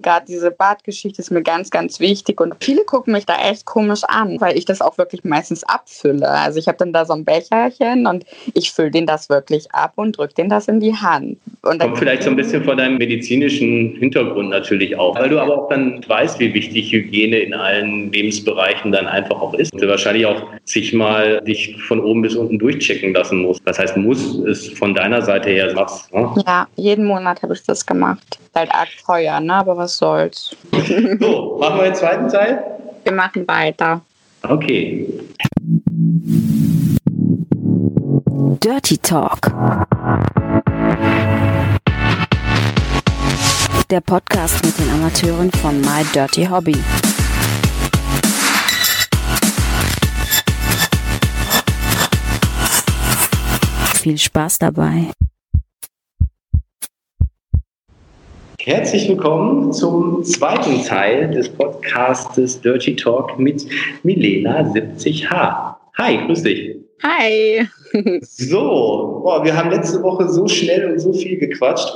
Gerade 0.00 0.26
diese 0.26 0.52
Badgeschichte 0.52 1.20
ist 1.20 1.32
mir 1.32 1.42
ganz, 1.42 1.70
ganz 1.70 1.98
wichtig 1.98 2.40
und 2.40 2.54
viele 2.60 2.84
gucken 2.84 3.12
mich 3.12 3.26
da 3.26 3.34
echt 3.50 3.66
komisch 3.66 4.04
an, 4.04 4.40
weil 4.40 4.56
ich 4.56 4.64
das 4.64 4.80
auch 4.80 4.96
wirklich 4.96 5.24
meistens 5.24 5.64
abfülle. 5.64 6.28
Also 6.28 6.60
ich 6.60 6.68
habe 6.68 6.78
dann 6.78 6.92
da 6.92 7.04
so 7.04 7.14
ein 7.14 7.24
Becherchen 7.24 8.06
und 8.06 8.24
ich 8.54 8.70
fülle 8.70 8.92
den 8.92 9.06
das 9.06 9.28
wirklich 9.28 9.72
ab 9.72 9.94
und 9.96 10.16
drücke 10.16 10.34
den 10.34 10.48
das 10.48 10.68
in 10.68 10.78
die 10.78 10.94
Hand. 10.94 11.38
Und 11.62 11.80
Kommt 11.80 11.98
vielleicht 11.98 12.22
so 12.22 12.30
ein 12.30 12.36
bisschen 12.36 12.62
von 12.62 12.76
deinem 12.76 12.98
medizinischen 12.98 13.96
Hintergrund 13.96 14.50
natürlich 14.50 14.96
auch, 14.96 15.18
weil 15.18 15.30
du 15.30 15.40
aber 15.40 15.64
auch 15.64 15.68
dann 15.68 16.00
weißt, 16.06 16.38
wie 16.38 16.54
wichtig 16.54 16.92
Hygiene 16.92 17.38
in 17.40 17.52
allen 17.52 18.12
Lebensbereichen 18.12 18.92
dann 18.92 19.06
einfach 19.06 19.40
auch 19.40 19.54
ist. 19.54 19.72
Und 19.72 19.82
du 19.82 19.88
wahrscheinlich 19.88 20.26
auch 20.26 20.42
sich 20.64 20.92
mal 20.92 21.40
dich 21.40 21.76
von 21.88 21.98
oben 22.00 22.22
bis 22.22 22.36
unten 22.36 22.58
durchchecken 22.58 23.12
lassen 23.14 23.42
musst. 23.42 23.62
Das 23.64 23.78
heißt, 23.78 23.96
muss 23.96 24.36
es 24.40 24.68
von 24.68 24.94
deiner 24.94 25.22
Seite 25.22 25.50
her 25.50 25.72
machst. 25.74 26.12
Ne? 26.14 26.32
Ja, 26.46 26.68
jeden 26.76 27.04
Monat 27.04 27.42
habe 27.42 27.54
ich 27.54 27.64
das 27.64 27.84
gemacht. 27.84 28.38
Halt 28.54 28.72
arg 28.72 28.88
teuer, 29.04 29.40
ne? 29.40 29.54
aber 29.54 29.76
was 29.76 29.87
soll's. 29.96 30.54
So, 31.20 31.58
machen 31.60 31.78
wir 31.78 31.84
den 31.84 31.94
zweiten 31.94 32.28
Teil? 32.28 32.64
Wir 33.04 33.12
machen 33.12 33.46
weiter. 33.48 34.00
Okay. 34.42 35.08
Dirty 38.60 38.98
Talk. 38.98 39.52
Der 43.90 44.00
Podcast 44.00 44.64
mit 44.64 44.78
den 44.78 44.90
Amateuren 44.90 45.50
von 45.50 45.80
My 45.80 46.04
Dirty 46.14 46.44
Hobby. 46.46 46.76
Viel 53.94 54.18
Spaß 54.18 54.58
dabei. 54.58 55.10
Herzlich 58.68 59.08
willkommen 59.08 59.72
zum 59.72 60.22
zweiten 60.24 60.84
Teil 60.84 61.30
des 61.30 61.48
Podcastes 61.48 62.60
Dirty 62.60 62.94
Talk 62.96 63.38
mit 63.38 63.64
Milena 64.02 64.60
70H. 64.60 65.74
Hi, 65.96 66.18
grüß 66.26 66.42
dich. 66.42 66.76
Hi. 67.02 67.66
So, 68.20 69.22
boah, 69.24 69.42
wir 69.42 69.56
haben 69.56 69.70
letzte 69.70 70.02
Woche 70.02 70.28
so 70.28 70.46
schnell 70.46 70.90
und 70.90 70.98
so 70.98 71.14
viel 71.14 71.38
gequatscht, 71.38 71.88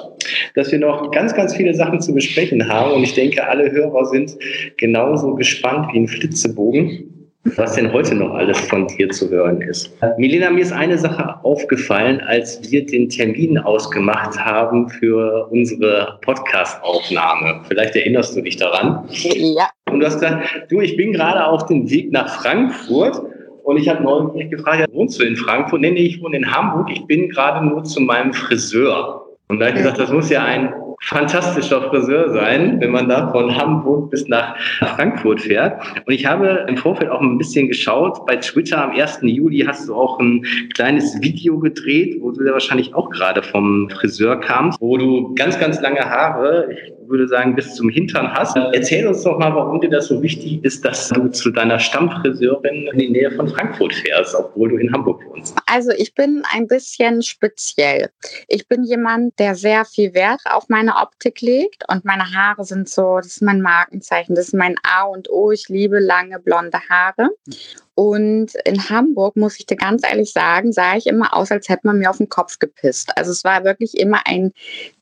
dass 0.54 0.72
wir 0.72 0.78
noch 0.78 1.10
ganz, 1.10 1.34
ganz 1.34 1.54
viele 1.54 1.74
Sachen 1.74 2.00
zu 2.00 2.14
besprechen 2.14 2.66
haben. 2.66 2.92
Und 2.92 3.02
ich 3.02 3.12
denke, 3.12 3.46
alle 3.46 3.70
Hörer 3.70 4.06
sind 4.06 4.34
genauso 4.78 5.34
gespannt 5.34 5.88
wie 5.92 5.98
ein 5.98 6.08
Flitzebogen 6.08 7.21
was 7.56 7.74
denn 7.74 7.92
heute 7.92 8.14
noch 8.14 8.34
alles 8.34 8.58
von 8.60 8.86
dir 8.86 9.08
zu 9.10 9.28
hören 9.28 9.60
ist. 9.60 9.92
Milena, 10.16 10.50
mir 10.50 10.62
ist 10.62 10.72
eine 10.72 10.96
Sache 10.96 11.36
aufgefallen, 11.44 12.20
als 12.20 12.70
wir 12.70 12.86
den 12.86 13.08
Termin 13.08 13.58
ausgemacht 13.58 14.38
haben 14.38 14.88
für 14.88 15.48
unsere 15.50 16.18
Podcast-Aufnahme. 16.22 17.62
Vielleicht 17.66 17.96
erinnerst 17.96 18.36
du 18.36 18.42
dich 18.42 18.56
daran. 18.56 19.04
Ja. 19.10 19.68
Und 19.90 20.00
du 20.00 20.06
hast 20.06 20.20
gesagt, 20.20 20.48
du, 20.70 20.80
ich 20.80 20.96
bin 20.96 21.12
gerade 21.12 21.44
auf 21.44 21.66
dem 21.66 21.90
Weg 21.90 22.12
nach 22.12 22.40
Frankfurt 22.40 23.20
und 23.64 23.76
ich 23.76 23.88
habe 23.88 24.02
neulich 24.02 24.50
gefragt, 24.50 24.88
wohnst 24.92 25.20
du 25.20 25.24
in 25.24 25.36
Frankfurt? 25.36 25.80
Nee, 25.80 25.90
nee, 25.90 26.06
ich 26.06 26.22
wohne 26.22 26.36
in 26.36 26.50
Hamburg. 26.50 26.90
Ich 26.90 27.04
bin 27.06 27.28
gerade 27.28 27.64
nur 27.66 27.84
zu 27.84 28.00
meinem 28.00 28.32
Friseur. 28.32 29.26
Und 29.48 29.58
da 29.58 29.66
habe 29.66 29.76
ich 29.76 29.82
gesagt, 29.82 29.98
das 29.98 30.10
muss 30.10 30.30
ja 30.30 30.44
ein 30.44 30.72
fantastischer 31.02 31.82
Friseur 31.82 32.30
sein, 32.32 32.80
wenn 32.80 32.90
man 32.90 33.08
da 33.08 33.30
von 33.30 33.56
Hamburg 33.56 34.10
bis 34.10 34.28
nach 34.28 34.56
Frankfurt 34.78 35.40
fährt. 35.40 35.82
Und 36.06 36.12
ich 36.12 36.26
habe 36.26 36.64
im 36.68 36.76
Vorfeld 36.76 37.10
auch 37.10 37.20
ein 37.20 37.38
bisschen 37.38 37.68
geschaut. 37.68 38.24
Bei 38.26 38.36
Twitter 38.36 38.82
am 38.82 38.92
1. 38.92 39.20
Juli 39.22 39.64
hast 39.66 39.88
du 39.88 39.94
auch 39.94 40.18
ein 40.20 40.44
kleines 40.74 41.20
Video 41.20 41.58
gedreht, 41.58 42.18
wo 42.20 42.30
du 42.30 42.44
ja 42.44 42.52
wahrscheinlich 42.52 42.94
auch 42.94 43.10
gerade 43.10 43.42
vom 43.42 43.90
Friseur 43.90 44.36
kamst, 44.40 44.80
wo 44.80 44.96
du 44.96 45.34
ganz, 45.34 45.58
ganz 45.58 45.80
lange 45.80 46.00
Haare, 46.00 46.68
ich 46.72 46.92
würde 47.12 47.28
sagen, 47.28 47.54
bis 47.54 47.74
zum 47.76 47.88
Hintern 47.88 48.32
hast. 48.32 48.56
Erzähl 48.56 49.06
uns 49.06 49.22
doch 49.22 49.38
mal, 49.38 49.54
warum 49.54 49.80
dir 49.80 49.90
das 49.90 50.06
so 50.06 50.20
wichtig 50.22 50.64
ist, 50.64 50.84
dass 50.84 51.10
du 51.10 51.28
zu 51.28 51.50
deiner 51.50 51.78
Stammfriseurin 51.78 52.88
in 52.92 52.98
die 52.98 53.10
Nähe 53.10 53.30
von 53.30 53.48
Frankfurt 53.48 53.94
fährst, 53.94 54.34
obwohl 54.34 54.70
du 54.70 54.76
in 54.78 54.92
Hamburg 54.92 55.24
wohnst. 55.26 55.54
Also 55.66 55.92
ich 55.92 56.14
bin 56.14 56.42
ein 56.52 56.66
bisschen 56.66 57.22
speziell. 57.22 58.10
Ich 58.48 58.66
bin 58.66 58.82
jemand, 58.82 59.38
der 59.38 59.54
sehr 59.54 59.84
viel 59.84 60.14
Wert 60.14 60.40
auf 60.46 60.68
meine 60.68 60.96
Optik 60.96 61.40
legt 61.42 61.84
und 61.88 62.04
meine 62.04 62.34
Haare 62.34 62.64
sind 62.64 62.88
so, 62.88 63.18
das 63.18 63.26
ist 63.26 63.42
mein 63.42 63.60
Markenzeichen, 63.60 64.34
das 64.34 64.48
ist 64.48 64.54
mein 64.54 64.74
A 64.82 65.04
und 65.04 65.30
O. 65.30 65.52
Ich 65.52 65.68
liebe 65.68 66.00
lange 66.00 66.40
blonde 66.40 66.78
Haare. 66.88 67.28
Und 67.94 68.54
in 68.64 68.88
Hamburg, 68.88 69.36
muss 69.36 69.58
ich 69.58 69.66
dir 69.66 69.76
ganz 69.76 70.02
ehrlich 70.08 70.32
sagen, 70.32 70.72
sah 70.72 70.96
ich 70.96 71.06
immer 71.06 71.36
aus, 71.36 71.52
als 71.52 71.68
hätte 71.68 71.86
man 71.86 71.98
mir 71.98 72.08
auf 72.08 72.16
den 72.16 72.30
Kopf 72.30 72.58
gepisst. 72.58 73.16
Also 73.18 73.30
es 73.30 73.44
war 73.44 73.64
wirklich 73.64 73.98
immer 73.98 74.22
ein 74.24 74.52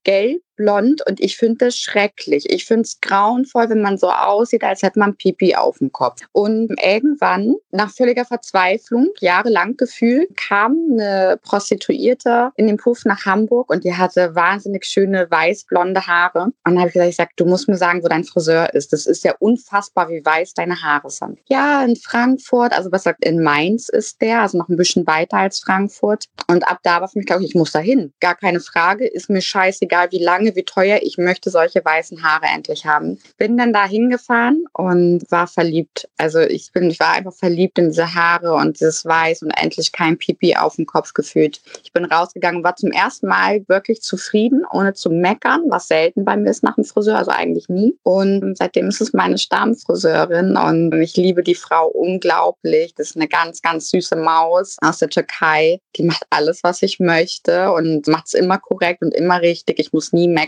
gelb 0.03 0.43
blond 0.61 1.01
und 1.09 1.21
ich 1.21 1.39
finde 1.39 1.67
das 1.67 1.77
schrecklich. 1.77 2.45
Ich 2.51 2.67
finde 2.67 2.83
es 2.83 3.01
grauenvoll, 3.01 3.71
wenn 3.71 3.81
man 3.81 3.97
so 3.97 4.11
aussieht, 4.11 4.63
als 4.63 4.83
hätte 4.83 4.99
man 4.99 5.17
Pipi 5.17 5.55
auf 5.55 5.79
dem 5.79 5.91
Kopf. 5.91 6.21
Und 6.33 6.71
irgendwann, 6.83 7.55
nach 7.71 7.91
völliger 7.91 8.27
Verzweiflung, 8.27 9.09
jahrelang 9.21 9.79
gefühlt, 9.79 10.37
kam 10.37 10.77
eine 10.93 11.39
Prostituierte 11.43 12.51
in 12.57 12.67
den 12.67 12.77
Puff 12.77 13.07
nach 13.07 13.25
Hamburg 13.25 13.71
und 13.71 13.85
die 13.85 13.95
hatte 13.95 14.35
wahnsinnig 14.35 14.85
schöne 14.85 15.31
weiß-blonde 15.31 16.07
Haare. 16.07 16.45
Und 16.45 16.55
dann 16.65 16.79
habe 16.79 16.89
ich 16.89 16.95
gesagt, 16.95 17.33
du 17.37 17.47
musst 17.47 17.67
mir 17.67 17.79
sagen, 17.79 18.03
wo 18.03 18.09
dein 18.09 18.25
Friseur 18.25 18.75
ist. 18.75 18.93
Das 18.93 19.07
ist 19.07 19.25
ja 19.25 19.35
unfassbar, 19.39 20.11
wie 20.11 20.23
weiß 20.23 20.53
deine 20.53 20.83
Haare 20.83 21.09
sind. 21.09 21.39
Ja, 21.49 21.83
in 21.83 21.97
Frankfurt, 21.97 22.75
also 22.75 22.93
was 22.93 23.05
sagt, 23.05 23.25
in 23.25 23.43
Mainz 23.43 23.89
ist 23.89 24.21
der, 24.21 24.43
also 24.43 24.59
noch 24.59 24.69
ein 24.69 24.77
bisschen 24.77 25.07
weiter 25.07 25.39
als 25.39 25.61
Frankfurt. 25.61 26.27
Und 26.49 26.69
ab 26.69 26.81
da 26.83 27.01
war 27.01 27.09
für 27.09 27.19
mich, 27.19 27.27
glaube 27.27 27.45
ich, 27.45 27.51
ich 27.51 27.55
muss 27.55 27.73
da 27.73 27.79
hin. 27.79 28.13
Gar 28.21 28.35
keine 28.35 28.61
Frage, 28.61 29.07
ist 29.07 29.31
mir 29.31 29.41
scheißegal, 29.41 30.09
wie 30.11 30.23
lange 30.23 30.50
wie 30.57 30.65
teuer, 30.65 31.01
ich 31.03 31.19
möchte 31.19 31.51
solche 31.51 31.85
weißen 31.85 32.23
Haare 32.23 32.47
endlich 32.55 32.87
haben. 32.87 33.19
Bin 33.39 33.57
dann 33.57 33.73
da 33.73 33.87
hingefahren 33.87 34.65
und 34.73 35.31
war 35.31 35.47
verliebt. 35.47 36.09
Also 36.17 36.41
ich 36.41 36.73
bin, 36.73 36.91
ich 36.91 37.01
war 37.01 37.13
einfach 37.13 37.35
verliebt 37.35 37.79
in 37.79 37.89
diese 37.89 38.15
Haare 38.15 38.55
und 38.55 38.79
dieses 38.81 39.05
Weiß 39.05 39.43
und 39.43 39.51
endlich 39.51 39.93
kein 39.93 40.19
Pipi 40.19 40.57
auf 40.57 40.77
dem 40.77 40.87
Kopf 40.87 41.15
gefühlt. 41.15 41.61
Ich 41.85 41.93
bin 41.93 42.05
rausgegangen, 42.05 42.65
war 42.65 42.77
zum 42.77 42.91
ersten 42.91 43.27
Mal 43.27 43.67
wirklich 43.69 44.03
zufrieden, 44.03 44.65
ohne 44.73 44.95
zu 44.95 45.11
meckern, 45.11 45.65
was 45.69 45.89
selten 45.89 46.25
bei 46.25 46.37
mir 46.37 46.51
ist 46.51 46.63
nach 46.63 46.75
dem 46.75 46.85
Friseur, 46.85 47.19
also 47.19 47.31
eigentlich 47.31 47.69
nie. 47.69 47.97
Und 48.03 48.57
seitdem 48.57 48.89
ist 48.89 49.01
es 49.01 49.13
meine 49.13 49.39
Stammfriseurin 49.39 50.57
und 50.57 50.93
ich 51.01 51.17
liebe 51.17 51.43
die 51.43 51.55
Frau 51.55 51.89
unglaublich. 51.89 52.95
Das 52.95 53.11
ist 53.11 53.17
eine 53.17 53.29
ganz, 53.29 53.63
ganz 53.63 53.91
süße 53.91 54.17
Maus 54.17 54.77
aus 54.83 54.99
der 54.99 55.09
Türkei. 55.09 55.81
Die 55.97 56.03
macht 56.03 56.25
alles, 56.31 56.63
was 56.63 56.83
ich 56.83 57.01
möchte 57.01 57.73
und 57.73 58.07
macht 58.07 58.27
es 58.29 58.35
immer 58.35 58.59
korrekt 58.59 59.03
und 59.03 59.15
immer 59.15 59.41
richtig. 59.41 59.79
Ich 59.79 59.93
muss 59.93 60.13
nie 60.13 60.29
meckern. 60.29 60.40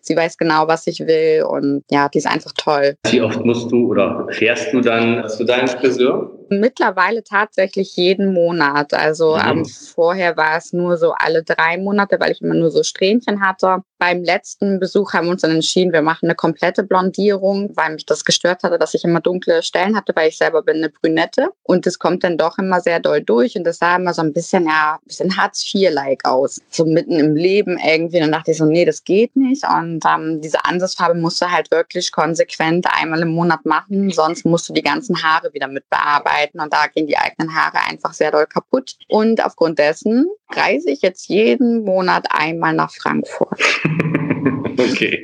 Sie 0.00 0.16
weiß 0.16 0.38
genau, 0.38 0.66
was 0.66 0.86
ich 0.86 1.00
will 1.00 1.44
und 1.44 1.84
ja, 1.90 2.08
die 2.08 2.18
ist 2.18 2.26
einfach 2.26 2.52
toll. 2.56 2.96
Wie 3.08 3.22
oft 3.22 3.44
musst 3.44 3.70
du 3.70 3.88
oder 3.88 4.26
fährst 4.30 4.72
du 4.72 4.80
dann 4.80 5.28
zu 5.28 5.44
deinem 5.44 5.68
Friseur? 5.68 6.39
Mittlerweile 6.52 7.22
tatsächlich 7.22 7.94
jeden 7.94 8.34
Monat. 8.34 8.92
Also 8.92 9.36
mhm. 9.36 9.42
ähm, 9.46 9.64
vorher 9.64 10.36
war 10.36 10.56
es 10.56 10.72
nur 10.72 10.96
so 10.96 11.12
alle 11.12 11.44
drei 11.44 11.78
Monate, 11.78 12.18
weil 12.18 12.32
ich 12.32 12.42
immer 12.42 12.54
nur 12.54 12.72
so 12.72 12.82
Strähnchen 12.82 13.40
hatte. 13.40 13.84
Beim 13.98 14.24
letzten 14.24 14.80
Besuch 14.80 15.12
haben 15.12 15.26
wir 15.26 15.32
uns 15.32 15.42
dann 15.42 15.52
entschieden, 15.52 15.92
wir 15.92 16.02
machen 16.02 16.26
eine 16.26 16.34
komplette 16.34 16.82
Blondierung, 16.82 17.70
weil 17.76 17.92
mich 17.92 18.04
das 18.04 18.24
gestört 18.24 18.64
hatte, 18.64 18.78
dass 18.78 18.94
ich 18.94 19.04
immer 19.04 19.20
dunkle 19.20 19.62
Stellen 19.62 19.94
hatte, 19.94 20.12
weil 20.16 20.30
ich 20.30 20.38
selber 20.38 20.62
bin 20.62 20.78
eine 20.78 20.88
Brünette. 20.88 21.50
Und 21.62 21.86
das 21.86 22.00
kommt 22.00 22.24
dann 22.24 22.36
doch 22.36 22.58
immer 22.58 22.80
sehr 22.80 22.98
doll 22.98 23.22
durch 23.22 23.54
und 23.54 23.62
das 23.62 23.78
sah 23.78 23.94
immer 23.94 24.12
so 24.12 24.22
ein 24.22 24.32
bisschen, 24.32 24.66
ja, 24.66 24.94
ein 25.00 25.06
bisschen 25.06 25.36
Hartz-IV-like 25.36 26.24
aus. 26.24 26.60
So 26.68 26.84
mitten 26.84 27.20
im 27.20 27.36
Leben 27.36 27.78
irgendwie. 27.78 28.18
dann 28.18 28.32
dachte 28.32 28.50
ich 28.50 28.58
so, 28.58 28.64
nee, 28.64 28.84
das 28.84 29.04
geht 29.04 29.36
nicht. 29.36 29.64
Und 29.64 30.02
ähm, 30.04 30.40
diese 30.40 30.64
Ansatzfarbe 30.64 31.14
musst 31.14 31.40
du 31.40 31.48
halt 31.48 31.70
wirklich 31.70 32.10
konsequent 32.10 32.88
einmal 32.90 33.22
im 33.22 33.28
Monat 33.28 33.64
machen, 33.64 34.10
sonst 34.10 34.44
musst 34.44 34.68
du 34.68 34.72
die 34.72 34.82
ganzen 34.82 35.22
Haare 35.22 35.54
wieder 35.54 35.68
mit 35.68 35.88
bearbeiten 35.88 36.39
arbeiten 36.40 36.60
und 36.60 36.72
da 36.72 36.86
gehen 36.92 37.06
die 37.06 37.16
eigenen 37.16 37.54
Haare 37.54 37.78
einfach 37.88 38.12
sehr 38.12 38.30
doll 38.30 38.46
kaputt. 38.46 38.96
Und 39.08 39.44
aufgrund 39.44 39.78
dessen 39.78 40.26
reise 40.50 40.90
ich 40.90 41.02
jetzt 41.02 41.28
jeden 41.28 41.84
Monat 41.84 42.26
einmal 42.30 42.74
nach 42.74 42.92
Frankfurt. 42.92 43.60
okay. 44.78 45.22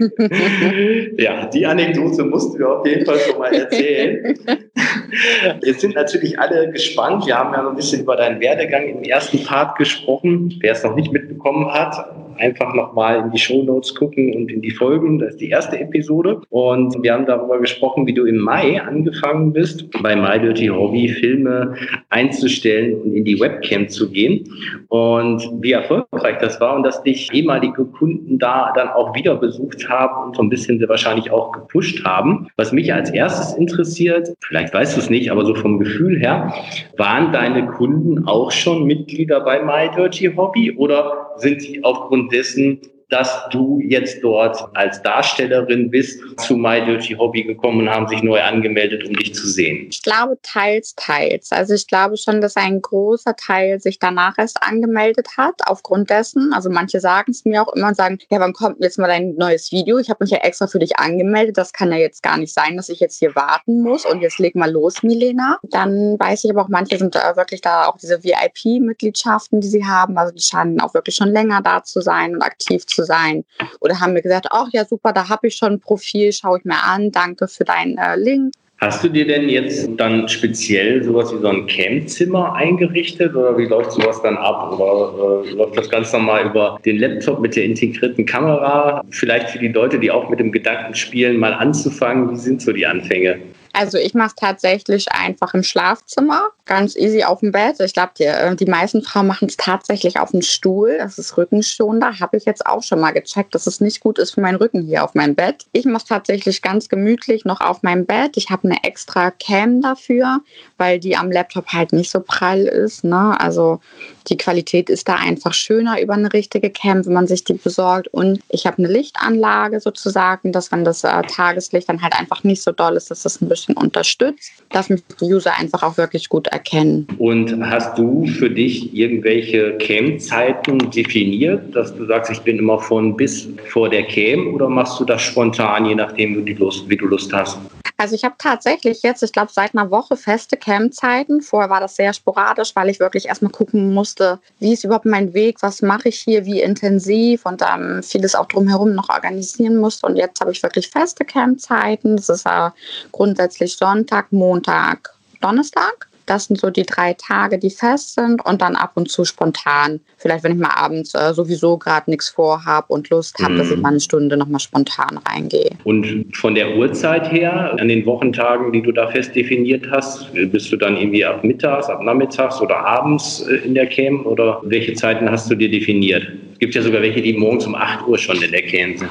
ja, 1.18 1.46
die 1.46 1.66
Anekdote 1.66 2.24
musst 2.24 2.58
du 2.58 2.66
auf 2.66 2.86
jeden 2.86 3.04
Fall 3.04 3.18
schon 3.18 3.38
mal 3.38 3.52
erzählen. 3.52 4.38
Jetzt 5.62 5.80
sind 5.80 5.94
natürlich 5.94 6.38
alle 6.38 6.70
gespannt. 6.70 7.26
Wir 7.26 7.38
haben 7.38 7.54
ja 7.54 7.62
noch 7.62 7.70
ein 7.70 7.76
bisschen 7.76 8.02
über 8.02 8.16
deinen 8.16 8.40
Werdegang 8.40 8.86
im 8.86 9.02
ersten 9.02 9.42
Part 9.44 9.78
gesprochen. 9.78 10.54
Wer 10.60 10.72
es 10.72 10.82
noch 10.82 10.94
nicht 10.94 11.10
mitbekommen 11.12 11.72
hat, 11.72 12.14
einfach 12.38 12.74
nochmal 12.74 13.20
in 13.20 13.30
die 13.30 13.38
Show 13.38 13.62
Notes 13.62 13.94
gucken 13.94 14.34
und 14.34 14.50
in 14.50 14.62
die 14.62 14.70
Folgen. 14.70 15.18
Das 15.18 15.30
ist 15.30 15.40
die 15.40 15.50
erste 15.50 15.78
Episode. 15.78 16.40
Und 16.50 17.02
wir 17.02 17.12
haben 17.12 17.26
darüber 17.26 17.58
gesprochen, 17.58 18.06
wie 18.06 18.14
du 18.14 18.24
im 18.24 18.38
Mai 18.38 18.80
angefangen 18.80 19.52
bist, 19.52 19.90
bei 20.02 20.14
My 20.14 20.38
Dirty 20.38 20.66
Hobby 20.68 21.08
Filme 21.08 21.74
einzustellen 22.10 23.00
und 23.00 23.14
in 23.14 23.24
die 23.24 23.38
Webcam 23.40 23.88
zu 23.88 24.10
gehen. 24.10 24.44
Und 24.88 25.48
wie 25.60 25.72
erfolgreich 25.72 26.38
das 26.40 26.60
war 26.60 26.76
und 26.76 26.82
dass 26.82 27.02
dich 27.02 27.32
ehemalige 27.32 27.84
Kunden 27.84 28.38
da 28.38 28.72
dann 28.74 28.88
auch 28.88 29.14
wieder 29.14 29.34
besucht 29.36 29.88
haben 29.88 30.28
und 30.28 30.36
so 30.36 30.42
ein 30.42 30.48
bisschen 30.48 30.82
wahrscheinlich 30.88 31.30
auch 31.30 31.52
gepusht 31.52 32.04
haben. 32.04 32.48
Was 32.56 32.72
mich 32.72 32.92
als 32.92 33.10
erstes 33.10 33.54
interessiert, 33.54 34.34
vielleicht 34.40 34.72
weißt 34.72 34.96
du 34.96 35.00
es 35.00 35.10
nicht, 35.10 35.30
aber 35.30 35.44
so 35.44 35.54
vom 35.54 35.78
Gefühl 35.78 36.18
her, 36.18 36.52
waren 36.96 37.32
deine 37.32 37.66
Kunden 37.66 38.26
auch 38.26 38.50
schon 38.50 38.84
Mitglieder 38.84 39.40
bei 39.40 39.62
My 39.62 39.94
Dirty 39.94 40.32
Hobby 40.36 40.72
oder 40.76 41.32
sind 41.36 41.60
sie 41.60 41.82
aufgrund 41.84 42.25
dessen 42.28 42.80
dass 43.08 43.48
du 43.50 43.80
jetzt 43.80 44.22
dort 44.22 44.58
als 44.74 45.00
Darstellerin 45.02 45.90
bist, 45.90 46.20
zu 46.38 46.56
My 46.56 46.84
Dirty 46.84 47.14
Hobby 47.14 47.44
gekommen 47.44 47.82
und 47.82 47.90
haben 47.90 48.08
sich 48.08 48.22
neu 48.22 48.40
angemeldet, 48.42 49.04
um 49.04 49.14
dich 49.14 49.34
zu 49.34 49.46
sehen? 49.46 49.86
Ich 49.90 50.02
glaube 50.02 50.38
teils, 50.42 50.94
teils. 50.96 51.52
Also 51.52 51.74
ich 51.74 51.86
glaube 51.86 52.16
schon, 52.16 52.40
dass 52.40 52.56
ein 52.56 52.82
großer 52.82 53.36
Teil 53.36 53.80
sich 53.80 53.98
danach 53.98 54.38
erst 54.38 54.62
angemeldet 54.62 55.28
hat, 55.36 55.54
aufgrund 55.66 56.10
dessen. 56.10 56.52
Also 56.52 56.68
manche 56.68 57.00
sagen 57.00 57.30
es 57.30 57.44
mir 57.44 57.62
auch 57.62 57.72
immer 57.74 57.88
und 57.88 57.96
sagen, 57.96 58.18
ja, 58.30 58.40
wann 58.40 58.52
kommt 58.52 58.78
jetzt 58.80 58.98
mal 58.98 59.06
dein 59.06 59.34
neues 59.36 59.70
Video? 59.70 59.98
Ich 59.98 60.10
habe 60.10 60.24
mich 60.24 60.30
ja 60.30 60.38
extra 60.38 60.66
für 60.66 60.80
dich 60.80 60.98
angemeldet. 60.98 61.56
Das 61.56 61.72
kann 61.72 61.92
ja 61.92 61.98
jetzt 61.98 62.22
gar 62.22 62.38
nicht 62.38 62.52
sein, 62.52 62.76
dass 62.76 62.88
ich 62.88 62.98
jetzt 62.98 63.18
hier 63.18 63.34
warten 63.36 63.82
muss 63.82 64.04
und 64.04 64.20
jetzt 64.20 64.38
leg 64.38 64.56
mal 64.56 64.70
los, 64.70 65.02
Milena. 65.02 65.58
Dann 65.62 66.18
weiß 66.18 66.44
ich 66.44 66.50
aber 66.50 66.62
auch, 66.62 66.68
manche 66.68 66.98
sind 66.98 67.14
äh, 67.14 67.36
wirklich 67.36 67.60
da 67.60 67.86
auch 67.86 67.98
diese 67.98 68.24
VIP-Mitgliedschaften, 68.24 69.60
die 69.60 69.68
sie 69.68 69.84
haben. 69.84 70.18
Also 70.18 70.34
die 70.34 70.42
scheinen 70.42 70.80
auch 70.80 70.94
wirklich 70.94 71.14
schon 71.14 71.28
länger 71.28 71.62
da 71.62 71.84
zu 71.84 72.00
sein 72.00 72.34
und 72.34 72.42
aktiv 72.42 72.84
zu 72.86 72.95
sein. 73.04 73.44
Oder 73.80 74.00
haben 74.00 74.12
mir 74.12 74.22
gesagt, 74.22 74.46
ach 74.50 74.68
ja, 74.72 74.84
super, 74.84 75.12
da 75.12 75.28
habe 75.28 75.48
ich 75.48 75.56
schon 75.56 75.74
ein 75.74 75.80
Profil, 75.80 76.32
schaue 76.32 76.58
ich 76.58 76.64
mir 76.64 76.82
an, 76.82 77.10
danke 77.10 77.48
für 77.48 77.64
deinen 77.64 77.98
äh, 77.98 78.16
Link. 78.16 78.52
Hast 78.78 79.02
du 79.02 79.08
dir 79.08 79.26
denn 79.26 79.48
jetzt 79.48 79.88
dann 79.96 80.28
speziell 80.28 81.02
sowas 81.02 81.32
wie 81.32 81.38
so 81.38 81.48
ein 81.48 81.66
Campzimmer 81.66 82.54
eingerichtet 82.54 83.34
oder 83.34 83.56
wie 83.56 83.64
läuft 83.64 83.92
sowas 83.92 84.20
dann 84.22 84.36
ab? 84.36 84.78
Oder 84.78 85.46
äh, 85.46 85.50
läuft 85.52 85.78
das 85.78 85.88
ganz 85.88 86.12
normal 86.12 86.44
über 86.44 86.78
den 86.84 86.98
Laptop 86.98 87.40
mit 87.40 87.56
der 87.56 87.64
integrierten 87.64 88.26
Kamera? 88.26 89.02
Vielleicht 89.08 89.48
für 89.48 89.58
die 89.60 89.68
Leute, 89.68 89.98
die 89.98 90.10
auch 90.10 90.28
mit 90.28 90.40
dem 90.40 90.52
Gedanken 90.52 90.94
spielen, 90.94 91.38
mal 91.38 91.54
anzufangen, 91.54 92.30
wie 92.30 92.36
sind 92.36 92.60
so 92.60 92.70
die 92.70 92.86
Anfänge? 92.86 93.38
Also 93.78 93.98
ich 93.98 94.14
mache 94.14 94.28
es 94.28 94.34
tatsächlich 94.34 95.12
einfach 95.12 95.52
im 95.52 95.62
Schlafzimmer, 95.62 96.48
ganz 96.64 96.96
easy 96.96 97.24
auf 97.24 97.40
dem 97.40 97.52
Bett. 97.52 97.78
Ich 97.80 97.92
glaube, 97.92 98.12
die, 98.18 98.24
äh, 98.24 98.56
die 98.56 98.64
meisten 98.64 99.02
Frauen 99.02 99.26
machen 99.26 99.48
es 99.48 99.58
tatsächlich 99.58 100.18
auf 100.18 100.30
dem 100.30 100.40
Stuhl. 100.40 100.96
Das 100.98 101.18
ist 101.18 101.36
rückenschonender. 101.36 102.18
Habe 102.18 102.38
ich 102.38 102.46
jetzt 102.46 102.64
auch 102.64 102.82
schon 102.82 103.00
mal 103.00 103.10
gecheckt, 103.10 103.54
dass 103.54 103.66
es 103.66 103.82
nicht 103.82 104.00
gut 104.00 104.18
ist 104.18 104.30
für 104.30 104.40
meinen 104.40 104.56
Rücken 104.56 104.82
hier 104.86 105.04
auf 105.04 105.14
meinem 105.14 105.34
Bett. 105.34 105.66
Ich 105.72 105.84
mache 105.84 105.98
es 105.98 106.04
tatsächlich 106.04 106.62
ganz 106.62 106.88
gemütlich 106.88 107.44
noch 107.44 107.60
auf 107.60 107.82
meinem 107.82 108.06
Bett. 108.06 108.38
Ich 108.38 108.48
habe 108.48 108.64
eine 108.64 108.82
extra 108.82 109.30
Cam 109.30 109.82
dafür, 109.82 110.40
weil 110.78 110.98
die 110.98 111.14
am 111.14 111.30
Laptop 111.30 111.66
halt 111.68 111.92
nicht 111.92 112.10
so 112.10 112.20
prall 112.20 112.62
ist. 112.62 113.04
Ne? 113.04 113.38
Also 113.38 113.80
die 114.28 114.38
Qualität 114.38 114.88
ist 114.88 115.06
da 115.06 115.16
einfach 115.16 115.52
schöner 115.52 116.00
über 116.00 116.14
eine 116.14 116.32
richtige 116.32 116.70
Cam, 116.70 117.04
wenn 117.04 117.12
man 117.12 117.26
sich 117.26 117.44
die 117.44 117.54
besorgt. 117.54 118.08
Und 118.08 118.40
ich 118.48 118.66
habe 118.66 118.78
eine 118.78 118.88
Lichtanlage 118.88 119.80
sozusagen, 119.80 120.52
dass 120.52 120.72
wenn 120.72 120.84
das 120.84 121.04
äh, 121.04 121.22
Tageslicht 121.22 121.90
dann 121.90 122.00
halt 122.00 122.18
einfach 122.18 122.42
nicht 122.42 122.62
so 122.62 122.72
doll 122.72 122.96
ist, 122.96 123.10
dass 123.10 123.22
das 123.22 123.40
ein 123.40 123.48
bisschen 123.48 123.65
bisschen 123.66 123.82
unterstützt, 123.82 124.52
dass 124.70 124.88
mich 124.88 125.02
die 125.20 125.32
User 125.32 125.56
einfach 125.58 125.82
auch 125.82 125.96
wirklich 125.96 126.28
gut 126.28 126.46
erkennen. 126.48 127.06
Und 127.18 127.64
hast 127.64 127.96
du 127.98 128.26
für 128.26 128.50
dich 128.50 128.94
irgendwelche 128.94 129.76
Cam-Zeiten 129.78 130.90
definiert, 130.90 131.74
dass 131.74 131.94
du 131.94 132.06
sagst, 132.06 132.30
ich 132.30 132.40
bin 132.40 132.58
immer 132.58 132.78
von 132.78 133.16
bis 133.16 133.48
vor 133.68 133.88
der 133.88 134.04
Cam 134.04 134.54
oder 134.54 134.68
machst 134.68 134.98
du 135.00 135.04
das 135.04 135.22
spontan, 135.22 135.86
je 135.86 135.94
nachdem, 135.94 136.44
wie 136.44 136.54
du 136.54 136.64
Lust, 136.64 136.88
wie 136.88 136.96
du 136.96 137.06
Lust 137.06 137.32
hast? 137.32 137.58
Also 137.98 138.14
ich 138.14 138.24
habe 138.24 138.34
tatsächlich 138.36 139.02
jetzt, 139.02 139.22
ich 139.22 139.32
glaube, 139.32 139.50
seit 139.52 139.74
einer 139.74 139.90
Woche 139.90 140.16
feste 140.16 140.58
Campzeiten. 140.58 141.40
Vorher 141.40 141.70
war 141.70 141.80
das 141.80 141.96
sehr 141.96 142.12
sporadisch, 142.12 142.76
weil 142.76 142.90
ich 142.90 143.00
wirklich 143.00 143.26
erstmal 143.26 143.50
gucken 143.50 143.94
musste, 143.94 144.38
wie 144.58 144.74
ist 144.74 144.84
überhaupt 144.84 145.06
mein 145.06 145.32
Weg, 145.32 145.62
was 145.62 145.80
mache 145.80 146.10
ich 146.10 146.20
hier, 146.20 146.44
wie 146.44 146.60
intensiv 146.60 147.46
und 147.46 147.62
ähm, 147.62 148.02
vieles 148.02 148.34
auch 148.34 148.46
drumherum 148.46 148.94
noch 148.94 149.08
organisieren 149.08 149.78
musste. 149.78 150.06
Und 150.06 150.16
jetzt 150.16 150.40
habe 150.40 150.52
ich 150.52 150.62
wirklich 150.62 150.88
feste 150.88 151.24
Campzeiten. 151.24 152.16
Das 152.16 152.28
ist 152.28 152.44
äh, 152.44 152.70
grundsätzlich 153.12 153.55
Sonntag, 153.64 154.32
Montag, 154.32 155.10
Donnerstag. 155.40 156.08
Das 156.26 156.46
sind 156.46 156.58
so 156.58 156.70
die 156.70 156.82
drei 156.82 157.14
Tage, 157.14 157.56
die 157.56 157.70
fest 157.70 158.14
sind 158.14 158.44
und 158.44 158.60
dann 158.60 158.74
ab 158.74 158.92
und 158.96 159.08
zu 159.08 159.24
spontan. 159.24 160.00
Vielleicht, 160.16 160.42
wenn 160.42 160.52
ich 160.52 160.58
mal 160.58 160.74
abends 160.74 161.14
äh, 161.14 161.32
sowieso 161.32 161.78
gerade 161.78 162.10
nichts 162.10 162.28
vorhabe 162.28 162.86
und 162.88 163.08
Lust 163.10 163.38
habe, 163.40 163.54
mhm. 163.54 163.58
dass 163.58 163.70
ich 163.70 163.76
mhm. 163.76 163.82
mal 163.82 163.88
eine 163.90 164.00
Stunde 164.00 164.36
nochmal 164.36 164.58
spontan 164.58 165.20
reingehe. 165.24 165.70
Und 165.84 166.36
von 166.36 166.56
der 166.56 166.76
Uhrzeit 166.76 167.30
her, 167.30 167.76
an 167.78 167.86
den 167.86 168.04
Wochentagen, 168.06 168.72
die 168.72 168.82
du 168.82 168.90
da 168.90 169.06
fest 169.06 169.36
definiert 169.36 169.86
hast, 169.88 170.32
bist 170.34 170.72
du 170.72 170.76
dann 170.76 170.96
irgendwie 170.96 171.24
ab 171.24 171.44
mittags, 171.44 171.86
ab 171.86 172.02
nachmittags 172.02 172.60
oder 172.60 172.76
abends 172.76 173.42
äh, 173.42 173.58
in 173.58 173.74
der 173.74 173.86
Camp 173.86 174.26
oder 174.26 174.60
welche 174.64 174.94
Zeiten 174.94 175.30
hast 175.30 175.48
du 175.48 175.54
dir 175.54 175.70
definiert? 175.70 176.26
Es 176.56 176.60
gibt 176.60 176.74
ja 176.74 176.80
sogar 176.80 177.02
welche, 177.02 177.20
die 177.20 177.34
morgens 177.34 177.66
um 177.66 177.74
8 177.74 178.06
Uhr 178.06 178.16
schon 178.16 178.40
in 178.40 178.50
der 178.50 178.62
Camp 178.62 178.98
sind. 178.98 179.10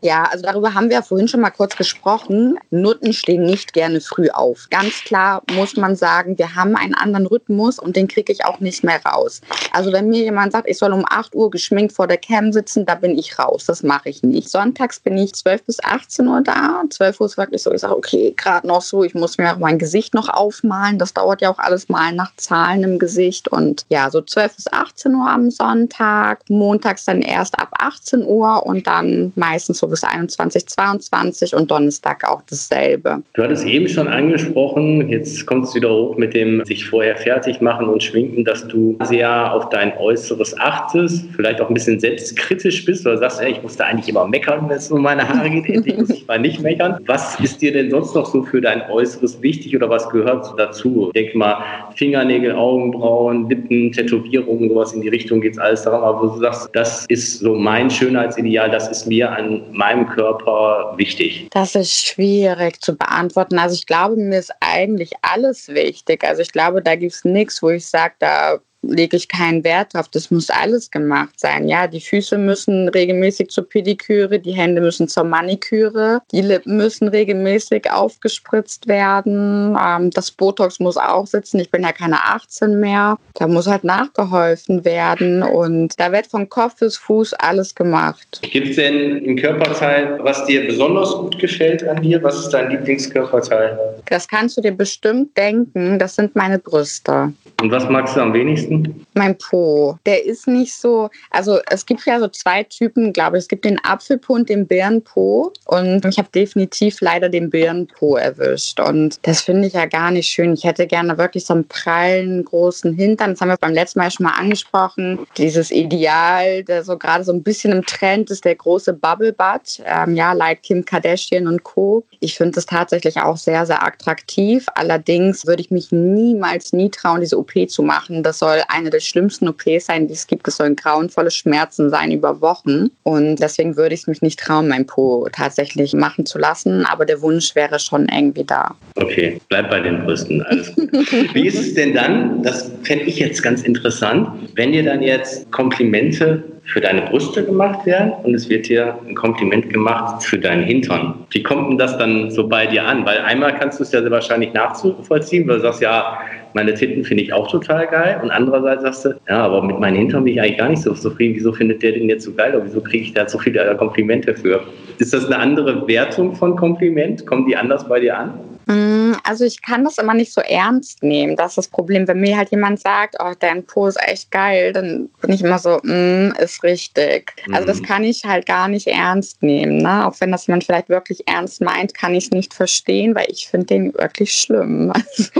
Ja, 0.00 0.28
also 0.30 0.44
darüber 0.44 0.74
haben 0.74 0.90
wir 0.90 0.96
ja 0.98 1.02
vorhin 1.02 1.26
schon 1.26 1.40
mal 1.40 1.50
kurz 1.50 1.74
gesprochen. 1.74 2.56
Nutten 2.70 3.12
stehen 3.12 3.42
nicht 3.42 3.72
gerne 3.72 4.00
früh 4.00 4.28
auf. 4.28 4.68
Ganz 4.70 5.02
klar 5.02 5.42
muss 5.56 5.76
man 5.76 5.96
sagen, 5.96 6.38
wir 6.38 6.54
haben 6.54 6.76
einen 6.76 6.94
anderen 6.94 7.26
Rhythmus 7.26 7.80
und 7.80 7.96
den 7.96 8.06
kriege 8.06 8.30
ich 8.30 8.44
auch 8.44 8.60
nicht 8.60 8.84
mehr 8.84 9.00
raus. 9.04 9.40
Also 9.72 9.92
wenn 9.92 10.08
mir 10.08 10.22
jemand 10.22 10.52
sagt, 10.52 10.68
ich 10.68 10.78
soll 10.78 10.92
um 10.92 11.04
8 11.08 11.34
Uhr 11.34 11.50
geschminkt 11.50 11.94
vor 11.94 12.06
der 12.06 12.18
Cam 12.18 12.52
sitzen, 12.52 12.86
da 12.86 12.94
bin 12.94 13.18
ich 13.18 13.40
raus. 13.40 13.64
Das 13.64 13.82
mache 13.82 14.10
ich 14.10 14.22
nicht. 14.22 14.48
Sonntags 14.48 15.00
bin 15.00 15.16
ich 15.16 15.32
12 15.32 15.64
bis 15.64 15.82
18 15.82 16.28
Uhr 16.28 16.42
da. 16.42 16.84
12 16.88 17.20
Uhr 17.20 17.26
ist 17.26 17.36
wirklich 17.36 17.62
so, 17.62 17.72
ich 17.72 17.80
sage, 17.80 17.96
okay, 17.96 18.34
gerade 18.36 18.68
noch 18.68 18.82
so, 18.82 19.02
ich 19.02 19.14
muss 19.14 19.36
mir 19.38 19.52
auch 19.52 19.58
mein 19.58 19.78
Gesicht 19.78 20.14
noch 20.14 20.28
aufmalen. 20.28 21.00
Das 21.00 21.12
dauert 21.12 21.40
ja 21.40 21.50
auch 21.50 21.58
alles 21.58 21.88
mal 21.88 22.12
nach 22.12 22.36
Zahlen 22.36 22.84
im 22.84 22.98
Gesicht. 23.00 23.48
Und 23.48 23.84
ja, 23.88 24.10
so 24.10 24.20
12 24.20 24.54
bis 24.54 24.72
18 24.72 25.12
Uhr 25.14 25.28
am 25.28 25.50
Sonntag, 25.50 26.42
Montag 26.48 26.83
montags 26.84 27.04
dann 27.04 27.22
erst 27.22 27.58
ab 27.58 27.68
18 27.78 28.24
Uhr 28.24 28.64
und 28.66 28.86
dann 28.86 29.32
meistens 29.36 29.78
so 29.78 29.88
bis 29.88 30.04
21, 30.04 30.66
22 30.66 31.54
und 31.54 31.70
Donnerstag 31.70 32.28
auch 32.28 32.42
dasselbe. 32.48 33.22
Du 33.32 33.42
hattest 33.42 33.66
eben 33.66 33.88
schon 33.88 34.06
angesprochen, 34.06 35.08
jetzt 35.08 35.46
kommt 35.46 35.64
es 35.64 35.74
wieder 35.74 35.90
hoch 35.90 36.16
mit 36.16 36.34
dem 36.34 36.64
sich 36.64 36.86
vorher 36.86 37.16
fertig 37.16 37.60
machen 37.60 37.88
und 37.88 38.02
schminken, 38.02 38.44
dass 38.44 38.66
du 38.68 38.96
sehr 39.04 39.52
auf 39.52 39.70
dein 39.70 39.96
Äußeres 39.96 40.58
achtest, 40.60 41.24
vielleicht 41.34 41.60
auch 41.60 41.68
ein 41.68 41.74
bisschen 41.74 41.98
selbstkritisch 41.98 42.84
bist 42.84 43.06
oder 43.06 43.18
sagst, 43.18 43.40
hey, 43.40 43.52
ich 43.52 43.62
musste 43.62 43.84
eigentlich 43.84 44.08
immer 44.08 44.26
meckern, 44.26 44.68
wenn 44.68 44.76
es 44.76 44.90
um 44.90 45.02
meine 45.02 45.26
Haare 45.26 45.48
geht, 45.50 45.66
endlich 45.66 45.96
muss 45.96 46.10
ich 46.10 46.26
mal 46.26 46.38
nicht 46.38 46.60
meckern. 46.60 46.98
Was 47.06 47.40
ist 47.40 47.62
dir 47.62 47.72
denn 47.72 47.90
sonst 47.90 48.14
noch 48.14 48.26
so 48.26 48.42
für 48.42 48.60
dein 48.60 48.82
Äußeres 48.90 49.40
wichtig 49.42 49.74
oder 49.74 49.88
was 49.88 50.08
gehört 50.10 50.52
dazu? 50.58 51.10
Ich 51.14 51.22
denke 51.22 51.38
mal, 51.38 51.56
Fingernägel, 51.94 52.52
Augenbrauen, 52.52 53.48
Lippen, 53.48 53.92
Tätowierungen, 53.92 54.68
sowas 54.68 54.92
in 54.92 55.00
die 55.00 55.08
Richtung 55.08 55.40
geht 55.40 55.54
es 55.54 55.58
alles 55.58 55.82
daran, 55.82 56.02
aber 56.02 56.22
wo 56.22 56.34
du 56.34 56.40
sagst, 56.40 56.73
das 56.74 57.06
ist 57.06 57.38
so 57.38 57.54
mein 57.54 57.88
Schönheitsideal, 57.88 58.68
das 58.68 58.88
ist 58.88 59.06
mir 59.06 59.30
an 59.30 59.62
meinem 59.72 60.08
Körper 60.08 60.92
wichtig. 60.96 61.48
Das 61.52 61.76
ist 61.76 61.92
schwierig 61.92 62.82
zu 62.82 62.96
beantworten. 62.96 63.58
Also 63.58 63.76
ich 63.76 63.86
glaube, 63.86 64.16
mir 64.16 64.40
ist 64.40 64.52
eigentlich 64.58 65.12
alles 65.22 65.68
wichtig. 65.68 66.24
Also 66.24 66.42
ich 66.42 66.50
glaube, 66.50 66.82
da 66.82 66.96
gibt 66.96 67.12
es 67.12 67.24
nichts, 67.24 67.62
wo 67.62 67.70
ich 67.70 67.86
sage, 67.86 68.14
da 68.18 68.58
lege 68.88 69.16
ich 69.16 69.28
keinen 69.28 69.64
Wert 69.64 69.94
drauf. 69.94 70.08
Das 70.08 70.30
muss 70.30 70.50
alles 70.50 70.90
gemacht 70.90 71.38
sein. 71.38 71.68
Ja, 71.68 71.86
die 71.86 72.00
Füße 72.00 72.38
müssen 72.38 72.88
regelmäßig 72.88 73.48
zur 73.48 73.68
Pediküre, 73.68 74.38
die 74.38 74.52
Hände 74.52 74.80
müssen 74.80 75.08
zur 75.08 75.24
Maniküre, 75.24 76.20
die 76.32 76.40
Lippen 76.40 76.76
müssen 76.76 77.08
regelmäßig 77.08 77.90
aufgespritzt 77.90 78.86
werden. 78.88 79.76
Ähm, 79.80 80.10
das 80.10 80.30
Botox 80.30 80.80
muss 80.80 80.96
auch 80.96 81.26
sitzen. 81.26 81.60
Ich 81.60 81.70
bin 81.70 81.82
ja 81.82 81.92
keine 81.92 82.16
18 82.24 82.80
mehr. 82.80 83.18
Da 83.34 83.46
muss 83.46 83.66
halt 83.66 83.84
nachgeholfen 83.84 84.84
werden 84.84 85.42
und 85.42 85.98
da 85.98 86.12
wird 86.12 86.26
von 86.26 86.48
Kopf 86.48 86.78
bis 86.80 86.96
Fuß 86.96 87.34
alles 87.34 87.74
gemacht. 87.74 88.40
Gibt 88.42 88.68
es 88.68 88.76
denn 88.76 89.24
ein 89.26 89.36
Körperteil, 89.36 90.18
was 90.22 90.44
dir 90.46 90.66
besonders 90.66 91.12
gut 91.12 91.38
gefällt 91.38 91.86
an 91.86 92.02
dir? 92.02 92.22
Was 92.22 92.38
ist 92.38 92.50
dein 92.50 92.70
Lieblingskörperteil? 92.70 93.78
Das 94.06 94.28
kannst 94.28 94.56
du 94.56 94.60
dir 94.60 94.72
bestimmt 94.72 95.36
denken. 95.36 95.98
Das 95.98 96.16
sind 96.16 96.34
meine 96.36 96.58
Brüste. 96.58 97.32
Und 97.60 97.70
was 97.70 97.88
magst 97.88 98.16
du 98.16 98.20
am 98.20 98.32
wenigsten? 98.32 98.73
Mein 99.14 99.38
Po. 99.38 99.98
Der 100.06 100.24
ist 100.24 100.46
nicht 100.46 100.74
so, 100.74 101.10
also 101.30 101.60
es 101.70 101.86
gibt 101.86 102.04
ja 102.06 102.18
so 102.18 102.28
zwei 102.28 102.62
Typen, 102.64 103.12
glaube 103.12 103.36
ich. 103.36 103.42
Es 103.42 103.48
gibt 103.48 103.64
den 103.64 103.78
Apfelpo 103.84 104.34
und 104.34 104.48
den 104.48 104.66
Birnenpo. 104.66 105.52
Und 105.66 106.04
ich 106.04 106.18
habe 106.18 106.28
definitiv 106.34 107.00
leider 107.00 107.28
den 107.28 107.50
Birnenpo 107.50 108.16
erwischt. 108.16 108.80
Und 108.80 109.18
das 109.22 109.42
finde 109.42 109.68
ich 109.68 109.74
ja 109.74 109.86
gar 109.86 110.10
nicht 110.10 110.28
schön. 110.28 110.54
Ich 110.54 110.64
hätte 110.64 110.86
gerne 110.86 111.16
wirklich 111.18 111.46
so 111.46 111.54
einen 111.54 111.68
prallen, 111.68 112.44
großen 112.44 112.94
Hintern. 112.94 113.30
Das 113.30 113.40
haben 113.40 113.48
wir 113.48 113.56
beim 113.56 113.74
letzten 113.74 114.00
Mal 114.00 114.10
schon 114.10 114.24
mal 114.24 114.38
angesprochen. 114.38 115.26
Dieses 115.36 115.70
Ideal, 115.70 116.64
der 116.64 116.84
so 116.84 116.98
gerade 116.98 117.24
so 117.24 117.32
ein 117.32 117.42
bisschen 117.42 117.72
im 117.72 117.84
Trend 117.84 118.30
ist, 118.30 118.44
der 118.44 118.56
große 118.56 118.92
Bubble 118.92 119.32
Butt. 119.32 119.82
Ähm, 119.84 120.14
ja, 120.16 120.32
like 120.32 120.62
Kim 120.62 120.84
Kardashian 120.84 121.46
und 121.46 121.62
Co. 121.62 122.04
Ich 122.20 122.36
finde 122.36 122.52
das 122.52 122.66
tatsächlich 122.66 123.20
auch 123.20 123.36
sehr, 123.36 123.66
sehr 123.66 123.82
attraktiv. 123.84 124.66
Allerdings 124.74 125.46
würde 125.46 125.62
ich 125.62 125.70
mich 125.70 125.92
niemals, 125.92 126.72
nie 126.72 126.90
trauen, 126.90 127.20
diese 127.20 127.38
OP 127.38 127.52
zu 127.68 127.82
machen. 127.82 128.22
Das 128.22 128.38
soll 128.38 128.62
eine 128.68 128.90
der 128.90 129.00
schlimmsten 129.00 129.48
OPs 129.48 129.86
sein, 129.86 130.06
die 130.08 130.14
es 130.14 130.26
gibt. 130.26 130.46
Das 130.46 130.56
sollen 130.56 130.76
grauenvolle 130.76 131.30
Schmerzen 131.30 131.90
sein 131.90 132.12
über 132.12 132.40
Wochen. 132.40 132.88
Und 133.02 133.36
deswegen 133.36 133.76
würde 133.76 133.94
ich 133.94 134.02
es 134.02 134.06
mich 134.06 134.22
nicht 134.22 134.38
trauen, 134.38 134.68
mein 134.68 134.86
Po 134.86 135.28
tatsächlich 135.32 135.92
machen 135.94 136.26
zu 136.26 136.38
lassen. 136.38 136.86
Aber 136.86 137.04
der 137.04 137.20
Wunsch 137.22 137.54
wäre 137.54 137.78
schon 137.78 138.08
irgendwie 138.08 138.44
da. 138.44 138.74
Okay, 138.96 139.40
bleib 139.48 139.70
bei 139.70 139.80
den 139.80 140.04
Brüsten. 140.04 140.42
Alles 140.42 140.74
gut. 140.74 140.90
Wie 141.34 141.46
ist 141.46 141.58
es 141.58 141.74
denn 141.74 141.94
dann? 141.94 142.42
Das 142.42 142.70
fände 142.82 143.04
ich 143.04 143.18
jetzt 143.18 143.42
ganz 143.42 143.62
interessant, 143.62 144.28
wenn 144.54 144.72
dir 144.72 144.84
dann 144.84 145.02
jetzt 145.02 145.50
Komplimente 145.50 146.42
für 146.66 146.80
deine 146.80 147.02
Brüste 147.02 147.44
gemacht 147.44 147.84
werden 147.86 148.12
und 148.22 148.34
es 148.34 148.48
wird 148.48 148.68
dir 148.68 148.98
ein 149.06 149.14
Kompliment 149.14 149.70
gemacht 149.70 150.22
für 150.22 150.38
deinen 150.38 150.64
Hintern. 150.64 151.14
Wie 151.30 151.42
kommt 151.42 151.70
denn 151.70 151.78
das 151.78 151.98
dann 151.98 152.30
so 152.30 152.48
bei 152.48 152.66
dir 152.66 152.86
an? 152.86 153.04
Weil 153.04 153.18
einmal 153.18 153.54
kannst 153.54 153.78
du 153.78 153.82
es 153.82 153.92
ja 153.92 154.10
wahrscheinlich 154.10 154.52
nachvollziehen, 154.54 155.46
weil 155.46 155.56
du 155.56 155.62
sagst, 155.62 155.82
ja, 155.82 156.18
meine 156.54 156.72
Titten 156.72 157.04
finde 157.04 157.24
ich 157.24 157.32
auch 157.32 157.50
total 157.50 157.86
geil. 157.88 158.18
Und 158.22 158.30
andererseits 158.30 158.82
sagst 158.82 159.04
du, 159.04 159.08
ja, 159.28 159.38
aber 159.44 159.62
mit 159.62 159.78
meinen 159.78 159.96
Hintern 159.96 160.24
bin 160.24 160.34
ich 160.34 160.40
eigentlich 160.40 160.58
gar 160.58 160.68
nicht 160.68 160.82
so 160.82 160.94
zufrieden. 160.94 161.34
Wieso 161.34 161.52
findet 161.52 161.82
der 161.82 161.92
den 161.92 162.08
jetzt 162.08 162.24
so 162.24 162.32
geil? 162.32 162.54
Oder 162.54 162.64
wieso 162.64 162.80
kriege 162.80 163.04
ich 163.04 163.12
da 163.12 163.28
so 163.28 163.38
viele 163.38 163.76
Komplimente 163.76 164.34
für? 164.34 164.62
Ist 164.98 165.12
das 165.12 165.26
eine 165.26 165.38
andere 165.38 165.86
Wertung 165.88 166.34
von 166.34 166.56
Kompliment? 166.56 167.26
Kommen 167.26 167.46
die 167.46 167.56
anders 167.56 167.86
bei 167.88 168.00
dir 168.00 168.16
an? 168.16 168.34
Mm, 168.66 169.12
also 169.22 169.44
ich 169.44 169.62
kann 169.62 169.84
das 169.84 169.98
immer 169.98 170.14
nicht 170.14 170.32
so 170.32 170.40
ernst 170.40 171.02
nehmen. 171.02 171.36
Das 171.36 171.52
ist 171.52 171.58
das 171.58 171.68
Problem. 171.68 172.08
Wenn 172.08 172.20
mir 172.20 172.36
halt 172.36 172.50
jemand 172.50 172.80
sagt, 172.80 173.16
oh, 173.20 173.32
dein 173.38 173.64
Po 173.64 173.86
ist 173.86 173.98
echt 174.00 174.30
geil, 174.30 174.72
dann 174.72 175.08
bin 175.20 175.32
ich 175.32 175.42
immer 175.42 175.58
so, 175.58 175.80
mm, 175.82 176.32
ist 176.38 176.62
richtig. 176.62 177.32
Mhm. 177.46 177.54
Also 177.54 177.66
das 177.66 177.80
mhm. 177.80 177.84
kann 177.84 178.04
ich 178.04 178.24
halt 178.24 178.46
gar 178.46 178.68
nicht 178.68 178.86
ernst 178.86 179.42
nehmen. 179.42 179.78
Ne? 179.78 180.06
Auch 180.06 180.14
wenn 180.20 180.32
das 180.32 180.46
jemand 180.46 180.64
vielleicht 180.64 180.88
wirklich 180.88 181.22
ernst 181.26 181.60
meint, 181.60 181.94
kann 181.94 182.14
ich 182.14 182.24
es 182.24 182.30
nicht 182.30 182.54
verstehen, 182.54 183.14
weil 183.14 183.26
ich 183.28 183.48
finde 183.48 183.66
den 183.66 183.94
wirklich 183.94 184.32
schlimm. 184.32 184.92
Also. 185.04 185.30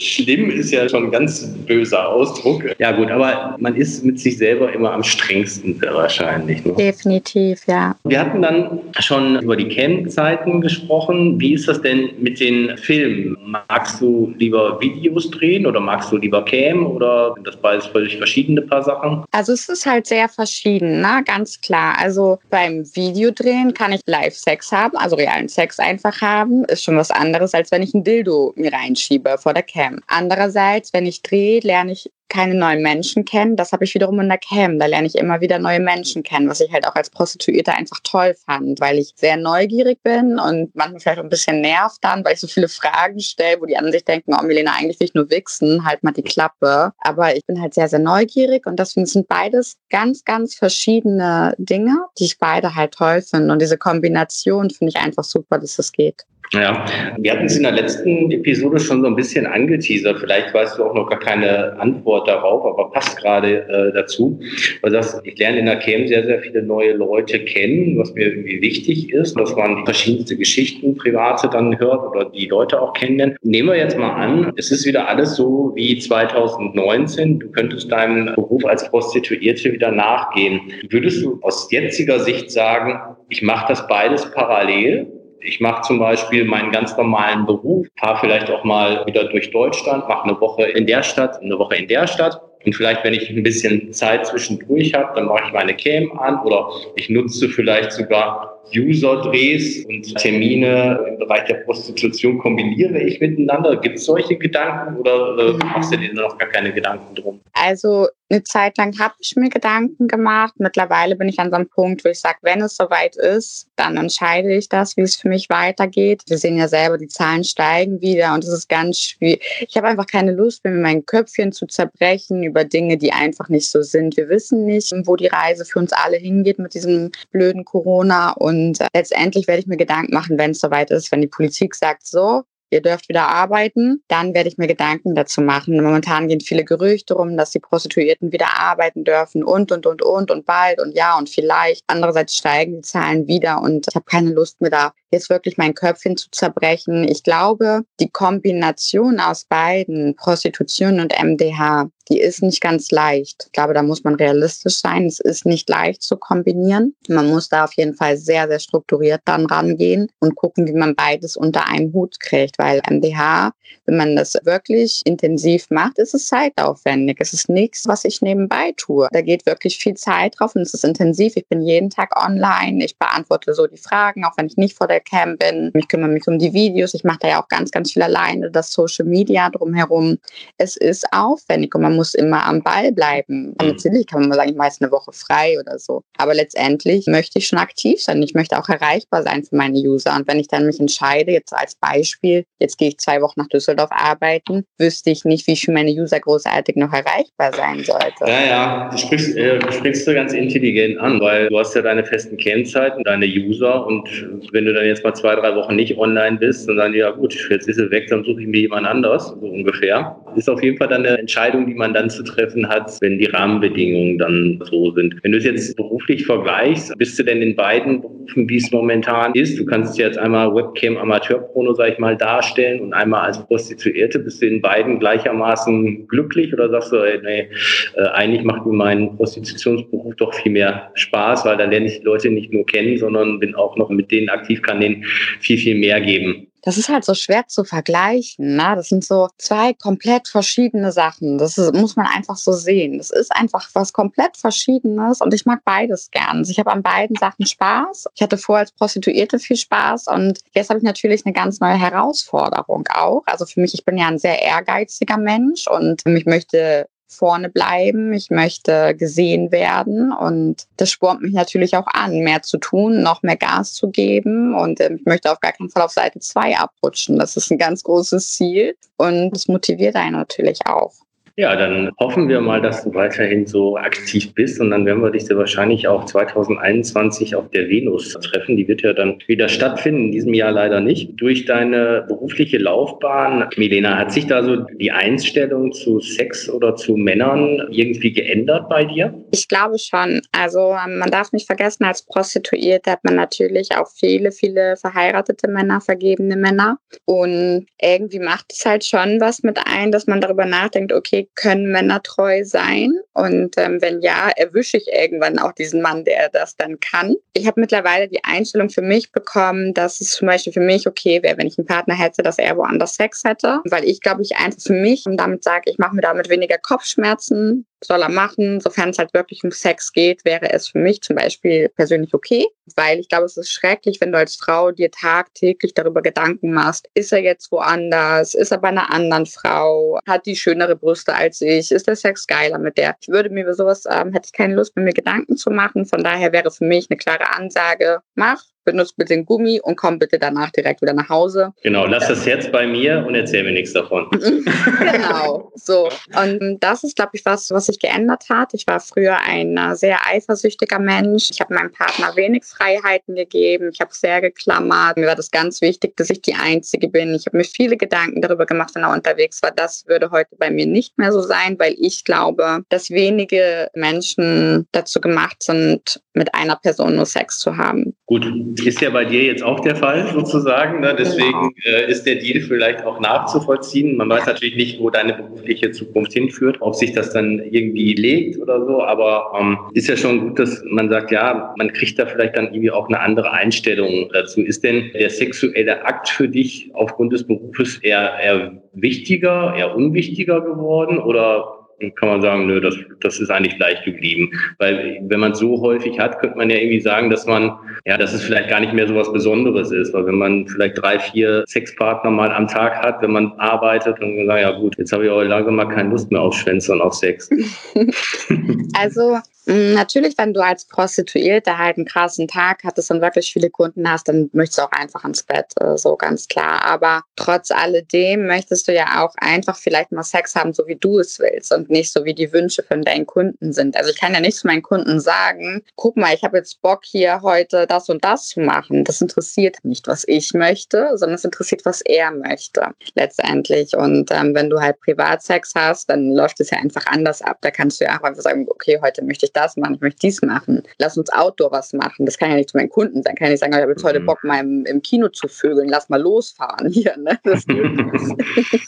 schlimm 0.00 0.50
ist 0.50 0.70
ja 0.72 0.88
schon 0.88 1.04
ein 1.04 1.10
ganz 1.10 1.46
böser 1.66 2.08
Ausdruck. 2.08 2.64
Ja 2.78 2.92
gut, 2.92 3.10
aber 3.10 3.56
man 3.58 3.76
ist 3.76 4.04
mit 4.04 4.18
sich 4.18 4.38
selber 4.38 4.72
immer 4.72 4.92
am 4.92 5.02
strengsten 5.02 5.80
wahrscheinlich. 5.80 6.64
Ne? 6.64 6.74
Definitiv, 6.74 7.60
ja. 7.66 7.94
Wir 8.04 8.20
hatten 8.20 8.42
dann 8.42 8.80
schon 9.00 9.40
über 9.40 9.56
die 9.56 9.68
Cam-Zeiten 9.68 10.60
gesprochen. 10.60 11.40
Wie 11.40 11.54
ist 11.54 11.68
das 11.68 11.80
denn 11.82 11.91
denn 11.92 12.22
mit 12.22 12.40
den 12.40 12.76
Filmen? 12.78 13.36
Magst 13.44 14.00
du 14.00 14.34
lieber 14.38 14.80
Videos 14.80 15.30
drehen 15.30 15.66
oder 15.66 15.80
magst 15.80 16.10
du 16.12 16.16
lieber 16.16 16.44
Cam 16.44 16.86
oder 16.86 17.34
sind 17.34 17.46
das 17.46 17.56
beides 17.56 17.86
völlig 17.86 18.16
verschiedene 18.16 18.62
paar 18.62 18.82
Sachen? 18.82 19.24
Also 19.30 19.52
es 19.52 19.68
ist 19.68 19.86
halt 19.86 20.06
sehr 20.06 20.28
verschieden, 20.28 21.00
ne? 21.00 21.22
ganz 21.24 21.60
klar. 21.60 21.96
Also 21.98 22.38
beim 22.50 22.84
Videodrehen 22.94 23.74
kann 23.74 23.92
ich 23.92 24.00
Live-Sex 24.06 24.72
haben, 24.72 24.96
also 24.96 25.16
realen 25.16 25.48
Sex 25.48 25.78
einfach 25.78 26.20
haben. 26.20 26.64
Ist 26.64 26.84
schon 26.84 26.96
was 26.96 27.10
anderes, 27.10 27.54
als 27.54 27.70
wenn 27.70 27.82
ich 27.82 27.94
ein 27.94 28.04
Dildo 28.04 28.52
mir 28.56 28.72
reinschiebe 28.72 29.36
vor 29.38 29.54
der 29.54 29.62
Cam. 29.62 30.00
Andererseits, 30.06 30.92
wenn 30.92 31.06
ich 31.06 31.22
drehe, 31.22 31.60
lerne 31.60 31.92
ich 31.92 32.10
keine 32.32 32.54
neuen 32.54 32.80
Menschen 32.80 33.26
kennen. 33.26 33.56
Das 33.56 33.72
habe 33.72 33.84
ich 33.84 33.94
wiederum 33.94 34.18
in 34.18 34.28
der 34.28 34.38
Cam. 34.38 34.78
Da 34.78 34.86
lerne 34.86 35.06
ich 35.06 35.16
immer 35.16 35.42
wieder 35.42 35.58
neue 35.58 35.80
Menschen 35.80 36.22
kennen, 36.22 36.48
was 36.48 36.60
ich 36.60 36.72
halt 36.72 36.86
auch 36.86 36.94
als 36.94 37.10
Prostituierte 37.10 37.74
einfach 37.74 38.00
toll 38.02 38.34
fand, 38.46 38.80
weil 38.80 38.98
ich 38.98 39.12
sehr 39.16 39.36
neugierig 39.36 40.02
bin 40.02 40.38
und 40.38 40.74
manchmal 40.74 41.00
vielleicht 41.00 41.18
ein 41.18 41.28
bisschen 41.28 41.60
nervt 41.60 41.98
dann, 42.00 42.24
weil 42.24 42.32
ich 42.32 42.40
so 42.40 42.46
viele 42.46 42.68
Fragen 42.68 43.20
stelle, 43.20 43.60
wo 43.60 43.66
die 43.66 43.76
anderen 43.76 43.92
sich 43.92 44.06
denken, 44.06 44.34
oh 44.34 44.42
Milena, 44.42 44.72
eigentlich 44.72 44.98
will 44.98 45.08
ich 45.08 45.14
nur 45.14 45.28
wichsen, 45.28 45.84
halt 45.84 46.02
mal 46.02 46.12
die 46.12 46.22
Klappe. 46.22 46.92
Aber 46.98 47.36
ich 47.36 47.44
bin 47.44 47.60
halt 47.60 47.74
sehr, 47.74 47.88
sehr 47.88 47.98
neugierig 47.98 48.66
und 48.66 48.78
deswegen 48.78 49.04
sind 49.04 49.28
beides 49.28 49.76
ganz, 49.90 50.24
ganz 50.24 50.54
verschiedene 50.54 51.54
Dinge, 51.58 51.96
die 52.18 52.24
ich 52.24 52.38
beide 52.38 52.74
halt 52.74 52.94
toll 52.94 53.20
finde. 53.20 53.52
Und 53.52 53.60
diese 53.60 53.76
Kombination 53.76 54.70
finde 54.70 54.92
ich 54.96 54.96
einfach 54.96 55.24
super, 55.24 55.58
dass 55.58 55.78
es 55.78 55.92
geht. 55.92 56.24
Ja, 56.54 56.84
wir 57.16 57.32
hatten 57.32 57.46
es 57.46 57.56
in 57.56 57.62
der 57.62 57.72
letzten 57.72 58.30
Episode 58.30 58.78
schon 58.78 59.00
so 59.00 59.06
ein 59.06 59.16
bisschen 59.16 59.46
angeteasert. 59.46 60.18
Vielleicht 60.18 60.52
weißt 60.52 60.76
du 60.76 60.84
auch 60.84 60.92
noch 60.94 61.08
gar 61.08 61.18
keine 61.18 61.80
Antwort 61.80 62.28
darauf, 62.28 62.66
aber 62.66 62.90
passt 62.90 63.18
gerade 63.18 63.66
äh, 63.68 63.90
dazu. 63.94 64.38
Weil 64.82 64.92
das, 64.92 65.18
ich 65.24 65.38
lerne 65.38 65.60
in 65.60 65.64
der 65.66 65.78
CAM 65.78 66.06
sehr, 66.08 66.26
sehr 66.26 66.40
viele 66.40 66.62
neue 66.62 66.92
Leute 66.92 67.42
kennen, 67.42 67.96
was 67.98 68.12
mir 68.12 68.26
irgendwie 68.26 68.60
wichtig 68.60 69.14
ist, 69.14 69.34
dass 69.38 69.56
man 69.56 69.86
verschiedenste 69.86 70.36
Geschichten, 70.36 70.94
private 70.94 71.48
dann 71.48 71.78
hört 71.78 72.06
oder 72.06 72.26
die 72.26 72.46
Leute 72.48 72.82
auch 72.82 72.92
kennenlernt. 72.92 73.38
Nehmen 73.42 73.68
wir 73.68 73.78
jetzt 73.78 73.96
mal 73.96 74.12
an, 74.12 74.52
es 74.56 74.70
ist 74.70 74.84
wieder 74.84 75.08
alles 75.08 75.36
so 75.36 75.72
wie 75.74 75.98
2019. 75.98 77.38
Du 77.38 77.50
könntest 77.50 77.90
deinem 77.90 78.34
Beruf 78.34 78.66
als 78.66 78.90
Prostituierte 78.90 79.72
wieder 79.72 79.90
nachgehen. 79.90 80.60
Würdest 80.90 81.24
du 81.24 81.38
aus 81.40 81.70
jetziger 81.72 82.20
Sicht 82.20 82.50
sagen, 82.50 83.00
ich 83.30 83.40
mache 83.40 83.68
das 83.68 83.86
beides 83.88 84.30
parallel? 84.32 85.21
Ich 85.44 85.60
mache 85.60 85.82
zum 85.82 85.98
Beispiel 85.98 86.44
meinen 86.44 86.70
ganz 86.70 86.96
normalen 86.96 87.46
Beruf, 87.46 87.86
fahre 87.98 88.18
vielleicht 88.20 88.50
auch 88.50 88.64
mal 88.64 89.04
wieder 89.06 89.24
durch 89.24 89.50
Deutschland, 89.50 90.08
mache 90.08 90.24
eine 90.24 90.40
Woche 90.40 90.64
in 90.64 90.86
der 90.86 91.02
Stadt, 91.02 91.40
eine 91.40 91.58
Woche 91.58 91.76
in 91.76 91.88
der 91.88 92.06
Stadt. 92.06 92.40
Und 92.64 92.74
vielleicht, 92.74 93.02
wenn 93.02 93.14
ich 93.14 93.28
ein 93.28 93.42
bisschen 93.42 93.92
Zeit 93.92 94.26
zwischendurch 94.26 94.94
habe, 94.94 95.14
dann 95.16 95.26
mache 95.26 95.44
ich 95.46 95.52
meine 95.52 95.74
Cam 95.74 96.16
an 96.18 96.40
oder 96.42 96.68
ich 96.94 97.10
nutze 97.10 97.48
vielleicht 97.48 97.92
sogar 97.92 98.51
User-Drehs 98.74 99.84
und 99.86 100.14
Termine 100.16 101.04
im 101.08 101.18
Bereich 101.18 101.44
der 101.46 101.54
Prostitution 101.56 102.38
kombiniere 102.38 103.00
ich 103.00 103.20
miteinander? 103.20 103.76
Gibt 103.76 103.98
es 103.98 104.06
solche 104.06 104.36
Gedanken 104.36 104.96
oder 104.96 105.36
äh, 105.38 105.52
machst 105.64 105.92
du 105.92 105.98
dir 105.98 106.12
noch 106.14 106.38
gar 106.38 106.48
keine 106.48 106.72
Gedanken 106.72 107.14
drum? 107.14 107.40
Also 107.52 108.08
eine 108.30 108.42
Zeit 108.44 108.78
lang 108.78 108.98
habe 108.98 109.14
ich 109.18 109.36
mir 109.36 109.50
Gedanken 109.50 110.08
gemacht. 110.08 110.54
Mittlerweile 110.56 111.16
bin 111.16 111.28
ich 111.28 111.38
an 111.38 111.50
so 111.50 111.56
einem 111.56 111.68
Punkt, 111.68 112.02
wo 112.04 112.08
ich 112.08 112.18
sage, 112.18 112.38
wenn 112.40 112.62
es 112.62 112.76
soweit 112.76 113.14
ist, 113.16 113.68
dann 113.76 113.98
entscheide 113.98 114.54
ich 114.54 114.70
das, 114.70 114.96
wie 114.96 115.02
es 115.02 115.16
für 115.16 115.28
mich 115.28 115.50
weitergeht. 115.50 116.22
Wir 116.28 116.38
sehen 116.38 116.56
ja 116.56 116.66
selber, 116.66 116.96
die 116.96 117.08
Zahlen 117.08 117.44
steigen 117.44 118.00
wieder 118.00 118.32
und 118.32 118.42
es 118.42 118.50
ist 118.50 118.68
ganz 118.70 118.98
schwierig. 118.98 119.42
Ich 119.68 119.76
habe 119.76 119.88
einfach 119.88 120.06
keine 120.06 120.32
Lust, 120.32 120.64
mir 120.64 120.70
mein 120.70 121.04
Köpfchen 121.04 121.52
zu 121.52 121.66
zerbrechen 121.66 122.42
über 122.42 122.64
Dinge, 122.64 122.96
die 122.96 123.12
einfach 123.12 123.50
nicht 123.50 123.70
so 123.70 123.82
sind. 123.82 124.16
Wir 124.16 124.30
wissen 124.30 124.64
nicht, 124.64 124.92
wo 125.04 125.16
die 125.16 125.26
Reise 125.26 125.66
für 125.66 125.78
uns 125.78 125.92
alle 125.92 126.16
hingeht 126.16 126.58
mit 126.58 126.72
diesem 126.72 127.12
blöden 127.32 127.66
Corona 127.66 128.32
und 128.32 128.51
und 128.52 128.78
letztendlich 128.94 129.46
werde 129.48 129.60
ich 129.60 129.66
mir 129.66 129.78
Gedanken 129.78 130.12
machen, 130.12 130.38
wenn 130.38 130.50
es 130.50 130.60
soweit 130.60 130.90
ist, 130.90 131.10
wenn 131.10 131.22
die 131.22 131.28
Politik 131.28 131.74
sagt, 131.74 132.06
so, 132.06 132.42
ihr 132.72 132.80
dürft 132.80 133.08
wieder 133.08 133.28
arbeiten, 133.28 134.02
dann 134.08 134.34
werde 134.34 134.48
ich 134.48 134.58
mir 134.58 134.66
Gedanken 134.66 135.14
dazu 135.14 135.42
machen. 135.42 135.82
Momentan 135.82 136.28
gehen 136.28 136.40
viele 136.40 136.64
Gerüchte 136.64 137.14
rum, 137.14 137.36
dass 137.36 137.50
die 137.50 137.60
Prostituierten 137.60 138.32
wieder 138.32 138.58
arbeiten 138.58 139.04
dürfen 139.04 139.44
und, 139.44 139.70
und, 139.72 139.86
und, 139.86 140.02
und, 140.02 140.30
und 140.30 140.46
bald 140.46 140.80
und 140.80 140.96
ja 140.96 141.16
und 141.18 141.28
vielleicht. 141.28 141.82
Andererseits 141.86 142.34
steigen 142.36 142.76
die 142.76 142.80
Zahlen 142.80 143.28
wieder 143.28 143.60
und 143.60 143.86
ich 143.88 143.94
habe 143.94 144.06
keine 144.06 144.30
Lust 144.30 144.60
mir 144.60 144.70
da 144.70 144.92
jetzt 145.10 145.28
wirklich 145.28 145.58
mein 145.58 145.74
Köpfchen 145.74 146.16
zu 146.16 146.30
zerbrechen. 146.30 147.06
Ich 147.06 147.22
glaube, 147.22 147.82
die 148.00 148.08
Kombination 148.08 149.20
aus 149.20 149.44
beiden, 149.44 150.16
Prostitution 150.16 151.00
und 151.00 151.12
MDH, 151.12 151.90
die 152.08 152.20
ist 152.20 152.42
nicht 152.42 152.60
ganz 152.60 152.90
leicht. 152.90 153.44
Ich 153.46 153.52
glaube, 153.52 153.74
da 153.74 153.82
muss 153.82 154.04
man 154.04 154.14
realistisch 154.14 154.80
sein. 154.80 155.06
Es 155.06 155.20
ist 155.20 155.46
nicht 155.46 155.68
leicht 155.68 156.02
zu 156.02 156.16
kombinieren. 156.16 156.94
Man 157.08 157.28
muss 157.28 157.48
da 157.48 157.64
auf 157.64 157.72
jeden 157.74 157.94
Fall 157.94 158.16
sehr, 158.16 158.48
sehr 158.48 158.58
strukturiert 158.58 159.22
dann 159.24 159.46
rangehen 159.46 160.08
und 160.20 160.34
gucken, 160.34 160.66
wie 160.66 160.72
man 160.72 160.94
beides 160.94 161.36
unter 161.36 161.68
einem 161.68 161.92
Hut 161.92 162.20
kriegt, 162.20 162.58
weil 162.58 162.80
MDH, 162.88 163.52
wenn 163.86 163.96
man 163.96 164.16
das 164.16 164.36
wirklich 164.44 165.02
intensiv 165.04 165.66
macht, 165.70 165.98
ist 165.98 166.14
es 166.14 166.26
zeitaufwendig. 166.26 167.18
Es 167.20 167.32
ist 167.32 167.48
nichts, 167.48 167.86
was 167.86 168.04
ich 168.04 168.22
nebenbei 168.22 168.72
tue. 168.76 169.08
Da 169.12 169.22
geht 169.22 169.46
wirklich 169.46 169.78
viel 169.78 169.94
Zeit 169.94 170.34
drauf 170.38 170.54
und 170.54 170.62
es 170.62 170.74
ist 170.74 170.84
intensiv. 170.84 171.36
Ich 171.36 171.46
bin 171.48 171.62
jeden 171.62 171.90
Tag 171.90 172.16
online. 172.22 172.84
Ich 172.84 172.98
beantworte 172.98 173.54
so 173.54 173.66
die 173.66 173.76
Fragen, 173.76 174.24
auch 174.24 174.36
wenn 174.36 174.46
ich 174.46 174.56
nicht 174.56 174.76
vor 174.76 174.88
der 174.88 175.00
Cam 175.00 175.36
bin. 175.36 175.70
Ich 175.74 175.88
kümmere 175.88 176.10
mich 176.10 176.26
um 176.26 176.38
die 176.38 176.52
Videos. 176.52 176.94
Ich 176.94 177.04
mache 177.04 177.18
da 177.22 177.28
ja 177.28 177.42
auch 177.42 177.48
ganz, 177.48 177.70
ganz 177.70 177.92
viel 177.92 178.02
alleine, 178.02 178.50
das 178.50 178.72
Social 178.72 179.06
Media 179.06 179.50
drumherum. 179.50 180.18
Es 180.58 180.76
ist 180.76 181.04
aufwendig 181.12 181.74
und 181.74 181.82
man 181.82 181.91
muss 181.92 182.14
immer 182.14 182.44
am 182.46 182.62
Ball 182.62 182.92
bleiben. 182.92 183.54
Mhm. 183.60 183.68
Natürlich 183.68 184.06
kann 184.06 184.22
man 184.22 184.32
sagen, 184.32 184.50
ich 184.50 184.56
mache 184.56 184.68
jetzt 184.68 184.82
eine 184.82 184.90
Woche 184.90 185.12
frei 185.12 185.56
oder 185.60 185.78
so. 185.78 186.02
Aber 186.18 186.34
letztendlich 186.34 187.06
möchte 187.06 187.38
ich 187.38 187.46
schon 187.46 187.58
aktiv 187.58 188.02
sein. 188.02 188.22
Ich 188.22 188.34
möchte 188.34 188.58
auch 188.58 188.68
erreichbar 188.68 189.22
sein 189.22 189.44
für 189.44 189.56
meine 189.56 189.78
User. 189.78 190.14
Und 190.16 190.28
wenn 190.28 190.38
ich 190.38 190.48
dann 190.48 190.66
mich 190.66 190.80
entscheide, 190.80 191.32
jetzt 191.32 191.52
als 191.52 191.74
Beispiel, 191.74 192.44
jetzt 192.58 192.78
gehe 192.78 192.88
ich 192.88 192.98
zwei 192.98 193.20
Wochen 193.20 193.40
nach 193.40 193.48
Düsseldorf 193.48 193.90
arbeiten, 193.90 194.64
wüsste 194.78 195.10
ich 195.10 195.24
nicht, 195.24 195.46
wie 195.46 195.52
ich 195.52 195.62
für 195.62 195.72
meine 195.72 195.90
User 195.90 196.20
großartig 196.20 196.76
noch 196.76 196.92
erreichbar 196.92 197.52
sein 197.54 197.82
sollte. 197.84 198.24
Ja, 198.26 198.46
ja, 198.46 198.90
du 198.90 198.98
sprichst, 198.98 199.36
äh, 199.36 199.60
sprichst 199.72 200.06
du 200.06 200.14
ganz 200.14 200.32
intelligent 200.32 200.98
an, 200.98 201.20
weil 201.20 201.48
du 201.48 201.58
hast 201.58 201.74
ja 201.74 201.82
deine 201.82 202.04
festen 202.04 202.36
Kennzeiten, 202.36 203.04
deine 203.04 203.26
User 203.26 203.86
und 203.86 204.08
wenn 204.52 204.64
du 204.64 204.72
dann 204.72 204.86
jetzt 204.86 205.04
mal 205.04 205.14
zwei, 205.14 205.34
drei 205.34 205.54
Wochen 205.54 205.76
nicht 205.76 205.96
online 205.96 206.38
bist, 206.38 206.68
dann 206.68 206.76
sagen 206.76 206.92
die, 206.92 207.00
ja 207.00 207.10
gut, 207.10 207.34
jetzt 207.50 207.68
ist 207.68 207.76
sie 207.76 207.90
weg, 207.90 208.08
dann 208.08 208.24
suche 208.24 208.40
ich 208.42 208.46
mir 208.46 208.60
jemand 208.60 208.86
anders, 208.86 209.34
so 209.40 209.46
ungefähr. 209.46 210.16
Ist 210.36 210.48
auf 210.48 210.62
jeden 210.62 210.78
Fall 210.78 210.88
dann 210.88 211.04
eine 211.04 211.18
Entscheidung, 211.18 211.66
die 211.66 211.74
man 211.74 211.81
dann 211.90 212.10
zu 212.10 212.22
treffen 212.22 212.68
hat, 212.68 212.90
wenn 213.00 213.18
die 213.18 213.26
Rahmenbedingungen 213.26 214.18
dann 214.18 214.60
so 214.70 214.92
sind. 214.92 215.16
Wenn 215.22 215.32
du 215.32 215.38
es 215.38 215.44
jetzt 215.44 215.76
beruflich 215.76 216.26
vergleichst, 216.26 216.96
bist 216.98 217.18
du 217.18 217.22
denn 217.22 217.42
in 217.42 217.56
beiden 217.56 218.00
Berufen, 218.00 218.48
wie 218.48 218.56
es 218.56 218.70
momentan 218.70 219.34
ist? 219.34 219.58
Du 219.58 219.64
kannst 219.64 219.98
jetzt 219.98 220.18
einmal 220.18 220.54
Webcam 220.54 220.96
Amateurprono, 220.96 221.74
sag 221.74 221.92
ich 221.92 221.98
mal, 221.98 222.16
darstellen 222.16 222.80
und 222.80 222.92
einmal 222.92 223.26
als 223.26 223.44
Prostituierte. 223.46 224.18
Bist 224.18 224.42
du 224.42 224.46
in 224.46 224.62
beiden 224.62 225.00
gleichermaßen 225.00 226.06
glücklich 226.08 226.52
oder 226.52 226.70
sagst 226.70 226.92
du, 226.92 226.96
ey, 226.96 227.20
nee, 227.22 227.48
äh, 227.96 228.08
eigentlich 228.12 228.44
macht 228.44 228.64
mir 228.66 228.72
mein 228.72 229.16
Prostitutionsberuf 229.16 230.14
doch 230.16 230.34
viel 230.34 230.52
mehr 230.52 230.90
Spaß, 230.94 231.44
weil 231.44 231.56
da 231.56 231.64
lerne 231.64 231.86
ich 231.86 231.98
die 231.98 232.04
Leute 232.04 232.30
nicht 232.30 232.52
nur 232.52 232.64
kennen, 232.66 232.98
sondern 232.98 233.40
bin 233.40 233.54
auch 233.54 233.76
noch 233.76 233.90
mit 233.90 234.10
denen 234.10 234.28
aktiv, 234.28 234.62
kann 234.62 234.80
denen 234.80 235.04
viel, 235.40 235.58
viel 235.58 235.76
mehr 235.76 236.00
geben. 236.00 236.46
Das 236.62 236.78
ist 236.78 236.88
halt 236.88 237.04
so 237.04 237.14
schwer 237.14 237.46
zu 237.48 237.64
vergleichen. 237.64 238.56
Ne? 238.56 238.72
Das 238.76 238.88
sind 238.88 239.04
so 239.04 239.28
zwei 239.36 239.74
komplett 239.74 240.28
verschiedene 240.28 240.92
Sachen. 240.92 241.38
Das 241.38 241.58
ist, 241.58 241.74
muss 241.74 241.96
man 241.96 242.06
einfach 242.06 242.36
so 242.36 242.52
sehen. 242.52 242.98
Das 242.98 243.10
ist 243.10 243.34
einfach 243.34 243.68
was 243.74 243.92
komplett 243.92 244.36
Verschiedenes 244.36 245.20
und 245.20 245.34
ich 245.34 245.44
mag 245.44 245.60
beides 245.64 246.10
gern. 246.10 246.38
Also 246.38 246.52
ich 246.52 246.58
habe 246.58 246.72
an 246.72 246.82
beiden 246.82 247.16
Sachen 247.16 247.46
Spaß. 247.46 248.06
Ich 248.14 248.22
hatte 248.22 248.38
vorher 248.38 248.62
als 248.62 248.72
Prostituierte 248.72 249.38
viel 249.38 249.56
Spaß 249.56 250.06
und 250.06 250.38
jetzt 250.54 250.70
habe 250.70 250.78
ich 250.78 250.84
natürlich 250.84 251.26
eine 251.26 251.32
ganz 251.32 251.60
neue 251.60 251.78
Herausforderung 251.78 252.84
auch. 252.94 253.22
Also 253.26 253.44
für 253.44 253.60
mich, 253.60 253.74
ich 253.74 253.84
bin 253.84 253.98
ja 253.98 254.06
ein 254.06 254.18
sehr 254.18 254.40
ehrgeiziger 254.40 255.16
Mensch 255.16 255.66
und 255.66 256.02
ich 256.06 256.26
möchte 256.26 256.86
vorne 257.12 257.48
bleiben, 257.48 258.12
ich 258.12 258.30
möchte 258.30 258.94
gesehen 258.96 259.52
werden 259.52 260.12
und 260.12 260.66
das 260.76 260.90
spornt 260.90 261.22
mich 261.22 261.32
natürlich 261.32 261.76
auch 261.76 261.86
an, 261.86 262.20
mehr 262.20 262.42
zu 262.42 262.58
tun, 262.58 263.02
noch 263.02 263.22
mehr 263.22 263.36
Gas 263.36 263.74
zu 263.74 263.90
geben 263.90 264.54
und 264.54 264.80
äh, 264.80 264.94
ich 264.94 265.04
möchte 265.04 265.30
auf 265.30 265.40
gar 265.40 265.52
keinen 265.52 265.70
Fall 265.70 265.82
auf 265.82 265.92
Seite 265.92 266.20
2 266.20 266.56
abrutschen. 266.56 267.18
Das 267.18 267.36
ist 267.36 267.50
ein 267.50 267.58
ganz 267.58 267.82
großes 267.82 268.32
Ziel 268.32 268.76
und 268.96 269.30
das 269.30 269.48
motiviert 269.48 269.96
einen 269.96 270.16
natürlich 270.16 270.66
auch. 270.66 270.92
Ja, 271.36 271.56
dann 271.56 271.90
hoffen 271.98 272.28
wir 272.28 272.40
mal, 272.40 272.60
dass 272.60 272.84
du 272.84 272.92
weiterhin 272.94 273.46
so 273.46 273.76
aktiv 273.78 274.34
bist 274.34 274.60
und 274.60 274.70
dann 274.70 274.84
werden 274.84 275.02
wir 275.02 275.10
dich 275.10 275.24
sehr 275.24 275.38
wahrscheinlich 275.38 275.88
auch 275.88 276.04
2021 276.04 277.34
auf 277.34 277.48
der 277.50 277.68
Venus 277.70 278.12
treffen. 278.12 278.56
Die 278.56 278.68
wird 278.68 278.82
ja 278.82 278.92
dann 278.92 279.18
wieder 279.26 279.48
stattfinden, 279.48 280.06
in 280.06 280.12
diesem 280.12 280.34
Jahr 280.34 280.52
leider 280.52 280.80
nicht. 280.80 281.12
Durch 281.14 281.46
deine 281.46 282.04
berufliche 282.06 282.58
Laufbahn, 282.58 283.48
Milena, 283.56 283.96
hat 283.96 284.12
sich 284.12 284.26
da 284.26 284.44
so 284.44 284.56
die 284.56 284.92
Einstellung 284.92 285.72
zu 285.72 286.00
Sex 286.00 286.50
oder 286.50 286.76
zu 286.76 286.96
Männern 286.96 287.66
irgendwie 287.70 288.12
geändert 288.12 288.68
bei 288.68 288.84
dir? 288.84 289.14
Ich 289.30 289.48
glaube 289.48 289.78
schon. 289.78 290.20
Also 290.32 290.74
ähm, 290.84 290.98
man 290.98 291.10
darf 291.10 291.32
nicht 291.32 291.46
vergessen, 291.46 291.84
als 291.84 292.04
Prostituierte 292.04 292.90
hat 292.90 293.04
man 293.04 293.14
natürlich 293.14 293.70
auch 293.76 293.88
viele, 293.88 294.32
viele 294.32 294.76
verheiratete 294.76 295.48
Männer, 295.48 295.80
vergebene 295.80 296.36
Männer. 296.36 296.78
Und 297.06 297.66
irgendwie 297.80 298.18
macht 298.18 298.52
es 298.52 298.66
halt 298.66 298.84
schon 298.84 299.18
was 299.20 299.42
mit 299.42 299.58
ein, 299.64 299.92
dass 299.92 300.06
man 300.06 300.20
darüber 300.20 300.44
nachdenkt, 300.44 300.92
okay, 300.92 301.21
können 301.34 301.70
Männer 301.70 302.02
treu 302.02 302.44
sein? 302.44 302.92
Und 303.12 303.56
ähm, 303.58 303.80
wenn 303.80 304.00
ja, 304.00 304.30
erwische 304.36 304.76
ich 304.76 304.88
irgendwann 304.92 305.38
auch 305.38 305.52
diesen 305.52 305.82
Mann, 305.82 306.04
der 306.04 306.28
das 306.30 306.56
dann 306.56 306.80
kann. 306.80 307.14
Ich 307.34 307.46
habe 307.46 307.60
mittlerweile 307.60 308.08
die 308.08 308.24
Einstellung 308.24 308.70
für 308.70 308.82
mich 308.82 309.12
bekommen, 309.12 309.74
dass 309.74 310.00
es 310.00 310.10
zum 310.10 310.28
Beispiel 310.28 310.52
für 310.52 310.60
mich 310.60 310.86
okay 310.86 311.22
wäre, 311.22 311.38
wenn 311.38 311.46
ich 311.46 311.58
einen 311.58 311.66
Partner 311.66 311.94
hätte, 311.94 312.22
dass 312.22 312.38
er 312.38 312.56
woanders 312.56 312.94
Sex 312.94 313.22
hätte. 313.24 313.60
Weil 313.64 313.84
ich 313.84 314.00
glaube, 314.00 314.22
ich 314.22 314.36
einfach 314.36 314.60
für 314.60 314.74
mich 314.74 315.06
und 315.06 315.16
damit 315.16 315.44
sage, 315.44 315.70
ich 315.70 315.78
mache 315.78 315.94
mir 315.94 316.02
damit 316.02 316.28
weniger 316.28 316.58
Kopfschmerzen, 316.58 317.66
soll 317.84 318.02
er 318.02 318.08
machen. 318.08 318.60
Sofern 318.60 318.90
es 318.90 318.98
halt 318.98 319.14
wirklich 319.14 319.42
um 319.44 319.50
Sex 319.50 319.92
geht, 319.92 320.24
wäre 320.24 320.50
es 320.52 320.68
für 320.68 320.78
mich 320.78 321.02
zum 321.02 321.16
Beispiel 321.16 321.68
persönlich 321.70 322.14
okay, 322.14 322.46
weil 322.76 323.00
ich 323.00 323.08
glaube, 323.08 323.24
es 323.24 323.36
ist 323.36 323.50
schrecklich, 323.50 324.00
wenn 324.00 324.12
du 324.12 324.18
als 324.18 324.36
Frau 324.36 324.70
dir 324.70 324.90
tagtäglich 324.90 325.74
darüber 325.74 326.02
Gedanken 326.02 326.52
machst, 326.52 326.88
ist 326.94 327.12
er 327.12 327.20
jetzt 327.20 327.50
woanders, 327.52 328.34
ist 328.34 328.52
er 328.52 328.58
bei 328.58 328.68
einer 328.68 328.92
anderen 328.92 329.26
Frau, 329.26 329.98
hat 330.06 330.26
die 330.26 330.36
schönere 330.36 330.76
Brüste 330.76 331.14
als 331.14 331.40
ich, 331.40 331.70
ist 331.70 331.86
der 331.86 331.96
Sex 331.96 332.26
geiler 332.26 332.58
mit 332.58 332.78
der. 332.78 332.96
Ich 333.00 333.08
würde 333.08 333.30
mir 333.30 333.42
über 333.42 333.54
sowas, 333.54 333.84
ähm, 333.90 334.12
hätte 334.12 334.26
ich 334.26 334.32
keine 334.32 334.54
Lust, 334.54 334.76
mir 334.76 334.92
Gedanken 334.92 335.36
zu 335.36 335.50
machen. 335.50 335.86
Von 335.86 336.02
daher 336.02 336.32
wäre 336.32 336.50
für 336.50 336.64
mich 336.64 336.88
eine 336.90 336.96
klare 336.96 337.34
Ansage, 337.34 338.00
mach, 338.14 338.42
benutzt 338.64 338.96
bitte 338.96 339.14
den 339.14 339.26
Gummi 339.26 339.60
und 339.60 339.76
komm 339.76 339.98
bitte 339.98 340.18
danach 340.18 340.50
direkt 340.50 340.82
wieder 340.82 340.92
nach 340.92 341.08
Hause. 341.08 341.52
Genau, 341.62 341.86
lass 341.86 342.08
das 342.08 342.24
jetzt 342.24 342.50
bei 342.52 342.66
mir 342.66 343.04
und 343.06 343.14
erzähl 343.14 343.44
mir 343.44 343.52
nichts 343.52 343.72
davon. 343.72 344.08
genau, 344.10 345.52
so. 345.54 345.88
Und 346.14 346.58
das 346.60 346.84
ist, 346.84 346.96
glaube 346.96 347.12
ich, 347.14 347.24
was, 347.24 347.50
was 347.50 347.66
sich 347.66 347.78
geändert 347.78 348.24
hat. 348.28 348.54
Ich 348.54 348.66
war 348.66 348.80
früher 348.80 349.18
ein 349.26 349.56
äh, 349.56 349.74
sehr 349.74 349.98
eifersüchtiger 350.06 350.78
Mensch. 350.78 351.30
Ich 351.30 351.40
habe 351.40 351.54
meinem 351.54 351.72
Partner 351.72 352.16
wenig 352.16 352.44
Freiheiten 352.44 353.14
gegeben. 353.14 353.70
Ich 353.72 353.80
habe 353.80 353.90
sehr 353.92 354.20
geklammert. 354.20 354.96
Mir 354.96 355.06
war 355.06 355.16
das 355.16 355.30
ganz 355.30 355.60
wichtig, 355.60 355.96
dass 355.96 356.10
ich 356.10 356.22
die 356.22 356.34
Einzige 356.34 356.88
bin. 356.88 357.14
Ich 357.14 357.26
habe 357.26 357.36
mir 357.36 357.44
viele 357.44 357.76
Gedanken 357.76 358.22
darüber 358.22 358.46
gemacht, 358.46 358.74
wenn 358.74 358.82
er 358.82 358.92
unterwegs 358.92 359.42
war. 359.42 359.50
Das 359.50 359.84
würde 359.86 360.10
heute 360.10 360.36
bei 360.38 360.50
mir 360.50 360.66
nicht 360.66 360.98
mehr 360.98 361.12
so 361.12 361.20
sein, 361.20 361.58
weil 361.58 361.74
ich 361.78 362.04
glaube, 362.04 362.64
dass 362.68 362.90
wenige 362.90 363.68
Menschen 363.74 364.66
dazu 364.72 365.00
gemacht 365.00 365.42
sind, 365.42 366.00
mit 366.14 366.34
einer 366.34 366.56
Person 366.56 366.96
nur 366.96 367.06
Sex 367.06 367.38
zu 367.38 367.56
haben. 367.56 367.94
Gut, 368.06 368.26
ist 368.64 368.80
ja 368.80 368.90
bei 368.90 369.04
dir 369.04 369.24
jetzt 369.24 369.42
auch 369.42 369.60
der 369.60 369.76
Fall 369.76 370.06
sozusagen. 370.12 370.80
Ne? 370.80 370.94
Deswegen 370.98 371.30
genau. 371.30 371.48
äh, 371.64 371.90
ist 371.90 372.04
der 372.04 372.16
Deal 372.16 372.42
vielleicht 372.42 372.84
auch 372.84 373.00
nachzuvollziehen. 373.00 373.96
Man 373.96 374.10
weiß 374.10 374.26
natürlich 374.26 374.56
nicht, 374.56 374.80
wo 374.80 374.90
deine 374.90 375.14
berufliche 375.14 375.70
Zukunft 375.70 376.12
hinführt, 376.12 376.58
ob 376.60 376.74
sich 376.74 376.92
das 376.92 377.12
dann 377.12 377.38
irgendwie 377.50 377.94
legt 377.94 378.38
oder 378.38 378.64
so. 378.66 378.82
Aber 378.82 379.32
ähm, 379.38 379.58
ist 379.72 379.88
ja 379.88 379.96
schon 379.96 380.28
gut, 380.28 380.38
dass 380.38 380.62
man 380.66 380.90
sagt, 380.90 381.10
ja, 381.10 381.54
man 381.56 381.72
kriegt 381.72 381.98
da 381.98 382.06
vielleicht 382.06 382.36
dann 382.36 382.46
irgendwie 382.46 382.70
auch 382.70 382.88
eine 382.88 383.00
andere 383.00 383.32
Einstellung 383.32 384.10
dazu. 384.12 384.42
Ist 384.42 384.64
denn 384.64 384.90
der 384.92 385.08
sexuelle 385.08 385.84
Akt 385.86 386.10
für 386.10 386.28
dich 386.28 386.70
aufgrund 386.74 387.12
des 387.14 387.26
Berufes 387.26 387.78
eher, 387.78 388.18
eher 388.22 388.62
wichtiger, 388.74 389.54
eher 389.56 389.74
unwichtiger 389.74 390.40
geworden 390.42 390.98
oder 390.98 391.61
kann 391.90 392.08
man 392.08 392.22
sagen, 392.22 392.46
nö, 392.46 392.60
das, 392.60 392.76
das 393.00 393.18
ist 393.18 393.30
eigentlich 393.30 393.56
gleich 393.56 393.82
geblieben. 393.84 394.30
Weil 394.58 395.00
wenn 395.02 395.20
man 395.20 395.32
es 395.32 395.38
so 395.38 395.60
häufig 395.60 395.98
hat, 395.98 396.18
könnte 396.20 396.38
man 396.38 396.50
ja 396.50 396.56
irgendwie 396.56 396.80
sagen, 396.80 397.10
dass 397.10 397.26
man, 397.26 397.52
ja, 397.84 397.98
dass 397.98 398.12
es 398.12 398.22
vielleicht 398.22 398.48
gar 398.48 398.60
nicht 398.60 398.72
mehr 398.72 398.86
so 398.86 398.94
was 398.94 399.12
Besonderes 399.12 399.70
ist. 399.70 399.92
Weil 399.92 400.06
wenn 400.06 400.18
man 400.18 400.46
vielleicht 400.48 400.80
drei, 400.80 400.98
vier 400.98 401.44
Sexpartner 401.46 402.10
mal 402.10 402.30
am 402.32 402.46
Tag 402.46 402.76
hat, 402.76 403.02
wenn 403.02 403.12
man 403.12 403.32
arbeitet 403.38 404.00
und 404.00 404.16
man 404.16 404.26
sagt, 404.26 404.40
ja 404.40 404.50
gut, 404.52 404.78
jetzt 404.78 404.92
habe 404.92 405.04
ich 405.04 405.10
auch 405.10 405.22
lange 405.22 405.50
mal 405.50 405.66
keine 405.66 405.90
Lust 405.90 406.10
mehr 406.10 406.20
auf 406.20 406.34
Schwänze 406.34 406.72
und 406.72 406.80
auf 406.80 406.94
Sex. 406.94 407.28
also 408.78 409.18
natürlich, 409.46 410.16
wenn 410.18 410.32
du 410.32 410.40
als 410.40 410.64
Prostituierte 410.64 411.58
halt 411.58 411.76
einen 411.76 411.86
krassen 411.86 412.28
Tag 412.28 412.62
hattest 412.64 412.90
und 412.90 413.00
wirklich 413.00 413.32
viele 413.32 413.50
Kunden 413.50 413.90
hast, 413.90 414.08
dann 414.08 414.30
möchtest 414.32 414.58
du 414.58 414.62
auch 414.62 414.72
einfach 414.72 415.04
ins 415.04 415.22
Bett, 415.22 415.46
äh, 415.60 415.76
so 415.76 415.96
ganz 415.96 416.28
klar. 416.28 416.64
Aber 416.64 417.02
trotz 417.16 417.50
alledem 417.50 418.26
möchtest 418.26 418.68
du 418.68 418.72
ja 418.72 419.04
auch 419.04 419.14
einfach 419.18 419.56
vielleicht 419.56 419.92
mal 419.92 420.02
Sex 420.02 420.34
haben, 420.34 420.52
so 420.52 420.66
wie 420.66 420.76
du 420.76 420.98
es 420.98 421.18
willst 421.18 421.52
und 421.52 421.70
nicht 421.70 421.92
so 421.92 422.04
wie 422.04 422.14
die 422.14 422.32
Wünsche 422.32 422.62
von 422.62 422.82
deinen 422.82 423.06
Kunden 423.06 423.52
sind. 423.52 423.76
Also 423.76 423.90
ich 423.90 423.98
kann 423.98 424.14
ja 424.14 424.20
nicht 424.20 424.36
zu 424.36 424.46
meinen 424.46 424.62
Kunden 424.62 425.00
sagen, 425.00 425.62
guck 425.76 425.96
mal, 425.96 426.14
ich 426.14 426.22
habe 426.22 426.36
jetzt 426.36 426.62
Bock 426.62 426.84
hier 426.84 427.22
heute 427.22 427.66
das 427.66 427.88
und 427.88 428.04
das 428.04 428.28
zu 428.28 428.40
machen. 428.40 428.84
Das 428.84 429.00
interessiert 429.00 429.58
nicht, 429.64 429.86
was 429.88 430.04
ich 430.06 430.32
möchte, 430.34 430.96
sondern 430.96 431.16
es 431.16 431.24
interessiert, 431.24 431.64
was 431.64 431.80
er 431.82 432.10
möchte 432.10 432.68
letztendlich. 432.94 433.76
Und 433.76 434.10
ähm, 434.12 434.34
wenn 434.34 434.50
du 434.50 434.60
halt 434.60 434.80
Privatsex 434.80 435.52
hast, 435.56 435.90
dann 435.90 436.12
läuft 436.12 436.40
es 436.40 436.50
ja 436.50 436.58
einfach 436.58 436.86
anders 436.86 437.22
ab. 437.22 437.38
Da 437.40 437.50
kannst 437.50 437.80
du 437.80 437.84
ja 437.84 437.98
auch 437.98 438.04
einfach 438.04 438.22
sagen, 438.22 438.46
okay, 438.48 438.78
heute 438.82 439.04
möchte 439.04 439.26
ich 439.26 439.31
ich 439.32 439.40
das 439.40 439.56
machen, 439.56 439.74
ich 439.74 439.80
möchte 439.80 439.98
dies 440.02 440.22
machen. 440.22 440.62
Lass 440.78 440.96
uns 440.96 441.10
Outdoor 441.12 441.52
was 441.52 441.72
machen. 441.72 442.06
Das 442.06 442.18
kann 442.18 442.30
ja 442.30 442.36
nicht 442.36 442.50
zu 442.50 442.56
meinen 442.56 442.68
Kunden 442.68 443.02
sein. 443.02 443.14
Kann 443.14 443.26
ja 443.26 443.30
nicht 443.32 443.40
sagen, 443.40 443.52
ich 443.52 443.60
habe 443.60 443.72
jetzt 443.72 443.84
heute 443.84 444.00
mhm. 444.00 444.06
Bock, 444.06 444.22
mal 444.24 444.40
im, 444.40 444.64
im, 444.66 444.82
Kino 444.82 445.08
zu 445.08 445.28
vögeln. 445.28 445.68
Lass 445.68 445.88
mal 445.88 446.00
losfahren 446.00 446.70
hier. 446.72 446.94
Ne? 446.96 447.18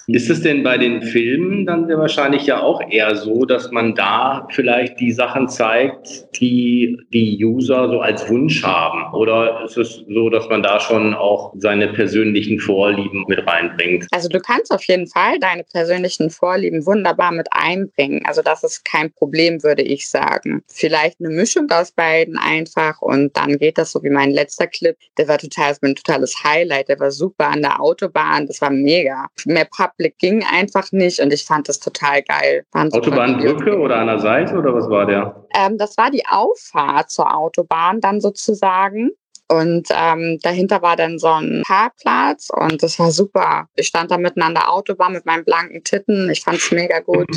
ist 0.06 0.30
es 0.30 0.42
denn 0.42 0.62
bei 0.62 0.78
den 0.78 1.02
Filmen 1.02 1.66
dann 1.66 1.88
wahrscheinlich 1.88 2.46
ja 2.46 2.60
auch 2.60 2.80
eher 2.90 3.14
so, 3.16 3.44
dass 3.44 3.70
man 3.70 3.94
da 3.94 4.46
vielleicht 4.50 4.98
die 5.00 5.12
Sachen 5.12 5.48
zeigt, 5.48 6.26
die 6.40 6.98
die 7.12 7.44
User 7.44 7.88
so 7.88 8.00
als 8.00 8.28
Wunsch 8.28 8.62
haben? 8.62 9.12
Oder 9.14 9.64
ist 9.64 9.76
es 9.76 10.02
so, 10.08 10.30
dass 10.30 10.48
man 10.48 10.62
da 10.62 10.80
schon 10.80 11.14
auch 11.14 11.52
seine 11.56 11.88
persönlichen 11.88 12.58
Vorlieben 12.58 13.24
mit 13.28 13.46
reinbringt? 13.46 14.06
Also 14.12 14.28
du 14.28 14.40
kannst 14.40 14.72
auf 14.72 14.84
jeden 14.84 15.06
Fall 15.06 15.38
deine 15.38 15.64
persönlichen 15.64 16.30
Vorlieben 16.30 16.86
wunderbar 16.86 17.32
mit 17.32 17.48
einbringen. 17.50 18.22
Also 18.26 18.42
das 18.42 18.64
ist 18.64 18.84
kein 18.84 19.12
Problem, 19.12 19.62
würde 19.62 19.82
ich 19.82 20.08
sagen 20.08 20.53
vielleicht 20.68 21.20
eine 21.20 21.30
Mischung 21.30 21.70
aus 21.70 21.92
beiden 21.92 22.38
einfach 22.38 23.00
und 23.00 23.36
dann 23.36 23.58
geht 23.58 23.78
das 23.78 23.92
so 23.92 24.02
wie 24.02 24.10
mein 24.10 24.30
letzter 24.30 24.66
Clip. 24.66 24.96
Der 25.18 25.28
war 25.28 25.38
total, 25.38 25.74
ein 25.82 25.94
totales 25.94 26.42
Highlight. 26.44 26.88
Der 26.88 27.00
war 27.00 27.10
super 27.10 27.48
an 27.48 27.62
der 27.62 27.80
Autobahn. 27.80 28.46
Das 28.46 28.60
war 28.60 28.70
mega. 28.70 29.28
Mehr 29.44 29.66
Public 29.76 30.18
ging 30.18 30.44
einfach 30.44 30.90
nicht 30.92 31.20
und 31.20 31.32
ich 31.32 31.44
fand 31.44 31.68
das 31.68 31.78
total 31.80 32.22
geil. 32.22 32.64
Autobahnbrücke 32.72 33.78
oder 33.78 33.96
an 33.96 34.06
der 34.06 34.18
Seite 34.18 34.56
oder 34.56 34.74
was 34.74 34.88
war 34.88 35.06
der? 35.06 35.46
Ähm, 35.54 35.78
das 35.78 35.96
war 35.96 36.10
die 36.10 36.26
Auffahrt 36.26 37.10
zur 37.10 37.34
Autobahn 37.34 38.00
dann 38.00 38.20
sozusagen. 38.20 39.10
Und 39.48 39.88
ähm, 39.90 40.38
dahinter 40.42 40.80
war 40.82 40.96
dann 40.96 41.18
so 41.18 41.28
ein 41.28 41.62
Parkplatz 41.66 42.48
und 42.50 42.82
das 42.82 42.98
war 42.98 43.10
super. 43.10 43.68
Ich 43.76 43.88
stand 43.88 44.10
da 44.10 44.18
mitten 44.18 44.42
an 44.42 44.54
der 44.54 44.72
Autobahn 44.72 45.12
mit 45.12 45.26
meinen 45.26 45.44
blanken 45.44 45.84
Titten. 45.84 46.30
Ich 46.30 46.42
fand 46.42 46.58
es 46.58 46.70
mega 46.70 47.00
gut. 47.00 47.28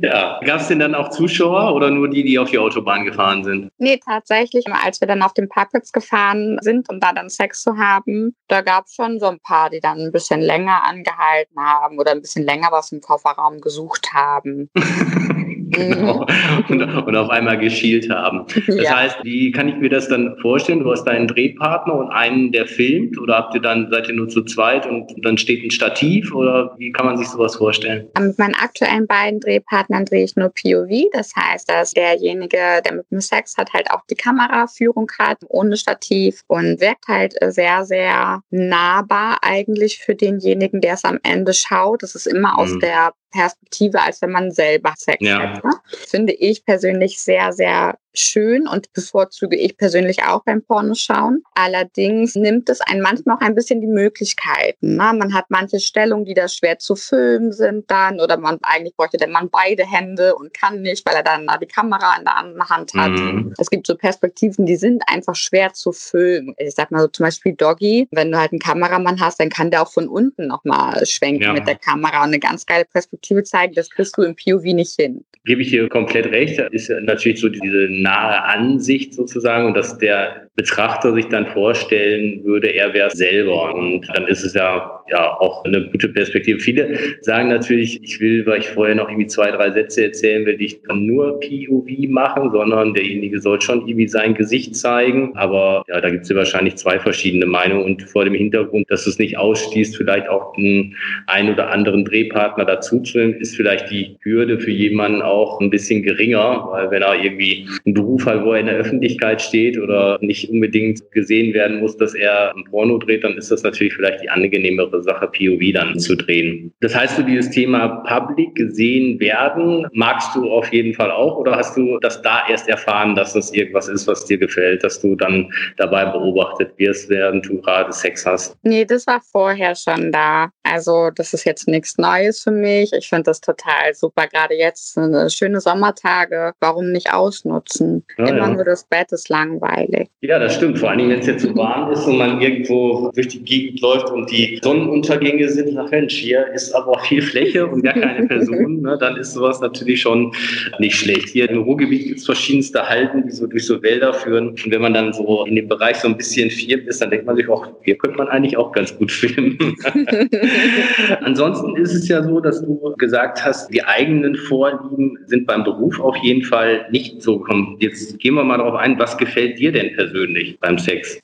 Ja, 0.00 0.40
gab 0.44 0.60
es 0.60 0.68
denn 0.68 0.78
dann 0.78 0.94
auch 0.94 1.10
Zuschauer 1.10 1.74
oder 1.74 1.90
nur 1.90 2.08
die, 2.08 2.24
die 2.24 2.38
auf 2.38 2.50
die 2.50 2.58
Autobahn 2.58 3.04
gefahren 3.04 3.44
sind? 3.44 3.70
Nee, 3.78 4.00
tatsächlich, 4.04 4.64
als 4.68 5.00
wir 5.00 5.08
dann 5.08 5.22
auf 5.22 5.34
dem 5.34 5.48
Parkplatz 5.48 5.92
gefahren 5.92 6.58
sind, 6.62 6.88
um 6.88 6.98
da 6.98 7.12
dann 7.12 7.28
Sex 7.28 7.62
zu 7.62 7.76
haben, 7.76 8.34
da 8.48 8.62
gab 8.62 8.86
es 8.86 8.94
schon 8.94 9.20
so 9.20 9.26
ein 9.26 9.38
paar, 9.40 9.70
die 9.70 9.80
dann 9.80 9.98
ein 9.98 10.12
bisschen 10.12 10.40
länger 10.40 10.82
angehalten 10.84 11.60
haben 11.60 11.98
oder 11.98 12.12
ein 12.12 12.22
bisschen 12.22 12.44
länger 12.44 12.68
was 12.70 12.90
im 12.90 13.00
Kofferraum 13.00 13.60
gesucht 13.60 14.12
haben. 14.14 14.70
genau. 15.72 16.26
Und, 16.68 16.82
und, 16.82 17.16
auf 17.16 17.30
einmal 17.30 17.58
geschielt 17.58 18.08
haben. 18.10 18.44
Das 18.66 18.76
ja. 18.76 18.96
heißt, 18.96 19.18
wie 19.22 19.50
kann 19.50 19.68
ich 19.68 19.76
mir 19.76 19.90
das 19.90 20.08
dann 20.08 20.36
vorstellen? 20.40 20.80
Du 20.80 20.90
hast 20.90 21.04
deinen 21.04 21.26
Drehpartner 21.26 21.94
und 21.94 22.10
einen, 22.10 22.52
der 22.52 22.66
filmt 22.66 23.18
oder 23.18 23.36
habt 23.36 23.54
ihr 23.54 23.60
dann, 23.60 23.88
seid 23.90 24.08
ihr 24.08 24.14
nur 24.14 24.28
zu 24.28 24.42
zweit 24.44 24.86
und 24.86 25.12
dann 25.24 25.36
steht 25.36 25.62
ein 25.64 25.70
Stativ 25.70 26.34
oder 26.34 26.74
wie 26.78 26.92
kann 26.92 27.06
man 27.06 27.16
sich 27.16 27.28
sowas 27.28 27.56
vorstellen? 27.56 28.06
Mit 28.18 28.38
meinen 28.38 28.54
aktuellen 28.54 29.06
beiden 29.06 29.40
Drehpartnern 29.40 30.04
drehe 30.04 30.24
ich 30.24 30.36
nur 30.36 30.48
POV. 30.48 31.10
Das 31.12 31.32
heißt, 31.36 31.68
dass 31.70 31.92
derjenige, 31.92 32.58
der 32.84 32.94
mit 32.94 33.10
dem 33.10 33.20
Sex 33.20 33.56
hat, 33.56 33.72
halt 33.72 33.90
auch 33.90 34.02
die 34.10 34.14
Kameraführung 34.14 35.10
hat, 35.18 35.38
ohne 35.48 35.76
Stativ 35.76 36.42
und 36.46 36.80
wirkt 36.80 37.08
halt 37.08 37.34
sehr, 37.48 37.84
sehr 37.84 38.42
nahbar 38.50 39.38
eigentlich 39.42 39.98
für 39.98 40.14
denjenigen, 40.14 40.80
der 40.80 40.94
es 40.94 41.04
am 41.04 41.18
Ende 41.22 41.52
schaut. 41.52 42.02
Das 42.02 42.14
ist 42.14 42.26
immer 42.26 42.58
aus 42.58 42.70
mhm. 42.70 42.80
der 42.80 43.12
Perspektive, 43.30 44.00
als 44.00 44.22
wenn 44.22 44.30
man 44.30 44.50
selber 44.50 44.94
Sex 44.96 45.18
ja. 45.20 45.54
hat. 45.54 45.64
Ne? 45.64 45.72
Finde 46.06 46.32
ich 46.32 46.64
persönlich 46.64 47.20
sehr, 47.20 47.52
sehr 47.52 47.98
schön 48.14 48.66
und 48.66 48.92
bevorzuge 48.92 49.56
ich 49.56 49.76
persönlich 49.76 50.24
auch 50.24 50.42
beim 50.44 50.62
Pornoschauen. 50.62 51.44
Allerdings 51.54 52.34
nimmt 52.34 52.68
es 52.68 52.80
einen 52.80 53.00
manchmal 53.00 53.36
auch 53.36 53.40
ein 53.40 53.54
bisschen 53.54 53.80
die 53.80 53.86
Möglichkeiten. 53.86 54.96
Ne? 54.96 55.12
Man 55.14 55.34
hat 55.34 55.46
manche 55.50 55.78
Stellungen, 55.78 56.24
die 56.24 56.34
da 56.34 56.48
schwer 56.48 56.78
zu 56.78 56.96
filmen 56.96 57.52
sind 57.52 57.90
dann 57.90 58.20
oder 58.20 58.36
man 58.36 58.58
eigentlich 58.62 58.96
bräuchte 58.96 59.18
der 59.18 59.28
Mann 59.28 59.50
beide 59.50 59.84
Hände 59.88 60.34
und 60.34 60.52
kann 60.52 60.82
nicht, 60.82 61.06
weil 61.06 61.16
er 61.16 61.22
dann 61.22 61.46
die 61.60 61.66
Kamera 61.66 62.16
in 62.18 62.24
der 62.24 62.36
anderen 62.36 62.68
Hand 62.68 62.94
hat. 62.94 63.10
Mhm. 63.10 63.54
Es 63.58 63.70
gibt 63.70 63.86
so 63.86 63.94
Perspektiven, 63.94 64.66
die 64.66 64.76
sind 64.76 65.02
einfach 65.06 65.36
schwer 65.36 65.72
zu 65.72 65.92
filmen. 65.92 66.54
Ich 66.58 66.74
sag 66.74 66.90
mal 66.90 67.02
so 67.02 67.08
zum 67.08 67.24
Beispiel 67.24 67.54
Doggy, 67.54 68.08
wenn 68.10 68.32
du 68.32 68.38
halt 68.38 68.52
einen 68.52 68.58
Kameramann 68.58 69.20
hast, 69.20 69.38
dann 69.38 69.50
kann 69.50 69.70
der 69.70 69.82
auch 69.82 69.92
von 69.92 70.08
unten 70.08 70.48
nochmal 70.48 71.06
schwenken 71.06 71.42
ja. 71.42 71.52
mit 71.52 71.68
der 71.68 71.76
Kamera 71.76 72.22
und 72.22 72.28
eine 72.28 72.40
ganz 72.40 72.66
geile 72.66 72.84
Perspektive 72.84 73.17
zeigen. 73.44 73.74
Das 73.74 73.90
kriegst 73.90 74.16
du 74.16 74.22
im 74.22 74.34
POV 74.34 74.64
nicht 74.64 74.94
hin. 74.98 75.24
Gebe 75.44 75.62
ich 75.62 75.70
dir 75.70 75.88
komplett 75.88 76.26
recht. 76.26 76.58
Ist 76.72 76.90
natürlich 76.90 77.40
so 77.40 77.48
diese 77.48 77.88
nahe 77.90 78.42
Ansicht 78.44 79.14
sozusagen 79.14 79.66
und 79.66 79.74
dass 79.74 79.96
der 79.98 80.48
Betrachter 80.58 81.14
sich 81.14 81.26
dann 81.28 81.46
vorstellen 81.46 82.44
würde, 82.44 82.74
er 82.74 82.92
wäre 82.92 83.10
selber. 83.10 83.72
Und 83.74 84.08
dann 84.12 84.26
ist 84.26 84.42
es 84.42 84.54
ja, 84.54 85.04
ja 85.08 85.38
auch 85.38 85.64
eine 85.64 85.88
gute 85.88 86.08
Perspektive. 86.08 86.58
Viele 86.58 86.98
sagen 87.20 87.48
natürlich, 87.48 88.02
ich 88.02 88.18
will, 88.18 88.44
weil 88.44 88.58
ich 88.58 88.68
vorher 88.68 88.96
noch 88.96 89.08
irgendwie 89.08 89.28
zwei, 89.28 89.52
drei 89.52 89.70
Sätze 89.70 90.06
erzählen 90.06 90.44
will, 90.46 90.60
ich 90.60 90.82
kann 90.82 91.06
nur 91.06 91.38
POV 91.38 92.08
machen, 92.08 92.50
sondern 92.50 92.92
derjenige 92.92 93.40
soll 93.40 93.60
schon 93.60 93.86
irgendwie 93.86 94.08
sein 94.08 94.34
Gesicht 94.34 94.74
zeigen. 94.74 95.30
Aber 95.36 95.84
ja, 95.86 96.00
da 96.00 96.10
gibt 96.10 96.24
es 96.24 96.28
ja 96.28 96.34
wahrscheinlich 96.34 96.74
zwei 96.74 96.98
verschiedene 96.98 97.46
Meinungen 97.46 97.84
und 97.84 98.02
vor 98.02 98.24
dem 98.24 98.34
Hintergrund, 98.34 98.90
dass 98.90 99.06
es 99.06 99.20
nicht 99.20 99.38
ausschließt, 99.38 99.96
vielleicht 99.96 100.28
auch 100.28 100.56
einen 100.56 100.96
ein 101.28 101.52
oder 101.52 101.70
anderen 101.70 102.04
Drehpartner 102.04 102.64
dazu 102.64 103.00
nehmen, 103.14 103.34
ist 103.34 103.56
vielleicht 103.56 103.90
die 103.90 104.16
Hürde 104.22 104.58
für 104.58 104.70
jemanden 104.70 105.22
auch 105.22 105.60
ein 105.60 105.70
bisschen 105.70 106.02
geringer, 106.02 106.68
weil 106.70 106.90
wenn 106.90 107.02
er 107.02 107.22
irgendwie 107.22 107.66
einen 107.84 107.94
Beruf 107.94 108.07
hat, 108.26 108.44
wo 108.44 108.52
er 108.52 108.60
in 108.60 108.66
der 108.66 108.76
Öffentlichkeit 108.76 109.40
steht 109.40 109.78
oder 109.78 110.18
nicht 110.20 110.50
unbedingt 110.50 111.10
gesehen 111.12 111.54
werden 111.54 111.80
muss, 111.80 111.96
dass 111.96 112.14
er 112.14 112.54
ein 112.56 112.64
Porno 112.64 112.98
dreht, 112.98 113.24
dann 113.24 113.36
ist 113.36 113.50
das 113.50 113.62
natürlich 113.62 113.94
vielleicht 113.94 114.22
die 114.22 114.30
angenehmere 114.30 115.02
Sache, 115.02 115.26
POV 115.26 115.72
dann 115.72 115.98
zu 115.98 116.16
drehen. 116.16 116.72
Das 116.80 116.94
heißt, 116.94 117.18
du 117.18 117.22
dieses 117.22 117.50
Thema 117.50 118.02
Public 118.06 118.54
gesehen 118.54 119.18
werden, 119.20 119.86
magst 119.92 120.34
du 120.34 120.50
auf 120.50 120.72
jeden 120.72 120.94
Fall 120.94 121.10
auch 121.10 121.36
oder 121.36 121.56
hast 121.56 121.76
du 121.76 121.98
das 122.00 122.22
da 122.22 122.42
erst 122.48 122.68
erfahren, 122.68 123.14
dass 123.14 123.32
das 123.32 123.52
irgendwas 123.52 123.88
ist, 123.88 124.06
was 124.06 124.24
dir 124.24 124.38
gefällt, 124.38 124.84
dass 124.84 125.00
du 125.00 125.14
dann 125.14 125.52
dabei 125.76 126.04
beobachtet 126.06 126.72
wirst, 126.76 127.08
während 127.08 127.46
du 127.46 127.60
gerade 127.60 127.92
Sex 127.92 128.26
hast? 128.26 128.56
Nee, 128.62 128.84
das 128.84 129.06
war 129.06 129.20
vorher 129.32 129.74
schon 129.74 130.12
da. 130.12 130.50
Also 130.62 131.10
das 131.14 131.32
ist 131.32 131.44
jetzt 131.44 131.66
nichts 131.68 131.98
Neues 131.98 132.42
für 132.42 132.50
mich. 132.50 132.92
Ich 132.92 133.08
finde 133.08 133.24
das 133.24 133.40
total 133.40 133.94
super. 133.94 134.26
Gerade 134.26 134.54
jetzt 134.54 134.98
schöne 135.28 135.60
Sommertage. 135.60 136.52
Warum 136.60 136.92
nicht 136.92 137.12
ausnutzen? 137.12 138.04
Ja, 138.16 138.26
Immer 138.26 138.38
ja. 138.38 138.54
nur 138.54 138.64
das 138.64 138.84
Bett 138.84 139.12
ist 139.12 139.28
langweilig. 139.28 140.08
Ja, 140.22 140.38
das 140.38 140.56
stimmt. 140.56 140.78
Vor 140.78 140.90
allen 140.90 140.98
Dingen, 140.98 141.10
wenn 141.10 141.20
es 141.20 141.26
jetzt 141.26 141.42
so 141.42 141.54
warm 141.56 141.92
ist 141.92 142.04
und 142.06 142.16
man 142.16 142.40
irgendwo 142.40 143.10
durch 143.14 143.28
die 143.28 143.42
Gegend 143.42 143.80
läuft 143.80 144.10
und 144.10 144.30
die 144.30 144.58
Sonnenuntergänge 144.62 145.48
sind, 145.48 145.76
ach 145.78 145.90
Mensch, 145.90 146.14
hier 146.14 146.46
ist 146.52 146.72
aber 146.72 146.98
viel 147.00 147.22
Fläche 147.22 147.66
und 147.66 147.82
gar 147.82 147.94
keine 147.94 148.26
Person, 148.28 148.82
ne, 148.82 148.96
dann 148.98 149.16
ist 149.16 149.34
sowas 149.34 149.60
natürlich 149.60 150.00
schon 150.00 150.32
nicht 150.78 150.96
schlecht. 150.96 151.28
Hier 151.28 151.48
im 151.48 151.62
Ruhrgebiet 151.62 152.06
gibt 152.06 152.18
es 152.18 152.24
verschiedenste 152.24 152.88
Halten, 152.88 153.24
die 153.24 153.30
so 153.30 153.46
durch 153.46 153.66
so 153.66 153.82
Wälder 153.82 154.12
führen. 154.12 154.48
Und 154.48 154.70
wenn 154.70 154.82
man 154.82 154.94
dann 154.94 155.12
so 155.12 155.44
in 155.44 155.54
dem 155.54 155.68
Bereich 155.68 155.96
so 155.96 156.08
ein 156.08 156.16
bisschen 156.16 156.50
firm 156.50 156.80
ist, 156.88 157.00
dann 157.00 157.10
denkt 157.10 157.26
man 157.26 157.36
sich 157.36 157.48
auch, 157.48 157.68
hier 157.82 157.96
könnte 157.98 158.18
man 158.18 158.28
eigentlich 158.28 158.56
auch 158.56 158.72
ganz 158.72 158.96
gut 158.96 159.12
filmen. 159.12 159.58
Ansonsten 161.20 161.76
ist 161.76 161.94
es 161.94 162.08
ja 162.08 162.22
so, 162.22 162.40
dass 162.40 162.62
du 162.62 162.94
gesagt 162.98 163.44
hast, 163.44 163.72
die 163.72 163.84
eigenen 163.84 164.34
Vorlieben 164.34 165.18
sind 165.26 165.46
beim 165.46 165.64
Beruf 165.64 166.00
auf 166.00 166.16
jeden 166.16 166.42
Fall 166.42 166.86
nicht 166.90 167.22
so. 167.22 167.44
Jetzt 167.78 167.97
gehen 168.18 168.34
wir 168.34 168.44
mal 168.44 168.58
darauf 168.58 168.74
ein, 168.74 168.98
was 168.98 169.16
gefällt 169.16 169.58
dir 169.58 169.72
denn 169.72 169.94
persönlich 169.94 170.58
beim 170.60 170.78
Sex? 170.78 171.20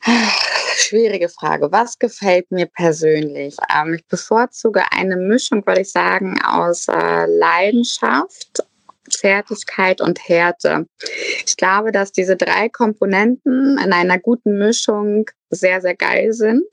Schwierige 0.77 1.29
Frage. 1.29 1.71
Was 1.71 1.99
gefällt 1.99 2.51
mir 2.51 2.67
persönlich? 2.67 3.57
Ähm, 3.75 3.95
ich 3.95 4.07
bevorzuge 4.07 4.83
eine 4.91 5.17
Mischung, 5.17 5.67
würde 5.67 5.83
ich 5.83 5.91
sagen, 5.91 6.37
aus 6.43 6.89
äh, 6.89 7.27
Leidenschaft, 7.27 8.63
Zärtlichkeit 9.09 10.01
und 10.01 10.29
Härte. 10.29 10.87
Ich 11.47 11.57
glaube, 11.57 11.93
dass 11.93 12.13
diese 12.13 12.37
drei 12.37 12.69
Komponenten 12.69 13.79
in 13.79 13.93
einer 13.93 14.19
guten 14.19 14.59
Mischung 14.59 15.27
sehr, 15.51 15.81
sehr 15.81 15.95
geil 15.95 16.33
sind. 16.33 16.67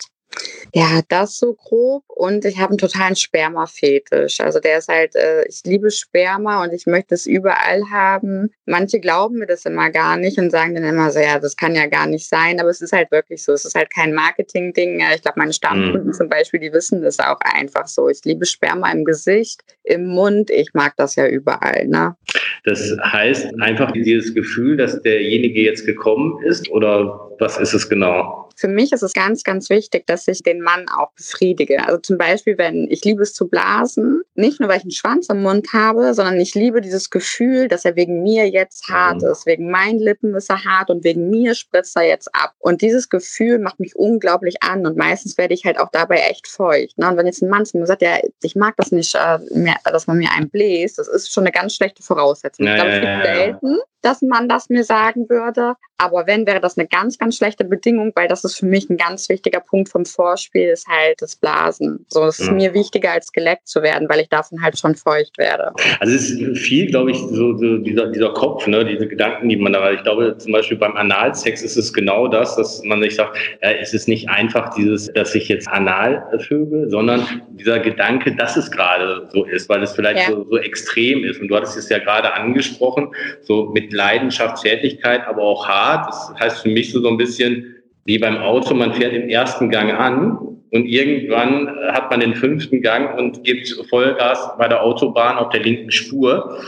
Ja, 0.74 1.02
das 1.10 1.38
so 1.38 1.54
grob. 1.54 2.04
Und 2.08 2.46
ich 2.46 2.58
habe 2.58 2.70
einen 2.70 2.78
totalen 2.78 3.16
Sperma-Fetisch. 3.16 4.40
Also 4.40 4.60
der 4.60 4.78
ist 4.78 4.88
halt, 4.88 5.16
äh, 5.16 5.46
ich 5.48 5.62
liebe 5.66 5.92
Sperma 5.92 6.64
und 6.64 6.74
ich 6.74 6.86
möchte 6.86 7.16
es 7.16 7.26
überall 7.26 7.82
haben. 7.92 8.52
Manche 8.66 9.00
glauben 9.00 9.40
mir 9.40 9.48
das 9.48 9.66
immer 9.66 9.90
gar 9.90 10.18
nicht 10.18 10.38
und 10.38 10.50
sagen 10.50 10.76
dann 10.76 10.86
immer 10.86 11.12
so, 11.12 11.20
ja, 11.20 11.40
das 11.40 11.58
kann 11.58 11.76
ja 11.76 11.88
gar 11.88 12.08
nicht 12.08 12.28
sein. 12.28 12.60
Aber 12.60 12.70
es 12.70 12.82
ist 12.82 12.94
halt 12.94 13.12
wirklich 13.12 13.44
so. 13.44 13.52
Es 13.52 13.66
ist 13.66 13.76
halt 13.76 13.94
kein 13.94 14.14
Marketing-Ding. 14.14 15.02
Ich 15.14 15.22
glaube, 15.22 15.40
meine 15.40 15.54
Stammkunden 15.54 16.08
mhm. 16.08 16.14
zum 16.14 16.30
Beispiel, 16.30 16.60
die 16.60 16.72
wissen 16.72 17.02
das 17.02 17.20
auch 17.20 17.40
einfach 17.42 17.88
so. 17.88 18.08
Ich 18.08 18.22
liebe 18.24 18.46
Sperma 18.46 18.92
im 18.92 19.04
Gesicht, 19.04 19.62
im 19.84 20.08
Mund. 20.08 20.50
Ich 20.50 20.74
mag 20.74 20.96
das 20.96 21.16
ja 21.16 21.28
überall. 21.28 21.88
Ne? 21.88 22.16
Das 22.64 22.96
heißt 23.04 23.60
einfach 23.60 23.92
dieses 23.92 24.34
Gefühl, 24.34 24.78
dass 24.78 25.02
derjenige 25.02 25.62
jetzt 25.62 25.86
gekommen 25.86 26.42
ist 26.44 26.70
oder 26.70 27.32
was 27.40 27.58
ist 27.58 27.74
es 27.74 27.90
genau? 27.90 28.51
Für 28.62 28.68
mich 28.68 28.92
ist 28.92 29.02
es 29.02 29.14
ganz, 29.14 29.44
ganz 29.44 29.72
wichtig, 29.72 30.06
dass 30.06 30.28
ich 30.28 30.44
den 30.44 30.62
Mann 30.62 30.86
auch 30.88 31.12
befriedige. 31.14 31.84
Also 31.84 31.98
zum 31.98 32.20
Beispiel, 32.20 32.60
wenn 32.60 32.88
ich 32.92 33.04
liebe 33.04 33.24
es 33.24 33.34
zu 33.34 33.48
blasen, 33.48 34.22
nicht 34.36 34.60
nur 34.60 34.70
weil 34.70 34.78
ich 34.78 34.84
einen 34.84 34.92
Schwanz 34.92 35.30
im 35.30 35.42
Mund 35.42 35.74
habe, 35.74 36.14
sondern 36.14 36.40
ich 36.40 36.54
liebe 36.54 36.80
dieses 36.80 37.10
Gefühl, 37.10 37.68
dass 37.68 37.86
er 37.86 37.96
wegen 37.96 38.22
mir 38.22 38.48
jetzt 38.48 38.88
hart 38.88 39.24
mhm. 39.24 39.30
ist. 39.30 39.48
Wegen 39.48 39.72
meinen 39.72 39.98
Lippen 39.98 40.36
ist 40.36 40.52
er 40.52 40.64
hart 40.64 40.92
und 40.92 41.04
wegen 41.04 41.32
mir 41.32 41.56
spritzt 41.56 41.98
er 41.98 42.04
jetzt 42.04 42.30
ab. 42.36 42.54
Und 42.60 42.84
dieses 42.84 43.10
Gefühl 43.10 43.58
macht 43.58 43.80
mich 43.80 43.96
unglaublich 43.96 44.62
an 44.62 44.86
und 44.86 44.96
meistens 44.96 45.40
werde 45.40 45.56
ich 45.56 45.66
halt 45.66 45.80
auch 45.80 45.90
dabei 45.92 46.18
echt 46.30 46.48
feucht. 46.48 47.00
Ne? 47.00 47.10
Und 47.10 47.18
wenn 47.18 47.26
jetzt 47.26 47.42
ein 47.42 47.50
Mann 47.50 47.66
zu 47.66 47.80
mir 47.80 47.88
sagt, 47.88 48.04
ja, 48.04 48.20
ich 48.44 48.56
mag 48.56 48.76
das 48.78 48.92
nicht, 48.92 49.16
äh, 49.16 49.40
mehr, 49.50 49.78
dass 49.86 50.06
man 50.06 50.18
mir 50.18 50.30
einen 50.32 50.52
bläst, 50.52 51.00
das 51.00 51.08
ist 51.08 51.34
schon 51.34 51.46
eine 51.46 51.52
ganz 51.52 51.74
schlechte 51.74 52.04
Voraussetzung. 52.04 52.68
Ja, 52.68 52.76
ich 52.76 52.82
glaube, 52.82 52.92
es 52.92 53.02
gibt 53.02 53.26
selten, 53.26 53.80
dass 54.02 54.22
man 54.22 54.50
das 54.50 54.70
mir 54.70 54.84
sagen 54.84 55.30
würde. 55.30 55.76
Aber 55.98 56.26
wenn, 56.26 56.48
wäre 56.48 56.60
das 56.60 56.78
eine 56.78 56.88
ganz, 56.88 57.18
ganz 57.18 57.38
schlechte 57.38 57.64
Bedingung, 57.64 58.12
weil 58.16 58.28
das 58.28 58.44
ist 58.52 58.60
für 58.60 58.66
mich 58.66 58.90
ein 58.90 58.98
ganz 58.98 59.30
wichtiger 59.30 59.60
Punkt 59.60 59.90
vom 59.90 60.06
Vorspiel, 60.06 60.70
ist 60.70 60.88
halt 60.88 61.22
das 61.22 61.36
Blasen. 61.36 62.06
So, 62.10 62.26
es 62.26 62.40
ist 62.40 62.48
ja. 62.48 62.54
mir 62.54 62.74
wichtiger, 62.74 63.12
als 63.12 63.32
geleckt 63.32 63.68
zu 63.68 63.82
werden, 63.82 64.08
weil 64.10 64.20
ich 64.20 64.30
davon 64.30 64.62
halt 64.62 64.78
schon 64.78 64.96
feucht 64.96 65.38
werde. 65.38 65.72
Also 66.00 66.14
es 66.14 66.30
ist 66.30 66.60
viel, 66.60 66.88
glaube 66.88 67.12
ich, 67.12 67.18
so, 67.18 67.58
so 67.58 67.78
dieser, 67.78 68.08
dieser 68.08 68.34
Kopf, 68.34 68.68
ne, 68.68 68.86
diese 68.86 69.08
Gedanken, 69.08 69.50
die 69.50 69.56
man 69.58 69.74
da, 69.74 69.92
ich 69.92 70.04
glaube, 70.04 70.38
zum 70.38 70.52
Beispiel 70.52 70.78
beim 70.78 70.96
Analsex 70.96 71.62
ist 71.62 71.78
es 71.78 71.94
genau 71.94 72.28
das, 72.28 72.56
dass 72.56 72.84
man 72.84 73.02
sich 73.02 73.16
sagt, 73.16 73.38
ja, 73.62 73.72
es 73.72 73.94
ist 73.94 74.08
nicht 74.08 74.30
einfach 74.30 74.74
dieses, 74.76 75.12
dass 75.14 75.34
ich 75.36 75.48
jetzt 75.48 75.68
anal 75.68 76.24
vögel, 76.48 76.90
sondern 76.90 77.42
dieser 77.52 77.80
Gedanke, 77.80 78.36
dass 78.36 78.58
es 78.58 78.70
gerade 78.70 79.30
so 79.32 79.46
ist, 79.46 79.70
weil 79.70 79.82
es 79.84 79.94
vielleicht 79.94 80.30
ja. 80.30 80.36
so, 80.36 80.46
so 80.50 80.58
extrem 80.58 81.24
ist. 81.24 81.40
Und 81.40 81.48
du 81.48 81.56
hattest 81.56 81.78
es 81.78 81.90
ja 81.90 82.00
gerade 82.00 82.34
angesprochen, 82.34 83.14
so 83.42 83.66
mit 83.66 83.94
Leidenschaft, 83.94 84.58
Zärtlichkeit, 84.58 85.26
aber 85.28 85.42
auch 85.42 85.68
hart. 85.68 86.08
Das 86.08 86.34
heißt 86.40 86.62
für 86.62 86.70
mich 86.70 86.92
so, 86.92 87.02
so 87.02 87.10
ein 87.10 87.18
bisschen 87.18 87.81
wie 88.06 88.18
beim 88.18 88.38
Auto, 88.38 88.74
man 88.74 88.94
fährt 88.94 89.14
im 89.14 89.30
ersten 89.30 89.70
Gang 89.70 89.94
an 89.94 90.51
und 90.72 90.86
irgendwann 90.86 91.70
hat 91.92 92.10
man 92.10 92.22
den 92.22 92.34
fünften 92.34 92.82
Gang 92.82 93.20
und 93.20 93.44
gibt 93.44 93.68
Vollgas 93.90 94.52
bei 94.58 94.70
der 94.70 94.82
Autobahn 94.82 95.38
auf 95.38 95.50
der 95.50 95.62
linken 95.62 95.92
Spur. 95.92 96.60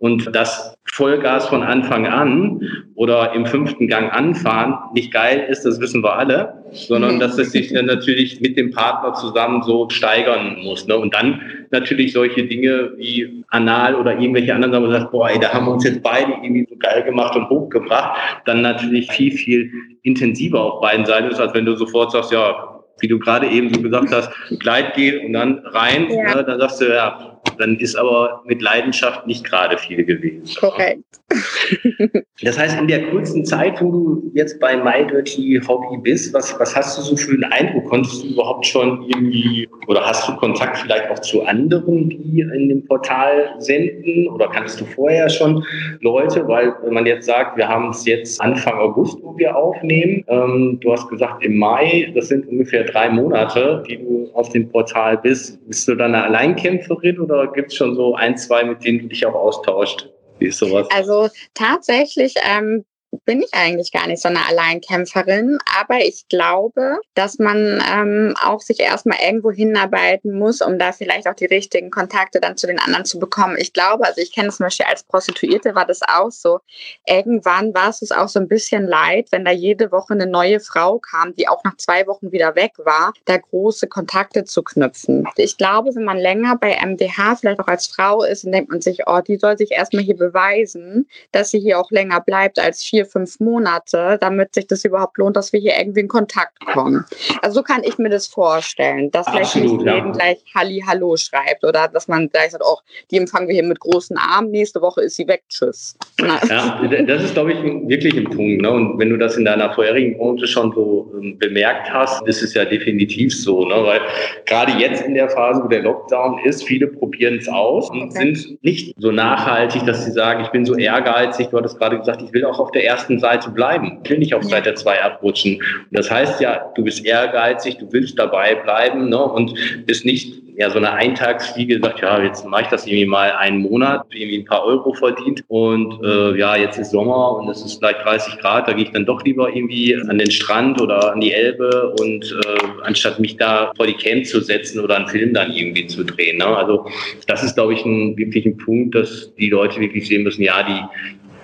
Und 0.00 0.34
das 0.34 0.76
Vollgas 0.84 1.46
von 1.46 1.62
Anfang 1.62 2.08
an 2.08 2.60
oder 2.96 3.32
im 3.34 3.46
fünften 3.46 3.86
Gang 3.86 4.12
anfahren 4.12 4.74
nicht 4.94 5.12
geil 5.12 5.46
ist, 5.48 5.62
das 5.62 5.80
wissen 5.80 6.02
wir 6.02 6.12
alle, 6.16 6.54
sondern 6.72 7.20
dass 7.20 7.38
es 7.38 7.52
sich 7.52 7.72
dann 7.72 7.86
natürlich 7.86 8.40
mit 8.40 8.56
dem 8.56 8.72
Partner 8.72 9.14
zusammen 9.14 9.62
so 9.62 9.88
steigern 9.90 10.58
muss. 10.64 10.88
Ne? 10.88 10.96
Und 10.96 11.14
dann 11.14 11.40
natürlich 11.70 12.12
solche 12.12 12.44
Dinge 12.44 12.94
wie 12.96 13.44
Anal 13.48 13.94
oder 13.94 14.18
irgendwelche 14.18 14.52
anderen 14.52 14.72
wo 14.72 14.80
man 14.80 14.90
sagt, 14.90 15.12
boah, 15.12 15.30
ey, 15.30 15.38
da 15.38 15.52
haben 15.52 15.66
wir 15.66 15.72
uns 15.72 15.84
jetzt 15.84 16.02
beide 16.02 16.32
irgendwie 16.42 16.66
so 16.68 16.74
geil 16.76 17.04
gemacht 17.04 17.36
und 17.36 17.48
hochgebracht, 17.48 18.42
dann 18.44 18.60
natürlich 18.60 19.08
viel, 19.12 19.30
viel 19.30 19.70
intensiver 20.02 20.60
auf 20.60 20.80
beiden 20.80 21.06
Seiten 21.06 21.28
ist, 21.28 21.40
als 21.40 21.54
wenn 21.54 21.64
du 21.64 21.76
sofort 21.76 22.10
sagst, 22.10 22.32
ja, 22.32 22.71
wie 23.00 23.08
du 23.08 23.18
gerade 23.18 23.48
eben 23.48 23.72
so 23.72 23.82
gesagt 23.82 24.12
hast, 24.12 24.30
Gleitgel 24.60 25.20
und 25.26 25.32
dann 25.32 25.58
rein, 25.66 26.10
ja. 26.10 26.36
ne, 26.36 26.44
dann 26.44 26.60
sagst 26.60 26.80
du, 26.80 26.92
ja, 26.92 27.31
dann 27.58 27.76
ist 27.78 27.96
aber 27.96 28.42
mit 28.44 28.62
Leidenschaft 28.62 29.26
nicht 29.26 29.44
gerade 29.44 29.78
viel 29.78 30.04
gewesen. 30.04 30.44
Korrekt. 30.58 31.04
Das 32.44 32.58
heißt, 32.58 32.78
in 32.80 32.88
der 32.88 33.08
kurzen 33.10 33.44
Zeit, 33.44 33.80
wo 33.80 33.92
du 33.92 34.30
jetzt 34.34 34.58
bei 34.58 34.76
My 34.76 35.06
Dirty 35.06 35.60
Hobby 35.66 35.96
bist, 36.02 36.34
was, 36.34 36.58
was 36.58 36.74
hast 36.74 36.98
du 36.98 37.02
so 37.02 37.16
für 37.16 37.32
einen 37.32 37.44
Eindruck? 37.44 37.84
Konntest 37.88 38.24
du 38.24 38.28
überhaupt 38.28 38.66
schon 38.66 39.04
irgendwie 39.06 39.68
oder 39.86 40.04
hast 40.04 40.28
du 40.28 40.34
Kontakt 40.36 40.78
vielleicht 40.78 41.08
auch 41.08 41.20
zu 41.20 41.42
anderen, 41.44 42.10
die 42.10 42.40
in 42.40 42.68
dem 42.68 42.84
Portal 42.86 43.54
senden? 43.58 44.26
Oder 44.28 44.48
kannst 44.48 44.80
du 44.80 44.84
vorher 44.84 45.28
schon 45.28 45.64
Leute? 46.00 46.46
Weil, 46.48 46.74
wenn 46.82 46.94
man 46.94 47.06
jetzt 47.06 47.26
sagt, 47.26 47.56
wir 47.56 47.68
haben 47.68 47.90
es 47.90 48.04
jetzt 48.06 48.40
Anfang 48.40 48.74
August, 48.74 49.18
wo 49.22 49.36
wir 49.38 49.54
aufnehmen, 49.56 50.24
ähm, 50.26 50.78
du 50.80 50.92
hast 50.92 51.08
gesagt 51.08 51.44
im 51.44 51.58
Mai, 51.58 52.10
das 52.14 52.28
sind 52.28 52.48
ungefähr 52.48 52.84
drei 52.84 53.08
Monate, 53.08 53.84
die 53.88 53.98
du 53.98 54.30
auf 54.34 54.48
dem 54.48 54.68
Portal 54.68 55.18
bist. 55.18 55.64
Bist 55.68 55.86
du 55.86 55.94
dann 55.94 56.14
eine 56.14 56.24
Alleinkämpferin 56.24 57.20
oder 57.20 57.31
oder 57.32 57.52
gibt 57.52 57.72
es 57.72 57.76
schon 57.76 57.94
so 57.94 58.14
ein, 58.14 58.36
zwei, 58.36 58.64
mit 58.64 58.84
denen 58.84 59.00
du 59.00 59.06
dich 59.08 59.24
auch 59.26 59.34
austauscht? 59.34 60.08
Wie 60.38 60.46
ist 60.46 60.58
sowas? 60.58 60.88
Also 60.92 61.28
tatsächlich 61.54 62.34
ähm, 62.44 62.84
bin 63.24 63.42
ich 63.42 63.52
eigentlich 63.52 63.92
gar 63.92 64.06
nicht 64.06 64.22
so 64.22 64.28
eine 64.28 64.46
Alleinkämpferin, 64.48 65.58
aber 65.78 66.00
ich 66.00 66.26
glaube, 66.28 66.98
dass 67.14 67.38
man 67.38 67.82
ähm, 67.92 68.34
auch 68.42 68.60
sich 68.60 68.80
erstmal 68.80 69.18
irgendwo 69.24 69.50
hinarbeiten 69.50 70.38
muss, 70.38 70.60
um 70.60 70.78
da 70.78 70.92
vielleicht 70.92 71.28
auch 71.28 71.34
die 71.34 71.46
richtigen 71.46 71.90
Kontakte 71.90 72.40
dann 72.40 72.56
zu 72.56 72.66
den 72.66 72.78
anderen 72.78 73.04
zu 73.04 73.18
bekommen. 73.18 73.56
Ich 73.58 73.72
glaube, 73.72 74.04
also 74.06 74.20
ich 74.20 74.34
kenne 74.34 74.48
es 74.48 74.56
zum 74.56 74.64
Beispiel 74.64 74.86
als 74.86 75.04
Prostituierte 75.04 75.74
war 75.74 75.86
das 75.86 76.00
auch 76.02 76.30
so. 76.30 76.60
Irgendwann 77.06 77.74
war 77.74 77.90
es 77.90 78.10
auch 78.10 78.28
so 78.28 78.40
ein 78.40 78.48
bisschen 78.48 78.86
leid, 78.86 79.28
wenn 79.30 79.44
da 79.44 79.52
jede 79.52 79.92
Woche 79.92 80.14
eine 80.14 80.26
neue 80.26 80.60
Frau 80.60 80.98
kam, 80.98 81.34
die 81.34 81.48
auch 81.48 81.62
nach 81.64 81.76
zwei 81.76 82.06
Wochen 82.06 82.32
wieder 82.32 82.56
weg 82.56 82.72
war, 82.78 83.12
da 83.26 83.36
große 83.36 83.86
Kontakte 83.88 84.44
zu 84.44 84.62
knüpfen. 84.62 85.28
Ich 85.36 85.56
glaube, 85.56 85.94
wenn 85.94 86.04
man 86.04 86.18
länger 86.18 86.56
bei 86.56 86.76
MDH 86.84 87.36
vielleicht 87.36 87.60
auch 87.60 87.68
als 87.68 87.86
Frau 87.86 88.24
ist, 88.24 88.44
dann 88.44 88.52
denkt 88.52 88.70
man 88.70 88.80
sich, 88.80 89.00
oh, 89.06 89.20
die 89.20 89.36
soll 89.36 89.58
sich 89.58 89.72
erstmal 89.72 90.02
hier 90.02 90.16
beweisen, 90.16 91.08
dass 91.30 91.50
sie 91.50 91.60
hier 91.60 91.78
auch 91.78 91.90
länger 91.90 92.20
bleibt 92.20 92.58
als 92.58 92.82
vier 92.82 93.01
vier, 93.02 93.06
fünf 93.06 93.40
Monate, 93.40 94.18
damit 94.20 94.54
sich 94.54 94.66
das 94.66 94.84
überhaupt 94.84 95.18
lohnt, 95.18 95.36
dass 95.36 95.52
wir 95.52 95.60
hier 95.60 95.74
irgendwie 95.78 96.00
in 96.00 96.08
Kontakt 96.08 96.58
kommen. 96.72 97.04
Also 97.40 97.56
so 97.56 97.62
kann 97.62 97.82
ich 97.84 97.98
mir 97.98 98.08
das 98.08 98.26
vorstellen, 98.26 99.10
dass 99.10 99.28
vielleicht 99.28 99.56
nicht 99.56 99.82
ja. 99.82 99.96
jeden 99.96 100.12
gleich 100.12 100.38
Halli 100.54 100.82
Hallo 100.86 101.16
schreibt 101.16 101.64
oder 101.64 101.88
dass 101.88 102.08
man 102.08 102.28
gleich 102.28 102.52
sagt, 102.52 102.64
oh, 102.66 102.78
die 103.10 103.18
empfangen 103.18 103.48
wir 103.48 103.54
hier 103.54 103.64
mit 103.64 103.80
großen 103.80 104.16
Armen, 104.16 104.50
nächste 104.50 104.80
Woche 104.80 105.02
ist 105.02 105.16
sie 105.16 105.26
weg, 105.26 105.42
tschüss. 105.48 105.96
Na. 106.20 106.40
Ja, 106.48 107.02
das 107.06 107.24
ist, 107.24 107.34
glaube 107.34 107.52
ich, 107.52 107.62
wirklich 107.88 108.16
ein 108.16 108.24
Punkt. 108.24 108.62
Ne? 108.62 108.70
Und 108.70 108.98
wenn 108.98 109.10
du 109.10 109.16
das 109.16 109.36
in 109.36 109.44
deiner 109.44 109.72
vorherigen 109.72 110.16
Branche 110.16 110.46
schon 110.46 110.72
so 110.72 111.12
ähm, 111.20 111.38
bemerkt 111.38 111.92
hast, 111.92 112.26
ist 112.26 112.42
es 112.42 112.54
ja 112.54 112.64
definitiv 112.64 113.34
so, 113.34 113.66
ne? 113.66 113.74
weil 113.84 114.00
gerade 114.46 114.72
jetzt 114.78 115.04
in 115.04 115.14
der 115.14 115.28
Phase, 115.30 115.62
wo 115.64 115.68
der 115.68 115.82
Lockdown 115.82 116.40
ist, 116.44 116.64
viele 116.64 116.86
probieren 116.86 117.38
es 117.38 117.48
aus 117.48 117.90
und 117.90 118.10
okay. 118.10 118.34
sind 118.34 118.62
nicht 118.62 118.94
so 118.98 119.10
nachhaltig, 119.10 119.84
dass 119.86 120.04
sie 120.04 120.12
sagen, 120.12 120.44
ich 120.44 120.50
bin 120.50 120.64
so 120.64 120.74
ehrgeizig, 120.74 121.48
du 121.48 121.58
hattest 121.58 121.78
gerade 121.78 121.98
gesagt, 121.98 122.22
ich 122.22 122.32
will 122.32 122.44
auch 122.44 122.58
auf 122.58 122.70
der 122.70 122.84
ersten 122.92 123.18
Seite 123.18 123.50
bleiben. 123.50 124.00
Ich 124.04 124.10
will 124.10 124.18
nicht 124.18 124.34
auf 124.34 124.44
Seite 124.44 124.74
2 124.74 125.02
abrutschen. 125.02 125.56
Und 125.56 125.98
das 125.98 126.10
heißt 126.10 126.40
ja, 126.40 126.70
du 126.74 126.84
bist 126.84 127.04
ehrgeizig, 127.04 127.78
du 127.78 127.90
willst 127.90 128.18
dabei 128.18 128.54
bleiben 128.54 129.08
ne? 129.08 129.18
und 129.18 129.54
bist 129.86 130.04
nicht 130.04 130.42
ja 130.56 130.68
so 130.68 130.76
eine 130.76 130.92
Eintagsfliege, 130.92 131.80
sagt, 131.80 132.02
ja, 132.02 132.22
jetzt 132.22 132.46
mache 132.46 132.62
ich 132.62 132.68
das 132.68 132.86
irgendwie 132.86 133.06
mal 133.06 133.32
einen 133.32 133.58
Monat, 133.58 134.04
irgendwie 134.10 134.38
ein 134.38 134.44
paar 134.44 134.64
Euro 134.64 134.92
verdient 134.92 135.42
und 135.48 135.98
äh, 136.04 136.38
ja, 136.38 136.56
jetzt 136.56 136.78
ist 136.78 136.90
Sommer 136.90 137.38
und 137.38 137.48
es 137.48 137.64
ist 137.64 137.80
gleich 137.80 137.96
30 138.02 138.38
Grad, 138.38 138.68
da 138.68 138.74
gehe 138.74 138.84
ich 138.84 138.90
dann 138.90 139.06
doch 139.06 139.24
lieber 139.24 139.48
irgendwie 139.48 139.96
an 139.96 140.18
den 140.18 140.30
Strand 140.30 140.78
oder 140.80 141.12
an 141.14 141.20
die 141.20 141.32
Elbe 141.32 141.94
und 142.00 142.36
äh, 142.44 142.82
anstatt 142.82 143.18
mich 143.18 143.38
da 143.38 143.72
vor 143.76 143.86
die 143.86 143.94
Cam 143.94 144.24
zu 144.24 144.42
setzen 144.42 144.80
oder 144.80 144.96
einen 144.96 145.08
Film 145.08 145.32
dann 145.32 145.52
irgendwie 145.52 145.86
zu 145.86 146.04
drehen. 146.04 146.36
Ne? 146.36 146.46
Also 146.46 146.86
das 147.26 147.42
ist, 147.42 147.54
glaube 147.54 147.72
ich, 147.72 147.84
ein 147.86 148.16
wirklich 148.18 148.44
ein 148.44 148.58
Punkt, 148.58 148.94
dass 148.94 149.34
die 149.36 149.48
Leute 149.48 149.80
wirklich 149.80 150.06
sehen 150.06 150.22
müssen, 150.22 150.42
ja, 150.42 150.62
die, 150.62 150.80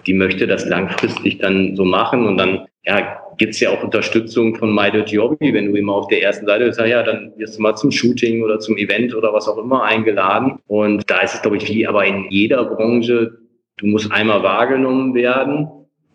die 0.08 0.14
möchte 0.14 0.46
das 0.46 0.66
langfristig 0.66 1.38
dann 1.38 1.76
so 1.76 1.84
machen 1.84 2.26
und 2.26 2.38
dann 2.38 2.66
ja, 2.84 3.20
gibt 3.36 3.54
es 3.54 3.60
ja 3.60 3.70
auch 3.70 3.82
Unterstützung 3.82 4.56
von 4.56 4.74
Dirty 4.74 5.16
Hobby, 5.16 5.52
wenn 5.52 5.66
du 5.66 5.74
immer 5.74 5.92
auf 5.92 6.08
der 6.08 6.22
ersten 6.22 6.46
Seite 6.46 6.64
bist, 6.64 6.80
ja, 6.80 7.02
dann 7.02 7.32
wirst 7.36 7.58
du 7.58 7.62
mal 7.62 7.76
zum 7.76 7.90
Shooting 7.90 8.42
oder 8.42 8.58
zum 8.58 8.76
Event 8.78 9.14
oder 9.14 9.32
was 9.32 9.46
auch 9.46 9.58
immer 9.58 9.84
eingeladen. 9.84 10.58
Und 10.66 11.08
da 11.10 11.20
ist 11.20 11.34
es, 11.34 11.42
glaube 11.42 11.58
ich, 11.58 11.68
wie 11.68 11.86
aber 11.86 12.06
in 12.06 12.26
jeder 12.30 12.64
Branche, 12.64 13.38
du 13.76 13.86
musst 13.86 14.10
einmal 14.10 14.42
wahrgenommen 14.42 15.14
werden 15.14 15.68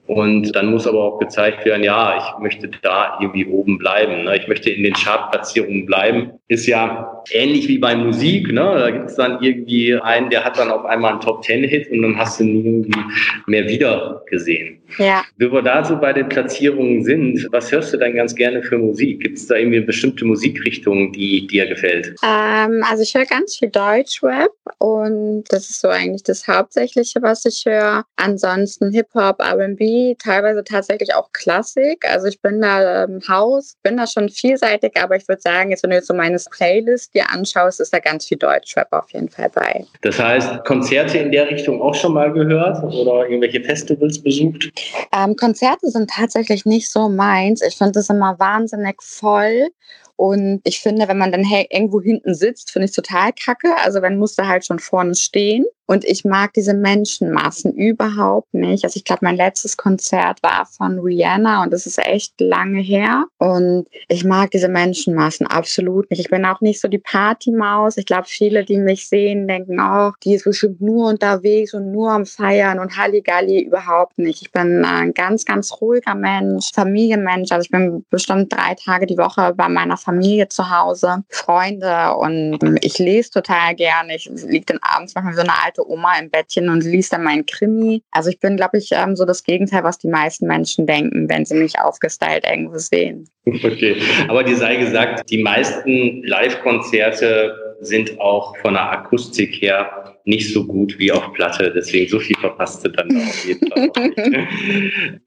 und 0.05 0.53
dann 0.53 0.65
muss 0.69 0.85
aber 0.85 1.01
auch 1.01 1.19
gezeigt 1.19 1.63
werden, 1.65 1.83
ja, 1.83 2.17
ich 2.17 2.43
möchte 2.43 2.69
da 2.81 3.17
irgendwie 3.21 3.45
oben 3.45 3.77
bleiben. 3.77 4.25
Ne? 4.25 4.35
Ich 4.35 4.49
möchte 4.49 4.69
in 4.69 4.83
den 4.83 4.93
Chartplatzierungen 4.93 5.85
bleiben. 5.85 6.31
Ist 6.49 6.67
ja 6.67 7.23
ähnlich 7.31 7.69
wie 7.69 7.77
bei 7.77 7.95
Musik. 7.95 8.51
Ne? 8.51 8.61
Da 8.61 8.91
gibt 8.91 9.05
es 9.05 9.15
dann 9.15 9.41
irgendwie 9.41 9.95
einen, 9.95 10.29
der 10.29 10.43
hat 10.43 10.57
dann 10.57 10.71
auf 10.71 10.83
einmal 10.83 11.13
einen 11.13 11.21
Top-Ten-Hit 11.21 11.89
und 11.89 12.01
dann 12.01 12.17
hast 12.17 12.39
du 12.39 12.43
ihn 12.43 12.65
irgendwie 12.65 12.99
mehr 13.47 13.65
wieder 13.69 14.23
gesehen. 14.29 14.81
Ja. 14.97 15.23
Wie 15.37 15.49
wir 15.51 15.61
da 15.61 15.85
so 15.85 15.97
bei 15.97 16.11
den 16.11 16.27
Platzierungen 16.27 17.03
sind, 17.05 17.47
was 17.51 17.71
hörst 17.71 17.93
du 17.93 17.97
denn 17.97 18.15
ganz 18.15 18.35
gerne 18.35 18.61
für 18.61 18.77
Musik? 18.77 19.21
Gibt 19.21 19.37
es 19.37 19.47
da 19.47 19.55
irgendwie 19.55 19.77
eine 19.77 19.85
bestimmte 19.85 20.25
Musikrichtung, 20.25 21.13
die 21.13 21.47
dir 21.47 21.65
gefällt? 21.65 22.13
Ähm, 22.23 22.83
also 22.89 23.03
ich 23.03 23.15
höre 23.15 23.25
ganz 23.25 23.55
viel 23.55 23.69
Deutschrap 23.69 24.51
und 24.79 25.45
das 25.49 25.69
ist 25.69 25.79
so 25.79 25.87
eigentlich 25.87 26.23
das 26.23 26.45
Hauptsächliche, 26.47 27.21
was 27.21 27.45
ich 27.45 27.63
höre. 27.65 28.03
Ansonsten 28.17 28.91
Hip-Hop, 28.91 29.39
R&B 29.39 29.92
teilweise 30.19 30.63
tatsächlich 30.63 31.13
auch 31.13 31.31
Klassik. 31.33 32.05
Also 32.09 32.27
ich 32.27 32.41
bin 32.41 32.61
da 32.61 33.03
im 33.03 33.21
Haus, 33.27 33.75
bin 33.83 33.97
da 33.97 34.07
schon 34.07 34.29
vielseitig, 34.29 34.93
aber 35.01 35.15
ich 35.15 35.27
würde 35.27 35.41
sagen, 35.41 35.71
jetzt 35.71 35.83
wenn 35.83 35.89
du 35.89 35.95
jetzt 35.95 36.07
so 36.07 36.13
meine 36.13 36.37
Playlist 36.51 37.13
dir 37.13 37.29
anschaust, 37.29 37.79
ist 37.79 37.93
da 37.93 37.99
ganz 37.99 38.27
viel 38.27 38.37
Deutschrap 38.37 38.91
auf 38.91 39.11
jeden 39.11 39.29
Fall 39.29 39.49
bei. 39.49 39.85
Das 40.01 40.19
heißt, 40.19 40.63
Konzerte 40.65 41.17
in 41.17 41.31
der 41.31 41.49
Richtung 41.49 41.81
auch 41.81 41.95
schon 41.95 42.13
mal 42.13 42.31
gehört 42.31 42.83
oder 42.83 43.27
irgendwelche 43.27 43.61
Festivals 43.61 44.21
besucht? 44.21 44.69
Ähm, 45.15 45.35
Konzerte 45.35 45.89
sind 45.89 46.09
tatsächlich 46.09 46.65
nicht 46.65 46.89
so 46.89 47.09
meins. 47.09 47.61
Ich 47.61 47.77
finde 47.77 47.93
das 47.93 48.09
immer 48.09 48.37
wahnsinnig 48.39 49.01
voll 49.01 49.69
und 50.15 50.61
ich 50.63 50.79
finde, 50.79 51.07
wenn 51.07 51.17
man 51.17 51.31
dann 51.31 51.43
irgendwo 51.43 52.01
hinten 52.01 52.35
sitzt, 52.35 52.71
finde 52.71 52.85
ich 52.85 52.95
total 52.95 53.31
kacke. 53.33 53.75
Also 53.83 54.01
wenn 54.01 54.17
musst 54.17 54.39
du 54.39 54.47
halt 54.47 54.65
schon 54.65 54.79
vorne 54.79 55.15
stehen. 55.15 55.65
Und 55.85 56.05
ich 56.05 56.23
mag 56.23 56.53
diese 56.53 56.73
Menschenmassen 56.73 57.73
überhaupt 57.73 58.53
nicht. 58.53 58.85
Also 58.85 58.95
ich 58.97 59.03
glaube, 59.03 59.19
mein 59.23 59.35
letztes 59.35 59.75
Konzert 59.75 60.41
war 60.41 60.65
von 60.65 60.97
Rihanna 60.97 61.61
und 61.61 61.73
das 61.73 61.85
ist 61.85 61.99
echt 61.99 62.39
lange 62.39 62.79
her. 62.79 63.25
Und 63.37 63.87
ich 64.07 64.23
mag 64.23 64.51
diese 64.51 64.69
Menschenmassen 64.69 65.45
absolut 65.45 66.09
nicht. 66.09 66.21
Ich 66.21 66.29
bin 66.29 66.45
auch 66.45 66.61
nicht 66.61 66.79
so 66.79 66.87
die 66.87 66.99
Partymaus. 66.99 67.97
Ich 67.97 68.05
glaube, 68.05 68.27
viele, 68.27 68.63
die 68.63 68.77
mich 68.77 69.09
sehen, 69.09 69.45
denken, 69.45 69.77
oh, 69.81 70.11
die 70.23 70.35
ist 70.35 70.45
bestimmt 70.45 70.79
nur 70.79 71.09
unterwegs 71.09 71.73
und 71.73 71.91
nur 71.91 72.11
am 72.11 72.25
Feiern 72.25 72.79
und 72.79 72.97
Halligalli 72.97 73.63
überhaupt 73.63 74.17
nicht. 74.17 74.41
Ich 74.41 74.51
bin 74.53 74.85
ein 74.85 75.13
ganz, 75.13 75.43
ganz 75.43 75.81
ruhiger 75.81 76.15
Mensch, 76.15 76.71
Familienmensch. 76.73 77.51
Also 77.51 77.65
ich 77.65 77.71
bin 77.71 78.05
bestimmt 78.09 78.53
drei 78.53 78.75
Tage 78.75 79.05
die 79.05 79.17
Woche 79.17 79.53
bei 79.53 79.67
meiner 79.67 79.97
Familie 80.03 80.49
zu 80.49 80.69
Hause, 80.69 81.23
Freunde 81.29 82.15
und 82.15 82.59
ich 82.81 82.99
lese 82.99 83.31
total 83.31 83.75
gerne. 83.75 84.15
Ich 84.15 84.29
liege 84.29 84.65
dann 84.65 84.79
abends 84.81 85.15
manchmal 85.15 85.33
so 85.35 85.41
eine 85.41 85.63
alte 85.63 85.87
Oma 85.89 86.17
im 86.19 86.29
Bettchen 86.29 86.69
und 86.69 86.83
liest 86.83 87.13
dann 87.13 87.23
meinen 87.23 87.45
Krimi. 87.45 88.03
Also 88.11 88.29
ich 88.29 88.39
bin, 88.39 88.57
glaube 88.57 88.77
ich, 88.77 88.89
ähm, 88.91 89.15
so 89.15 89.25
das 89.25 89.43
Gegenteil, 89.43 89.83
was 89.83 89.97
die 89.97 90.07
meisten 90.07 90.47
Menschen 90.47 90.85
denken, 90.85 91.29
wenn 91.29 91.45
sie 91.45 91.55
mich 91.55 91.79
aufgestylt 91.79 92.45
irgendwo 92.45 92.77
sehen. 92.77 93.29
Okay, 93.45 94.01
aber 94.27 94.43
dir 94.43 94.55
sei 94.55 94.77
gesagt, 94.77 95.29
die 95.29 95.41
meisten 95.41 96.23
Live-Konzerte 96.23 97.75
sind 97.81 98.19
auch 98.19 98.55
von 98.57 98.73
der 98.73 98.91
Akustik 98.91 99.61
her 99.61 100.12
nicht 100.25 100.53
so 100.53 100.65
gut 100.65 100.97
wie 100.99 101.11
auf 101.11 101.33
Platte. 101.33 101.71
Deswegen 101.75 102.09
so 102.09 102.19
viel 102.19 102.35
verpasst 102.37 102.85
du 102.85 102.89
dann 102.89 103.15
auf 103.15 103.45
jeden 103.45 103.67
Fall. 103.67 103.91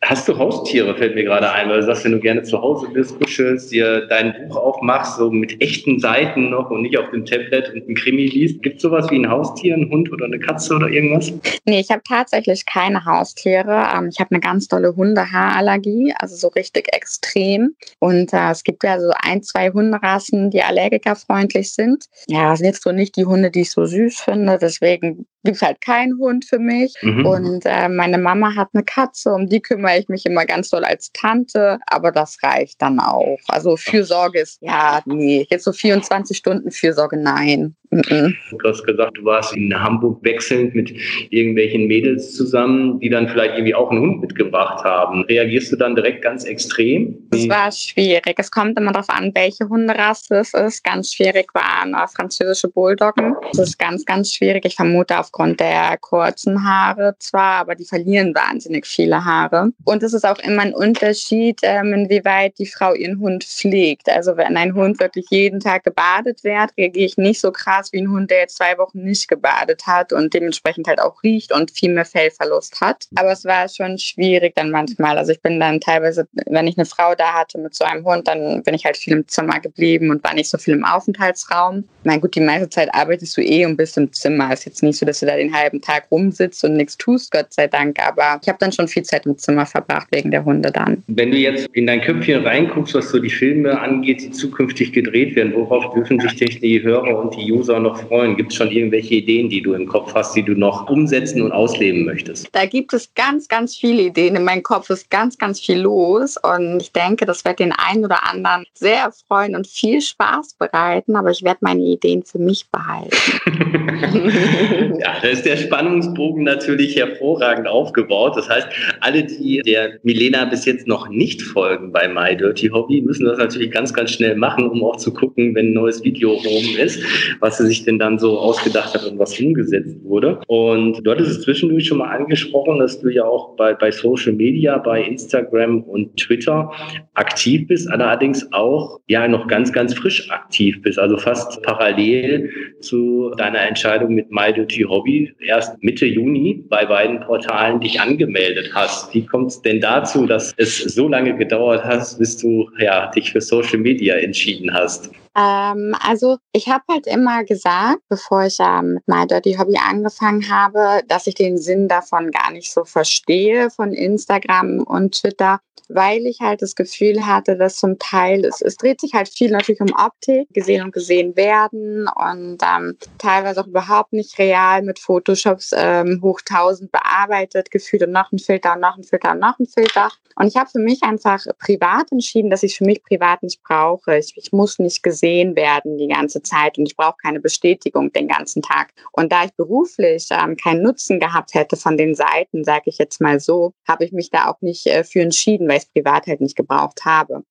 Hast 0.03 0.29
du 0.29 0.39
Haustiere, 0.39 0.97
fällt 0.97 1.15
mir 1.15 1.25
gerade 1.25 1.51
ein, 1.53 1.69
weil 1.69 1.81
du 1.81 1.87
sagst, 1.87 2.05
wenn 2.05 2.13
du 2.13 2.21
gerne 2.21 2.43
zu 2.43 2.61
Hause 2.61 2.89
bist, 2.93 3.19
kuschelst, 3.21 3.73
dir 3.73 4.07
dein 4.09 4.35
Buch 4.49 4.57
aufmachst, 4.57 5.19
so 5.19 5.31
mit 5.31 5.61
echten 5.61 5.99
Seiten 6.01 6.51
noch 6.51 6.71
und 6.71 6.83
nicht 6.83 6.99
auf 6.99 7.11
dem 7.11 7.25
Tablet 7.27 7.73
und 7.75 7.89
ein 7.89 7.95
Krimi 7.95 8.27
liest. 8.27 8.63
Gibt 8.63 8.77
es 8.77 8.83
sowas 8.83 9.11
wie 9.11 9.17
ein 9.17 9.29
Haustier, 9.29 9.75
ein 9.75 9.91
Hund 9.91 10.11
oder 10.13 10.25
eine 10.25 10.39
Katze 10.39 10.75
oder 10.75 10.89
irgendwas? 10.89 11.33
Nee, 11.67 11.81
ich 11.81 11.91
habe 11.91 12.03
tatsächlich 12.09 12.65
keine 12.65 13.05
Haustiere. 13.05 13.89
Ähm, 13.95 14.09
ich 14.11 14.19
habe 14.19 14.31
eine 14.31 14.41
ganz 14.41 14.69
tolle 14.69 14.97
Hundehaarallergie, 14.97 16.15
also 16.19 16.37
so 16.37 16.49
richtig 16.49 16.89
extrem. 16.93 17.75
Und 17.99 18.33
äh, 18.33 18.51
es 18.51 18.65
gibt 18.65 18.83
ja 18.85 18.99
so 18.99 19.11
ein, 19.23 19.43
zwei 19.43 19.71
Hunderassen, 19.71 20.51
die 20.51 20.63
allergikerfreundlich 20.63 21.75
sind. 21.75 22.05
Ja, 22.29 22.57
sind 22.57 22.67
jetzt 22.67 22.83
so 22.83 22.93
nicht 22.93 23.17
die 23.17 23.27
Hunde, 23.27 23.51
die 23.51 23.63
ich 23.63 23.73
so 23.73 23.85
süß 23.85 24.21
finde. 24.21 24.59
Deswegen 24.61 24.86
deswegen 24.87 25.27
gibt 25.47 25.57
es 25.57 25.63
halt 25.63 25.81
keinen 25.81 26.19
Hund 26.19 26.45
für 26.45 26.59
mich. 26.59 26.95
Mhm. 27.03 27.27
Und 27.27 27.63
äh, 27.65 27.89
meine 27.89 28.19
Mama 28.19 28.55
hat 28.55 28.69
eine 28.75 28.85
Katze, 28.85 29.33
um 29.33 29.49
die 29.49 29.61
kümmere 29.61 29.99
ich 29.99 30.09
mich 30.09 30.27
immer 30.27 30.45
ganz 30.45 30.71
doll 30.71 30.85
als 30.85 31.11
Tante, 31.13 31.79
aber 31.87 32.13
das 32.13 32.39
reicht 32.43 32.83
dann 32.83 33.01
auch. 33.01 33.39
Also 33.49 33.77
Fürsorge 33.77 34.41
ist, 34.41 34.59
ja, 34.61 35.01
nee, 35.07 35.47
jetzt 35.49 35.65
so 35.65 35.73
24 35.73 36.37
Stunden 36.37 36.71
Fürsorge, 36.71 37.17
nein. 37.17 37.75
Mhm. 37.91 38.37
Du 38.51 38.69
hast 38.69 38.85
gesagt, 38.85 39.17
du 39.17 39.25
warst 39.25 39.57
in 39.57 39.73
Hamburg 39.75 40.23
wechselnd 40.25 40.75
mit 40.75 40.93
irgendwelchen 41.31 41.87
Mädels 41.87 42.35
zusammen, 42.35 42.99
die 43.01 43.09
dann 43.09 43.29
vielleicht 43.29 43.55
irgendwie 43.55 43.75
auch 43.75 43.91
einen 43.91 44.01
Hund 44.01 44.21
mitgebracht 44.21 44.85
haben. 44.85 45.23
Reagierst 45.23 45.73
du 45.73 45.77
dann 45.77 45.95
direkt 45.95 46.23
ganz 46.23 46.45
extrem? 46.45 47.17
Es 47.31 47.49
war 47.49 47.71
schwierig. 47.71 48.35
Es 48.37 48.51
kommt 48.51 48.79
immer 48.79 48.93
darauf 48.93 49.09
an, 49.09 49.31
welche 49.35 49.69
Hunderasse 49.69 50.37
es 50.37 50.53
ist. 50.53 50.85
Ganz 50.85 51.13
schwierig 51.13 51.55
waren 51.55 51.95
französische 52.09 52.69
Bulldoggen. 52.69 53.35
Das 53.53 53.59
ist 53.59 53.79
ganz, 53.79 54.05
ganz 54.05 54.33
schwierig. 54.33 54.65
Ich 54.65 54.77
vermute 54.77 55.19
auf 55.19 55.33
aufgrund 55.37 55.61
der 55.61 55.99
kurzen 55.99 56.65
Haare 56.65 57.15
zwar, 57.19 57.61
aber 57.61 57.75
die 57.75 57.85
verlieren 57.85 58.35
wahnsinnig 58.35 58.87
viele 58.87 59.23
Haare. 59.23 59.71
Und 59.85 60.03
es 60.03 60.15
ist 60.15 60.25
auch 60.25 60.39
immer 60.39 60.63
ein 60.63 60.73
Unterschied, 60.73 61.61
ähm, 61.63 61.93
inwieweit 61.93 62.59
die 62.59 62.65
Frau 62.65 62.95
ihren 62.95 63.21
Hund 63.21 63.45
pflegt. 63.45 64.09
Also 64.09 64.39
wenn 64.39 64.57
ein 64.57 64.75
Hund 64.75 64.99
wirklich 64.99 65.27
jeden 65.29 65.61
Tag 65.61 65.85
gebadet 65.85 66.43
wird, 66.43 66.71
reagiere 66.79 67.05
ich 67.05 67.19
nicht 67.19 67.43
so 67.43 67.53
krass 67.53 67.93
wie 67.93 68.01
ein 68.01 68.11
Hund, 68.11 68.31
der 68.31 68.41
jetzt 68.41 68.57
zwei 68.57 68.79
Wochen 68.79 69.03
nicht 69.03 69.29
gebadet 69.29 69.87
hat 69.87 70.15
und 70.15 70.33
dementsprechend 70.33 70.89
halt 70.89 71.03
auch 71.03 71.23
riecht 71.23 71.53
und 71.53 71.71
viel 71.71 71.93
mehr 71.93 72.07
Fellverlust 72.07 72.81
hat. 72.81 73.07
Aber 73.17 73.33
es 73.33 73.45
war 73.45 73.69
schon 73.69 73.99
schwierig 73.99 74.55
dann 74.55 74.71
manchmal. 74.71 75.19
Also 75.19 75.33
ich 75.33 75.43
bin 75.43 75.61
dann 75.61 75.81
teilweise, 75.81 76.27
wenn 76.47 76.67
ich 76.67 76.79
eine 76.79 76.87
Frau 76.87 77.15
da 77.15 77.35
hatte 77.35 77.59
mit 77.59 77.75
so 77.75 77.85
einem 77.85 78.07
Hund, 78.07 78.27
dann 78.27 78.63
bin 78.63 78.73
ich 78.73 78.87
halt 78.87 78.97
viel 78.97 79.13
im 79.13 79.29
Zimmer 79.29 79.61
geblieben 79.61 80.11
und 80.11 80.25
war 80.25 80.33
nicht 80.33 80.49
so 80.49 80.57
viel 80.57 80.73
im 80.73 80.85
Aufenthaltsraum. 80.85 81.85
Na 82.05 82.17
gut, 82.17 82.35
die 82.35 82.41
meiste 82.41 82.71
Zeit 82.71 82.89
arbeitest 82.95 83.37
du 83.37 83.43
eh 83.43 83.67
und 83.67 83.77
bist 83.77 83.99
im 83.99 84.11
Zimmer. 84.15 84.51
Ist 84.51 84.65
jetzt 84.65 84.83
nicht 84.83 84.99
so, 84.99 85.05
dass 85.05 85.21
du 85.21 85.26
da 85.27 85.37
den 85.37 85.55
halben 85.55 85.81
Tag 85.81 86.07
rumsitzt 86.11 86.65
und 86.65 86.75
nichts 86.75 86.97
tust, 86.97 87.31
Gott 87.31 87.53
sei 87.53 87.67
Dank. 87.67 87.99
Aber 88.07 88.41
ich 88.43 88.49
habe 88.49 88.59
dann 88.61 88.73
schon 88.73 88.89
viel 88.89 89.03
Zeit 89.03 89.27
im 89.27 89.37
Zimmer 89.39 89.67
verbracht 89.67 90.09
wegen 90.11 90.31
der 90.31 90.45
Hunde 90.45 90.71
dann. 90.71 91.03
Wenn 91.07 91.31
du 91.31 91.37
jetzt 91.37 91.69
in 91.73 91.87
dein 91.87 92.01
Köpfchen 92.01 92.45
reinguckst, 92.45 92.95
was 92.95 93.11
so 93.11 93.19
die 93.19 93.31
Filme 93.31 93.79
angeht, 93.81 94.23
die 94.23 94.31
zukünftig 94.31 94.93
gedreht 94.93 95.37
werden, 95.37 95.53
worauf 95.55 95.93
dürfen 95.95 96.21
sich 96.21 96.61
die 96.61 96.83
Hörer 96.83 97.19
und 97.19 97.35
die 97.35 97.53
User 97.53 97.79
noch 97.81 97.99
freuen? 97.99 98.37
Gibt 98.37 98.53
es 98.53 98.59
schon 98.59 98.71
irgendwelche 98.71 99.17
Ideen, 99.17 99.49
die 99.49 99.63
du 99.63 99.75
im 99.75 99.87
Kopf 99.87 100.15
hast, 100.15 100.35
die 100.35 100.43
du 100.43 100.53
noch 100.53 100.89
umsetzen 100.89 101.43
und 101.43 101.53
ausleben 101.53 102.05
möchtest? 102.05 102.49
Da 102.53 102.67
gibt 102.67 102.93
es 102.93 103.13
ganz, 103.15 103.49
ganz 103.49 103.77
viele 103.77 104.03
Ideen. 104.03 104.37
In 104.37 104.45
meinem 104.45 104.63
Kopf 104.63 104.91
ist 104.91 105.11
ganz, 105.11 105.39
ganz 105.39 105.61
viel 105.61 105.81
los 105.81 106.37
und 106.37 106.81
ich 106.81 106.93
denke, 106.93 107.27
das 107.27 107.45
wird 107.45 107.59
den 107.59 107.73
einen 107.73 108.05
oder 108.05 108.31
anderen 108.31 108.65
sehr 108.75 109.13
freuen 109.27 109.57
und 109.57 109.67
viel 109.67 110.01
Spaß 110.01 110.55
bereiten, 110.59 111.17
aber 111.17 111.31
ich 111.31 111.43
werde 111.43 111.59
meine 111.61 111.83
Ideen 111.83 112.23
für 112.23 112.39
mich 112.39 112.67
behalten. 112.71 113.17
ja, 115.01 115.17
da 115.23 115.29
ist 115.29 115.45
der 115.45 115.57
Spannungsbogen 115.57 116.45
natürlich 116.45 116.97
hervorragend 116.97 117.67
aufgebaut. 117.67 118.37
Das 118.37 118.49
heißt, 118.49 118.69
alle, 119.01 119.25
die 119.25 119.61
der 119.65 119.99
Milena 120.03 120.45
bis 120.45 120.65
jetzt 120.65 120.87
noch 120.87 121.09
nicht 121.09 121.43
folgen 121.43 121.93
bei 121.93 122.09
My 122.09 122.37
Dirty 122.37 122.69
Hobby, 122.69 123.03
müssen 123.03 123.27
das 123.27 123.39
natürlich 123.39 123.71
ganz, 123.71 123.93
ganz 123.93 124.13
schnell 124.13 124.37
machen, 124.37 124.69
um 124.69 124.83
auch 124.85 124.97
zu 124.97 125.13
gucken, 125.13 125.55
wenn 125.55 125.69
ein 125.69 125.75
neues 125.75 126.03
Video 126.05 126.33
oben 126.33 126.79
ist, 126.79 127.03
was 127.41 127.59
sie 127.59 127.67
sich 127.67 127.85
denn 127.85 127.99
dann 127.99 128.19
so 128.19 128.39
ausgedacht 128.39 128.95
hat 128.95 129.05
und 129.05 129.19
was 129.19 129.39
umgesetzt 129.39 129.97
wurde. 130.03 130.41
Und 130.47 131.05
du 131.05 131.11
hattest 131.11 131.31
es 131.31 131.41
zwischendurch 131.43 131.87
schon 131.87 131.99
mal 131.99 132.15
angesprochen, 132.15 132.79
dass 132.79 133.01
du 133.01 133.09
ja 133.09 133.25
auch 133.25 133.57
bei, 133.57 133.75
bei 133.75 133.91
Social 133.91 134.33
Media, 134.33 134.79
bei 134.79 135.03
Instagram 135.03 135.83
und 135.83 136.17
Twitter 136.17 136.71
aktiv 137.15 137.67
bist, 137.67 137.91
allerdings 137.91 138.47
auch 138.53 139.01
ja 139.09 139.29
noch 139.29 139.47
ganz, 139.49 139.73
ganz 139.73 139.95
frisch 139.95 140.31
aktiv 140.31 140.81
bist, 140.83 140.99
also 140.99 141.17
fast 141.17 141.63
parallel 141.63 142.51
zu 142.81 143.33
deiner 143.37 143.66
Entscheidung 143.69 144.15
mit 144.15 144.31
My 144.31 144.53
Hobby 144.89 145.33
erst 145.41 145.83
Mitte 145.83 146.07
Juni 146.07 146.65
bei 146.69 146.87
beiden 146.87 147.21
Portalen 147.21 147.81
dich 147.81 148.01
angemeldet 148.01 148.71
hast. 148.75 149.13
Wie 149.15 149.25
kommt 149.25 149.51
es 149.51 149.63
denn 149.63 149.81
dazu, 149.81 150.27
dass 150.27 150.55
es 150.57 150.79
so 150.79 151.09
lange 151.09 151.37
gedauert 151.37 151.85
hat, 151.85 152.17
bis 152.19 152.37
du 152.37 152.71
ja, 152.79 153.11
dich 153.11 153.33
für 153.33 153.41
Social 153.41 153.79
Media 153.79 154.17
entschieden 154.17 154.73
hast? 154.73 155.11
Ähm, 155.37 155.95
also 156.01 156.39
ich 156.53 156.69
habe 156.69 156.85
halt 156.91 157.07
immer 157.07 157.45
gesagt, 157.45 158.01
bevor 158.09 158.45
ich 158.45 158.57
ähm, 158.59 158.95
mit 158.95 159.07
My 159.07 159.27
Dirty 159.27 159.55
Hobby 159.55 159.77
angefangen 159.77 160.49
habe, 160.49 161.03
dass 161.09 161.27
ich 161.27 161.35
den 161.35 161.59
Sinn 161.59 161.89
davon 161.89 162.31
gar 162.31 162.53
nicht 162.53 162.73
so 162.73 162.85
verstehe 162.85 163.69
von 163.69 163.93
Instagram 163.93 164.81
und 164.81 165.21
Twitter, 165.21 165.61
weil 165.89 166.27
ich 166.27 166.41
halt 166.41 166.63
das 166.63 166.75
Gefühl 166.75 167.27
hatte, 167.27 167.57
dass 167.59 167.77
zum 167.77 167.99
Teil, 167.99 168.47
es, 168.47 168.63
es 168.63 168.79
dreht 168.79 169.01
sich 169.01 169.13
halt 169.13 169.29
viel 169.29 169.51
natürlich 169.51 169.83
um 169.83 169.93
Optik, 169.93 170.49
gesehen 170.55 170.83
und 170.83 170.93
gesehen 170.93 171.37
werden 171.37 172.09
und 172.09 172.59
ähm, 172.63 172.97
teilweise 173.19 173.61
auch 173.61 173.67
überhaupt 173.67 174.15
nicht 174.15 174.39
real 174.39 174.83
mit 174.83 174.99
Photoshops 174.99 175.73
ähm, 175.77 176.21
hoch 176.23 176.41
1000 176.49 176.91
bearbeitet, 176.91 177.71
gefühlt 177.71 178.03
und 178.05 178.13
noch 178.13 178.33
ein 178.33 178.39
Filter 178.39 178.73
und 178.73 178.81
noch 178.81 178.97
ein 178.97 179.05
Filter 179.05 179.33
und 179.33 179.41
noch 179.41 179.59
ein 179.59 179.67
Filter. 179.67 180.09
Und 180.39 180.49
ich 180.49 180.57
habe 180.57 180.69
für 180.69 180.79
mich 180.79 181.03
einfach 181.03 181.45
privat 181.59 182.13
entschieden, 182.13 182.51
dass 182.51 182.63
ich 182.63 182.73
es 182.73 182.79
für 182.79 182.85
mich 182.85 183.03
privat 183.03 183.43
nicht 183.43 183.63
brauche. 183.63 184.19
Ich, 184.19 184.35
ich 184.37 184.53
muss 184.53 184.79
nicht 184.79 185.03
gesehen 185.03 185.26
werden 185.35 185.99
die 185.99 186.09
ganze 186.09 186.43
Zeit 186.43 186.79
und 186.79 186.87
ich 186.87 186.97
brauche 186.97 187.17
keine 187.23 187.41
Bestätigung 187.41 188.13
den 188.13 188.29
ganzen 188.29 188.63
Tag. 188.63 188.93
Und 189.13 189.33
da 189.33 189.45
ich 189.45 189.53
beruflich 189.55 190.29
ähm, 190.31 190.57
keinen 190.57 190.83
Nutzen 190.83 191.21
gehabt 191.21 191.55
hätte 191.55 191.77
von 191.77 191.97
den 191.97 192.15
Seiten, 192.15 192.65
sage 192.65 192.85
ich 192.87 192.99
jetzt 192.99 193.21
mal 193.21 193.41
so, 193.41 193.73
habe 193.87 194.05
ich 194.05 194.13
mich 194.13 194.31
da 194.31 194.49
auch 194.51 194.61
nicht 194.61 194.87
äh, 194.87 195.05
für 195.05 195.21
entschieden, 195.21 195.69
weil 195.69 195.79
ich 195.79 195.85
es 195.85 195.89
privat 195.91 196.27
halt 196.27 196.41
nicht 196.41 196.57
gebraucht 196.57 197.05
habe. 197.05 197.45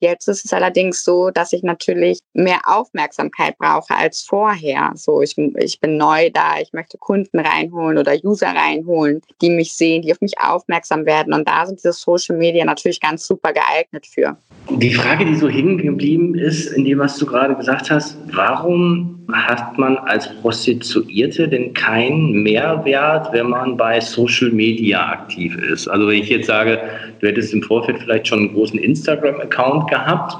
Jetzt 0.00 0.28
ist 0.28 0.44
es 0.44 0.52
allerdings 0.52 1.04
so, 1.04 1.30
dass 1.30 1.52
ich 1.52 1.62
natürlich 1.62 2.20
mehr 2.32 2.60
Aufmerksamkeit 2.64 3.56
brauche 3.58 3.94
als 3.94 4.22
vorher. 4.22 4.92
So, 4.94 5.22
ich, 5.22 5.36
ich 5.38 5.80
bin 5.80 5.96
neu 5.96 6.30
da, 6.30 6.60
ich 6.60 6.72
möchte 6.72 6.98
Kunden 6.98 7.38
reinholen 7.38 7.98
oder 7.98 8.14
User 8.22 8.48
reinholen, 8.48 9.20
die 9.40 9.50
mich 9.50 9.74
sehen, 9.74 10.02
die 10.02 10.12
auf 10.12 10.20
mich 10.20 10.38
aufmerksam 10.38 11.06
werden. 11.06 11.32
Und 11.32 11.48
da 11.48 11.66
sind 11.66 11.78
diese 11.78 11.92
Social 11.92 12.36
Media 12.36 12.64
natürlich 12.64 13.00
ganz 13.00 13.26
super 13.26 13.52
geeignet 13.52 14.06
für. 14.06 14.36
Die 14.70 14.94
Frage, 14.94 15.24
die 15.24 15.34
so 15.34 15.48
hängen 15.48 15.78
geblieben 15.78 16.34
ist, 16.34 16.72
in 16.72 16.84
dem, 16.84 16.98
was 16.98 17.16
du 17.20 17.26
gerade 17.26 17.54
gesagt 17.54 17.90
hast, 17.90 18.16
warum 18.32 19.19
hat 19.32 19.78
man 19.78 19.96
als 19.98 20.28
Prostituierte 20.40 21.48
denn 21.48 21.72
keinen 21.74 22.42
Mehrwert, 22.42 23.32
wenn 23.32 23.50
man 23.50 23.76
bei 23.76 24.00
Social 24.00 24.50
Media 24.50 25.10
aktiv 25.10 25.56
ist? 25.56 25.88
Also 25.88 26.08
wenn 26.08 26.18
ich 26.18 26.28
jetzt 26.28 26.46
sage, 26.46 26.78
du 27.20 27.26
hättest 27.26 27.52
im 27.52 27.62
Vorfeld 27.62 27.98
vielleicht 28.00 28.28
schon 28.28 28.40
einen 28.40 28.54
großen 28.54 28.78
Instagram-Account 28.78 29.90
gehabt 29.90 30.36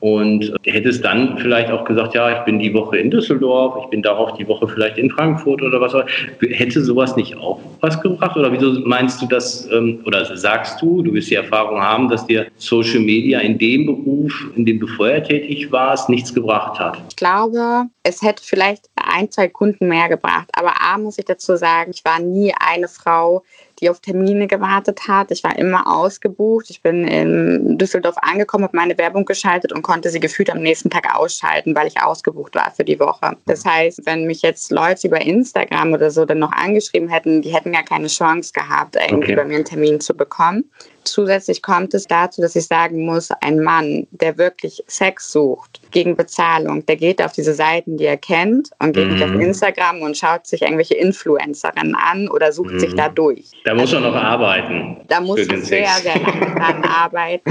und 0.00 0.52
hättest 0.64 1.04
dann 1.04 1.38
vielleicht 1.38 1.70
auch 1.70 1.84
gesagt, 1.84 2.14
ja, 2.14 2.36
ich 2.36 2.44
bin 2.44 2.58
die 2.58 2.74
Woche 2.74 2.98
in 2.98 3.10
Düsseldorf, 3.10 3.84
ich 3.84 3.90
bin 3.90 4.02
darauf 4.02 4.36
die 4.36 4.48
Woche 4.48 4.66
vielleicht 4.66 4.98
in 4.98 5.10
Frankfurt 5.10 5.62
oder 5.62 5.80
was 5.80 5.94
auch 5.94 6.00
immer. 6.00 6.56
Hätte 6.56 6.82
sowas 6.82 7.14
nicht 7.16 7.36
auch 7.36 7.60
was 7.80 8.00
gebracht? 8.00 8.36
Oder 8.36 8.52
wieso 8.52 8.80
meinst 8.84 9.22
du 9.22 9.26
das, 9.26 9.68
ähm, 9.70 10.00
oder 10.04 10.36
sagst 10.36 10.80
du, 10.82 11.02
du 11.02 11.14
wirst 11.14 11.30
die 11.30 11.36
Erfahrung 11.36 11.80
haben, 11.80 12.08
dass 12.08 12.26
dir 12.26 12.46
Social 12.56 13.00
Media 13.00 13.40
in 13.40 13.58
dem 13.58 13.86
Beruf, 13.86 14.32
in 14.56 14.64
dem 14.64 14.80
du 14.80 14.86
vorher 14.86 15.22
tätig 15.22 15.70
warst, 15.70 16.08
nichts 16.08 16.34
gebracht 16.34 16.80
hat? 16.80 16.98
Ich 17.08 17.16
glaube, 17.16 17.84
es 18.02 18.22
hätte 18.22 18.31
vielleicht 18.40 18.88
ein, 18.96 19.30
zwei 19.30 19.48
Kunden 19.48 19.88
mehr 19.88 20.08
gebracht. 20.08 20.48
Aber 20.52 20.80
A 20.80 20.98
muss 20.98 21.18
ich 21.18 21.24
dazu 21.24 21.56
sagen, 21.56 21.90
ich 21.92 22.04
war 22.04 22.18
nie 22.20 22.52
eine 22.58 22.88
Frau, 22.88 23.42
die 23.80 23.90
auf 23.90 24.00
Termine 24.00 24.46
gewartet 24.46 25.08
hat. 25.08 25.30
Ich 25.30 25.42
war 25.42 25.58
immer 25.58 25.86
ausgebucht. 25.86 26.70
Ich 26.70 26.82
bin 26.82 27.06
in 27.06 27.78
Düsseldorf 27.78 28.16
angekommen, 28.22 28.64
habe 28.64 28.76
meine 28.76 28.96
Werbung 28.96 29.24
geschaltet 29.24 29.72
und 29.72 29.82
konnte 29.82 30.08
sie 30.08 30.20
gefühlt 30.20 30.50
am 30.50 30.62
nächsten 30.62 30.88
Tag 30.88 31.14
ausschalten, 31.14 31.74
weil 31.74 31.88
ich 31.88 32.00
ausgebucht 32.00 32.54
war 32.54 32.70
für 32.70 32.84
die 32.84 33.00
Woche. 33.00 33.36
Das 33.46 33.64
heißt, 33.64 34.06
wenn 34.06 34.26
mich 34.26 34.42
jetzt 34.42 34.70
Leute 34.70 35.08
über 35.08 35.20
Instagram 35.20 35.92
oder 35.92 36.10
so 36.10 36.24
dann 36.24 36.38
noch 36.38 36.52
angeschrieben 36.52 37.08
hätten, 37.08 37.42
die 37.42 37.52
hätten 37.52 37.74
ja 37.74 37.82
keine 37.82 38.06
Chance 38.06 38.52
gehabt, 38.52 38.96
irgendwie 38.96 39.32
okay. 39.32 39.36
bei 39.36 39.44
mir 39.44 39.56
einen 39.56 39.64
Termin 39.64 40.00
zu 40.00 40.14
bekommen. 40.16 40.70
Zusätzlich 41.04 41.62
kommt 41.62 41.94
es 41.94 42.06
dazu, 42.06 42.40
dass 42.40 42.56
ich 42.56 42.66
sagen 42.66 43.04
muss, 43.04 43.30
ein 43.40 43.60
Mann, 43.60 44.06
der 44.10 44.38
wirklich 44.38 44.82
Sex 44.86 45.32
sucht 45.32 45.80
gegen 45.90 46.16
Bezahlung, 46.16 46.84
der 46.86 46.96
geht 46.96 47.22
auf 47.22 47.32
diese 47.32 47.54
Seiten, 47.54 47.96
die 47.96 48.04
er 48.04 48.16
kennt 48.16 48.70
und 48.78 48.92
geht 48.92 49.06
mhm. 49.06 49.14
nicht 49.14 49.24
auf 49.24 49.30
mhm. 49.30 49.40
Instagram 49.40 50.02
und 50.02 50.16
schaut 50.16 50.46
sich 50.46 50.62
irgendwelche 50.62 50.94
Influencerinnen 50.94 51.94
an 51.94 52.28
oder 52.28 52.52
sucht 52.52 52.74
mhm. 52.74 52.80
sich 52.80 52.94
da 52.94 53.08
durch. 53.08 53.50
Da 53.64 53.74
muss 53.74 53.94
also, 53.94 53.96
er 53.96 54.10
noch 54.10 54.16
arbeiten. 54.16 54.96
Da 55.08 55.20
muss 55.20 55.40
ich 55.40 55.64
sehr, 55.64 55.88
sehr 56.02 56.18
lange 56.18 56.54
dran 56.54 56.84
arbeiten. 56.88 57.50